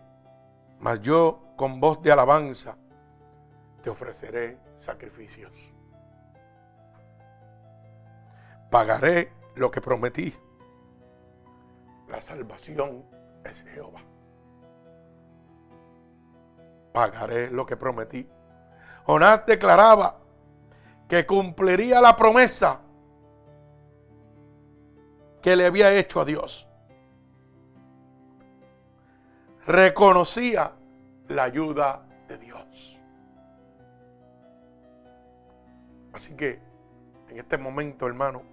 mas 0.80 1.02
yo 1.02 1.50
con 1.58 1.82
voz 1.82 2.02
de 2.02 2.14
alabanza 2.14 2.78
te 3.84 3.90
ofreceré 3.90 4.58
sacrificios. 4.80 5.75
Pagaré 8.70 9.32
lo 9.56 9.72
que 9.72 9.82
prometí. 9.82 10.36
La 12.08 12.22
salvación 12.22 13.06
es 13.44 13.64
Jehová. 13.64 14.02
Pagaré 16.94 17.50
lo 17.52 17.66
que 17.66 17.78
prometí. 17.78 18.28
Jonás 19.06 19.46
declaraba 19.46 20.20
que 21.08 21.26
cumpliría 21.26 22.02
la 22.02 22.16
promesa 22.16 22.82
que 25.42 25.56
le 25.56 25.66
había 25.66 25.94
hecho 25.94 26.22
a 26.22 26.26
Dios 26.26 26.68
reconocía 29.66 30.74
la 31.28 31.44
ayuda 31.44 32.06
de 32.28 32.38
Dios. 32.38 33.00
Así 36.14 36.36
que 36.36 36.60
en 37.30 37.40
este 37.40 37.58
momento, 37.58 38.08
hermano, 38.08 38.44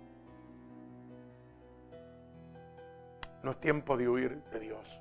no 3.42 3.52
es 3.52 3.60
tiempo 3.60 3.96
de 3.96 4.08
huir 4.08 4.42
de 4.52 4.60
Dios. 4.60 5.00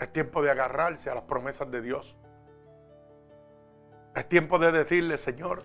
Es 0.00 0.12
tiempo 0.12 0.42
de 0.42 0.50
agarrarse 0.50 1.10
a 1.10 1.14
las 1.14 1.24
promesas 1.24 1.70
de 1.70 1.82
Dios. 1.82 2.16
Es 4.14 4.28
tiempo 4.28 4.58
de 4.58 4.70
decirle, 4.72 5.18
Señor, 5.18 5.64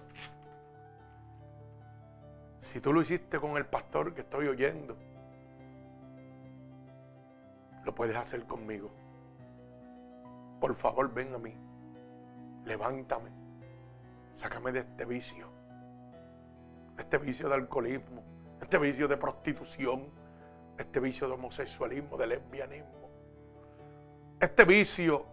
si 2.59 2.79
tú 2.79 2.93
lo 2.93 3.01
hiciste 3.01 3.39
con 3.39 3.57
el 3.57 3.65
pastor 3.65 4.13
que 4.13 4.21
estoy 4.21 4.47
oyendo, 4.47 4.97
lo 7.83 7.93
puedes 7.93 8.15
hacer 8.15 8.45
conmigo. 8.45 8.91
Por 10.59 10.75
favor, 10.75 11.13
ven 11.13 11.33
a 11.35 11.37
mí. 11.37 11.53
Levántame. 12.65 13.29
Sácame 14.35 14.71
de 14.71 14.79
este 14.79 15.05
vicio. 15.05 15.49
Este 16.97 17.17
vicio 17.17 17.49
de 17.49 17.55
alcoholismo. 17.55 18.23
Este 18.61 18.77
vicio 18.77 19.07
de 19.07 19.17
prostitución. 19.17 20.22
Este 20.77 20.99
vicio 20.99 21.27
de 21.27 21.33
homosexualismo, 21.33 22.17
de 22.17 22.27
lesbianismo. 22.27 23.09
Este 24.39 24.65
vicio 24.65 25.25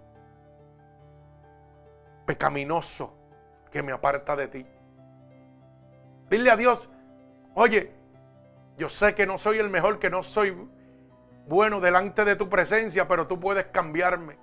pecaminoso 2.26 3.14
que 3.70 3.82
me 3.82 3.93
aparta 3.93 4.36
de 4.36 4.49
ti. 4.49 4.66
Dile 6.28 6.51
a 6.51 6.57
Dios, 6.57 6.88
oye, 7.55 7.93
yo 8.78 8.88
sé 8.88 9.14
que 9.14 9.26
no 9.26 9.38
soy 9.38 9.59
el 9.59 9.68
mejor, 9.68 9.99
que 9.99 10.11
no 10.11 10.22
soy 10.22 10.57
bueno 11.47 11.80
delante 11.80 12.24
de 12.24 12.36
tu 12.36 12.49
presencia, 12.49 13.09
pero 13.09 13.26
tú 13.26 13.41
puedes 13.41 13.64
cambiarme. 13.66 14.38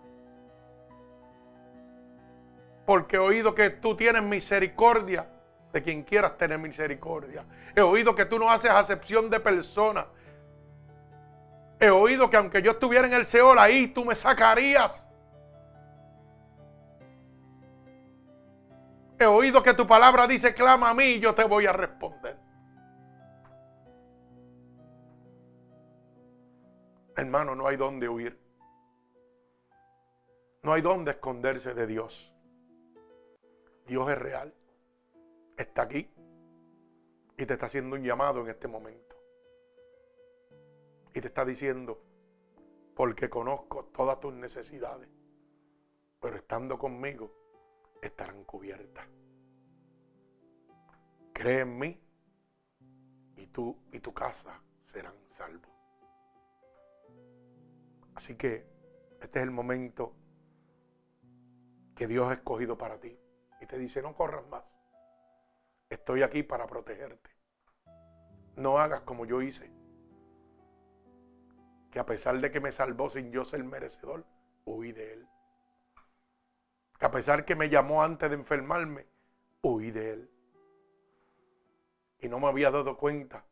Porque 2.86 3.16
he 3.16 3.20
oído 3.20 3.56
que 3.56 3.70
tú 3.70 3.96
tienes 3.96 4.24
misericordia 4.24 5.28
de 5.72 5.82
quien 5.82 6.04
quieras 6.04 6.38
tener 6.38 6.60
misericordia. 6.60 7.46
He 7.76 7.82
oído 7.82 8.16
que 8.16 8.26
tú 8.26 8.40
no 8.40 8.50
haces 8.50 8.72
acepción 8.72 9.30
de 9.30 9.40
personas. 9.40 10.06
He 11.80 11.90
oído 11.90 12.30
que 12.30 12.38
aunque 12.38 12.62
yo 12.62 12.72
estuviera 12.72 13.08
en 13.08 13.14
el 13.14 13.26
Seol, 13.26 13.60
ahí 13.60 13.88
tú 13.88 14.04
me 14.04 14.16
sacarías. 14.16 15.08
He 19.20 19.26
oído 19.26 19.64
que 19.64 19.74
tu 19.74 19.88
palabra 19.88 20.28
dice, 20.28 20.54
clama 20.54 20.90
a 20.90 20.94
mí 20.94 21.04
y 21.04 21.20
yo 21.20 21.34
te 21.34 21.44
voy 21.44 21.66
a 21.66 21.74
responder. 21.74 22.38
Hermano, 27.16 27.56
no 27.56 27.68
hay 27.68 27.78
dónde 27.78 28.08
huir. 28.08 28.40
No 30.62 30.74
hay 30.74 30.82
dónde 30.82 31.12
esconderse 31.12 31.74
de 31.74 31.88
Dios. 31.88 32.32
Dios 33.88 34.10
es 34.10 34.18
real. 34.18 34.54
Está 35.58 35.84
aquí. 35.84 36.12
Y 37.38 37.46
te 37.46 37.54
está 37.54 37.66
haciendo 37.68 37.96
un 37.96 38.04
llamado 38.04 38.42
en 38.42 38.50
este 38.50 38.68
momento. 38.68 39.07
Y 41.18 41.20
te 41.20 41.30
está 41.30 41.44
diciendo, 41.44 42.00
porque 42.96 43.28
conozco 43.28 43.86
todas 43.86 44.20
tus 44.20 44.32
necesidades. 44.36 45.10
Pero 46.22 46.36
estando 46.36 46.78
conmigo, 46.78 47.34
estarán 48.04 48.44
cubiertas. 48.44 49.08
Cree 51.34 51.62
en 51.62 51.80
mí 51.80 52.00
y 53.36 53.48
tú 53.48 53.76
y 53.92 54.00
tu 54.00 54.14
casa 54.14 54.62
serán 54.86 55.16
salvos. 55.36 55.72
Así 58.14 58.36
que 58.36 58.68
este 59.20 59.40
es 59.40 59.44
el 59.44 59.50
momento 59.50 60.14
que 61.96 62.06
Dios 62.06 62.30
ha 62.30 62.34
escogido 62.34 62.78
para 62.78 63.00
ti. 63.00 63.20
Y 63.60 63.66
te 63.66 63.80
dice, 63.80 64.04
no 64.04 64.14
corras 64.14 64.48
más. 64.50 64.64
Estoy 65.90 66.22
aquí 66.22 66.44
para 66.44 66.68
protegerte. 66.68 67.32
No 68.56 68.78
hagas 68.78 69.02
como 69.02 69.26
yo 69.26 69.42
hice. 69.42 69.77
Que 71.98 72.02
a 72.02 72.06
pesar 72.06 72.40
de 72.40 72.52
que 72.52 72.60
me 72.60 72.72
salvó 72.72 73.10
sin 73.10 73.32
yo 73.32 73.44
ser 73.44 73.64
merecedor, 73.64 74.24
huí 74.66 74.92
de 74.92 75.14
él. 75.14 75.28
Que 77.00 77.08
a 77.08 77.10
pesar 77.10 77.44
que 77.44 77.56
me 77.56 77.70
llamó 77.70 78.04
antes 78.04 78.30
de 78.30 78.36
enfermarme, 78.36 79.08
huí 79.64 79.90
de 79.90 80.12
él. 80.12 80.30
Y 82.20 82.30
no 82.30 82.40
me 82.40 82.50
había 82.50 82.70
dado 82.70 82.96
cuenta 82.98 83.44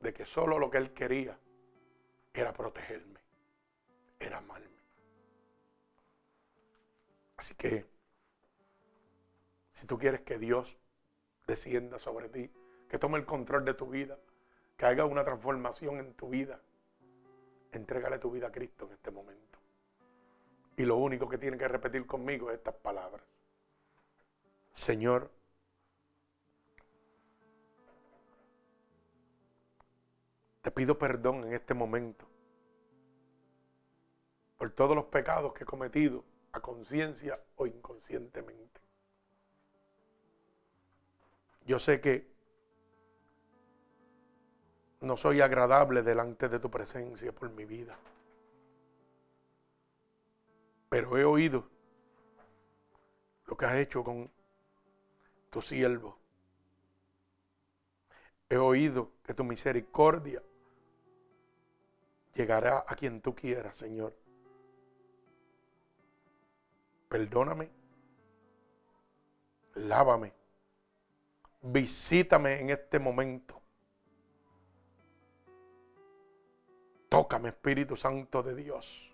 de 0.00 0.12
que 0.12 0.24
solo 0.24 0.58
lo 0.58 0.68
que 0.68 0.78
él 0.78 0.92
quería 0.92 1.38
era 2.34 2.52
protegerme 2.52 3.20
era 4.18 4.38
amarme. 4.38 4.84
Así 7.36 7.54
que, 7.54 7.86
si 9.72 9.86
tú 9.86 9.96
quieres 9.96 10.22
que 10.22 10.38
Dios 10.38 10.76
descienda 11.46 12.00
sobre 12.00 12.30
ti, 12.30 12.50
que 12.88 12.98
tome 12.98 13.16
el 13.16 13.26
control 13.26 13.64
de 13.64 13.74
tu 13.74 13.86
vida, 13.86 14.18
que 14.76 14.86
haga 14.86 15.04
una 15.04 15.22
transformación 15.22 16.00
en 16.00 16.14
tu 16.14 16.30
vida, 16.30 16.60
entrégale 17.78 18.18
tu 18.18 18.30
vida 18.30 18.48
a 18.48 18.52
Cristo 18.52 18.86
en 18.86 18.92
este 18.92 19.10
momento. 19.10 19.58
Y 20.76 20.84
lo 20.84 20.96
único 20.96 21.28
que 21.28 21.38
tiene 21.38 21.58
que 21.58 21.68
repetir 21.68 22.06
conmigo 22.06 22.50
es 22.50 22.58
estas 22.58 22.74
palabras. 22.74 23.24
Señor, 24.72 25.30
te 30.62 30.70
pido 30.70 30.98
perdón 30.98 31.44
en 31.44 31.54
este 31.54 31.74
momento 31.74 32.26
por 34.56 34.70
todos 34.70 34.94
los 34.94 35.06
pecados 35.06 35.52
que 35.54 35.64
he 35.64 35.66
cometido 35.66 36.24
a 36.52 36.60
conciencia 36.60 37.40
o 37.56 37.66
inconscientemente. 37.66 38.80
Yo 41.64 41.78
sé 41.78 42.00
que 42.00 42.29
no 45.00 45.16
soy 45.16 45.40
agradable 45.40 46.02
delante 46.02 46.48
de 46.48 46.58
tu 46.58 46.70
presencia 46.70 47.32
por 47.32 47.50
mi 47.50 47.64
vida. 47.64 47.96
Pero 50.88 51.16
he 51.16 51.24
oído 51.24 51.68
lo 53.46 53.56
que 53.56 53.64
has 53.64 53.76
hecho 53.76 54.04
con 54.04 54.30
tu 55.48 55.62
siervo. 55.62 56.18
He 58.48 58.56
oído 58.56 59.12
que 59.24 59.32
tu 59.32 59.44
misericordia 59.44 60.42
llegará 62.34 62.84
a 62.86 62.94
quien 62.96 63.20
tú 63.20 63.34
quieras, 63.34 63.76
Señor. 63.76 64.14
Perdóname. 67.08 67.70
Lávame. 69.74 70.32
Visítame 71.62 72.60
en 72.60 72.70
este 72.70 72.98
momento. 72.98 73.59
Tócame, 77.10 77.48
Espíritu 77.48 77.96
Santo 77.96 78.40
de 78.44 78.54
Dios. 78.54 79.12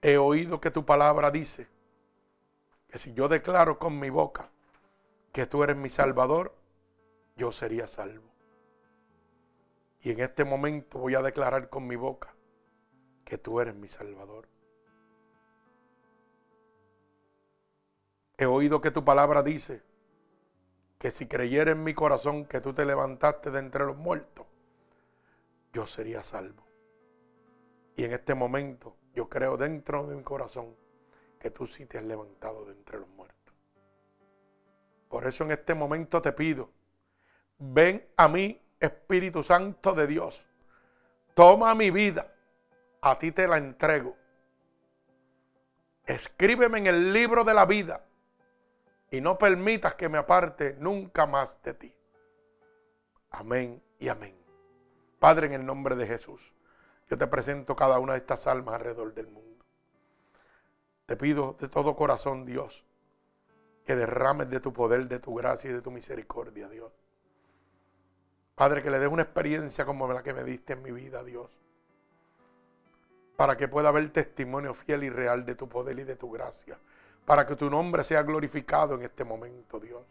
He 0.00 0.16
oído 0.16 0.58
que 0.58 0.70
tu 0.70 0.86
palabra 0.86 1.30
dice 1.30 1.68
que 2.88 2.96
si 2.96 3.12
yo 3.12 3.28
declaro 3.28 3.78
con 3.78 4.00
mi 4.00 4.08
boca 4.08 4.48
que 5.32 5.44
tú 5.44 5.62
eres 5.62 5.76
mi 5.76 5.90
Salvador, 5.90 6.56
yo 7.36 7.52
sería 7.52 7.86
salvo. 7.86 8.24
Y 10.00 10.12
en 10.12 10.20
este 10.20 10.46
momento 10.46 10.98
voy 10.98 11.14
a 11.14 11.20
declarar 11.20 11.68
con 11.68 11.86
mi 11.86 11.96
boca 11.96 12.34
que 13.26 13.36
tú 13.36 13.60
eres 13.60 13.74
mi 13.74 13.86
Salvador. 13.86 14.48
He 18.38 18.46
oído 18.46 18.80
que 18.80 18.90
tu 18.90 19.04
palabra 19.04 19.42
dice 19.42 19.82
que 20.98 21.10
si 21.10 21.26
creyera 21.26 21.72
en 21.72 21.84
mi 21.84 21.92
corazón 21.92 22.46
que 22.46 22.62
tú 22.62 22.72
te 22.72 22.86
levantaste 22.86 23.50
de 23.50 23.58
entre 23.58 23.84
los 23.84 23.98
muertos, 23.98 24.46
yo 25.72 25.86
sería 25.86 26.22
salvo. 26.22 26.66
Y 27.96 28.04
en 28.04 28.12
este 28.12 28.34
momento 28.34 28.96
yo 29.14 29.28
creo 29.28 29.56
dentro 29.56 30.06
de 30.06 30.16
mi 30.16 30.22
corazón 30.22 30.74
que 31.38 31.50
tú 31.50 31.66
sí 31.66 31.86
te 31.86 31.98
has 31.98 32.04
levantado 32.04 32.64
de 32.64 32.72
entre 32.72 32.98
los 32.98 33.08
muertos. 33.08 33.54
Por 35.08 35.26
eso 35.26 35.44
en 35.44 35.50
este 35.50 35.74
momento 35.74 36.22
te 36.22 36.32
pido, 36.32 36.70
ven 37.58 38.08
a 38.16 38.28
mí, 38.28 38.60
Espíritu 38.78 39.42
Santo 39.42 39.92
de 39.94 40.06
Dios. 40.06 40.46
Toma 41.34 41.74
mi 41.74 41.90
vida, 41.90 42.32
a 43.00 43.18
ti 43.18 43.32
te 43.32 43.48
la 43.48 43.58
entrego. 43.58 44.16
Escríbeme 46.06 46.78
en 46.78 46.86
el 46.86 47.12
libro 47.12 47.44
de 47.44 47.54
la 47.54 47.66
vida 47.66 48.04
y 49.10 49.20
no 49.20 49.38
permitas 49.38 49.94
que 49.94 50.08
me 50.08 50.18
aparte 50.18 50.76
nunca 50.78 51.26
más 51.26 51.60
de 51.62 51.74
ti. 51.74 51.94
Amén 53.30 53.82
y 53.98 54.08
amén. 54.08 54.39
Padre, 55.20 55.48
en 55.48 55.52
el 55.52 55.66
nombre 55.66 55.96
de 55.96 56.06
Jesús, 56.06 56.50
yo 57.10 57.18
te 57.18 57.26
presento 57.26 57.76
cada 57.76 57.98
una 57.98 58.14
de 58.14 58.20
estas 58.20 58.46
almas 58.46 58.76
alrededor 58.76 59.12
del 59.12 59.26
mundo. 59.26 59.66
Te 61.04 61.14
pido 61.14 61.56
de 61.60 61.68
todo 61.68 61.94
corazón, 61.94 62.46
Dios, 62.46 62.86
que 63.84 63.96
derrames 63.96 64.48
de 64.48 64.60
tu 64.60 64.72
poder, 64.72 65.08
de 65.08 65.18
tu 65.18 65.34
gracia 65.34 65.70
y 65.70 65.74
de 65.74 65.82
tu 65.82 65.90
misericordia, 65.90 66.70
Dios. 66.70 66.90
Padre, 68.54 68.82
que 68.82 68.90
le 68.90 68.98
des 68.98 69.08
una 69.08 69.22
experiencia 69.22 69.84
como 69.84 70.08
la 70.10 70.22
que 70.22 70.32
me 70.32 70.42
diste 70.42 70.72
en 70.72 70.82
mi 70.82 70.90
vida, 70.90 71.22
Dios. 71.22 71.50
Para 73.36 73.58
que 73.58 73.68
pueda 73.68 73.88
haber 73.88 74.08
testimonio 74.08 74.72
fiel 74.72 75.04
y 75.04 75.10
real 75.10 75.44
de 75.44 75.54
tu 75.54 75.68
poder 75.68 75.98
y 75.98 76.04
de 76.04 76.16
tu 76.16 76.30
gracia. 76.30 76.78
Para 77.26 77.44
que 77.44 77.56
tu 77.56 77.68
nombre 77.68 78.04
sea 78.04 78.22
glorificado 78.22 78.94
en 78.94 79.02
este 79.02 79.24
momento, 79.24 79.78
Dios. 79.78 80.06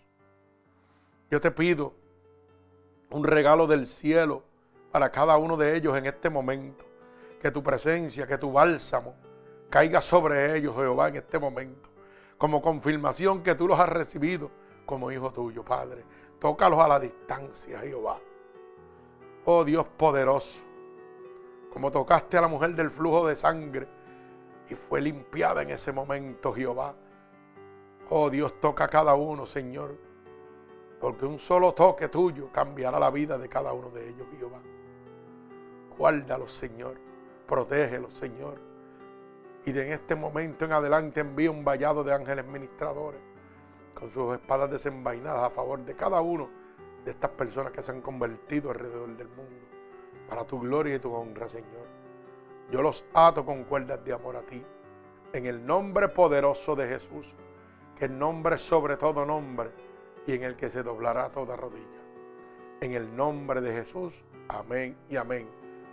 Yo 1.32 1.42
te 1.42 1.50
pido 1.50 1.96
un 3.10 3.24
regalo 3.24 3.66
del 3.66 3.88
cielo 3.88 4.49
para 4.92 5.12
cada 5.12 5.38
uno 5.38 5.58
de 5.58 5.76
ellos 5.76 5.98
en 5.98 6.06
este 6.06 6.30
momento. 6.30 6.86
Que 7.42 7.52
tu 7.52 7.64
presencia, 7.64 8.28
que 8.28 8.38
tu 8.38 8.52
bálsamo 8.52 9.16
caiga 9.70 10.02
sobre 10.02 10.58
ellos, 10.58 10.76
Jehová, 10.76 11.10
en 11.10 11.18
este 11.18 11.40
momento. 11.40 11.90
Como 12.38 12.62
confirmación 12.62 13.44
que 13.44 13.56
tú 13.56 13.68
los 13.68 13.80
has 13.80 13.90
recibido 13.90 14.52
como 14.86 15.12
hijo 15.12 15.32
tuyo, 15.32 15.64
Padre. 15.64 16.04
Tócalos 16.40 16.80
a 16.80 16.88
la 16.88 17.00
distancia, 17.00 17.80
Jehová. 17.80 18.20
Oh 19.46 19.64
Dios 19.64 19.86
poderoso. 19.86 20.66
Como 21.72 21.92
tocaste 21.92 22.38
a 22.38 22.42
la 22.42 22.48
mujer 22.48 22.72
del 22.76 22.90
flujo 22.90 23.28
de 23.28 23.36
sangre 23.36 23.88
y 24.70 24.76
fue 24.76 25.02
limpiada 25.02 25.62
en 25.62 25.70
ese 25.70 25.92
momento, 25.92 26.54
Jehová. 26.54 26.96
Oh 28.10 28.30
Dios, 28.30 28.60
toca 28.60 28.86
a 28.86 28.88
cada 28.88 29.14
uno, 29.14 29.46
Señor. 29.46 29.96
Porque 31.00 31.26
un 31.26 31.40
solo 31.40 31.74
toque 31.74 32.10
tuyo 32.10 32.52
cambiará 32.52 33.00
la 33.00 33.12
vida 33.12 33.38
de 33.38 33.48
cada 33.48 33.72
uno 33.74 33.90
de 33.92 34.10
ellos, 34.10 34.28
Jehová. 34.38 34.60
Guárdalos, 36.00 36.54
Señor. 36.54 36.96
Protégelos, 37.46 38.14
Señor. 38.14 38.58
Y 39.66 39.74
de 39.74 39.86
en 39.86 39.92
este 39.92 40.16
momento 40.16 40.64
en 40.64 40.72
adelante 40.72 41.20
envía 41.20 41.52
un 41.52 41.66
vallado 41.66 42.06
de 42.06 42.14
ángeles 42.14 42.46
ministradores 42.46 43.20
con 43.94 44.10
sus 44.10 44.34
espadas 44.34 44.72
desenvainadas 44.72 45.44
a 45.44 45.50
favor 45.50 45.84
de 45.84 45.94
cada 45.98 46.22
uno 46.22 46.50
de 47.04 47.12
estas 47.12 47.32
personas 47.32 47.74
que 47.74 47.82
se 47.82 47.92
han 47.92 48.02
convertido 48.02 48.72
alrededor 48.72 49.10
del 49.18 49.28
mundo. 49.28 49.68
Para 50.30 50.46
tu 50.46 50.62
gloria 50.62 50.96
y 50.96 51.00
tu 51.00 51.14
honra, 51.14 51.50
Señor. 51.50 51.88
Yo 52.72 52.82
los 52.82 53.04
ato 53.14 53.46
con 53.46 53.66
cuerdas 53.66 54.02
de 54.06 54.14
amor 54.14 54.38
a 54.38 54.42
ti. 54.44 54.64
En 55.34 55.46
el 55.48 55.66
nombre 55.66 56.08
poderoso 56.08 56.78
de 56.78 56.88
Jesús. 56.88 57.36
Que 57.98 58.06
el 58.06 58.18
nombre 58.18 58.58
sobre 58.58 58.96
todo 58.96 59.26
nombre 59.26 59.72
y 60.26 60.34
en 60.34 60.44
el 60.44 60.56
que 60.56 60.70
se 60.70 60.82
doblará 60.82 61.30
toda 61.30 61.58
rodilla. 61.58 61.84
En 62.80 62.94
el 62.94 63.14
nombre 63.14 63.60
de 63.60 63.74
Jesús. 63.74 64.24
Amén 64.48 64.96
y 65.10 65.18
amén. 65.18 65.59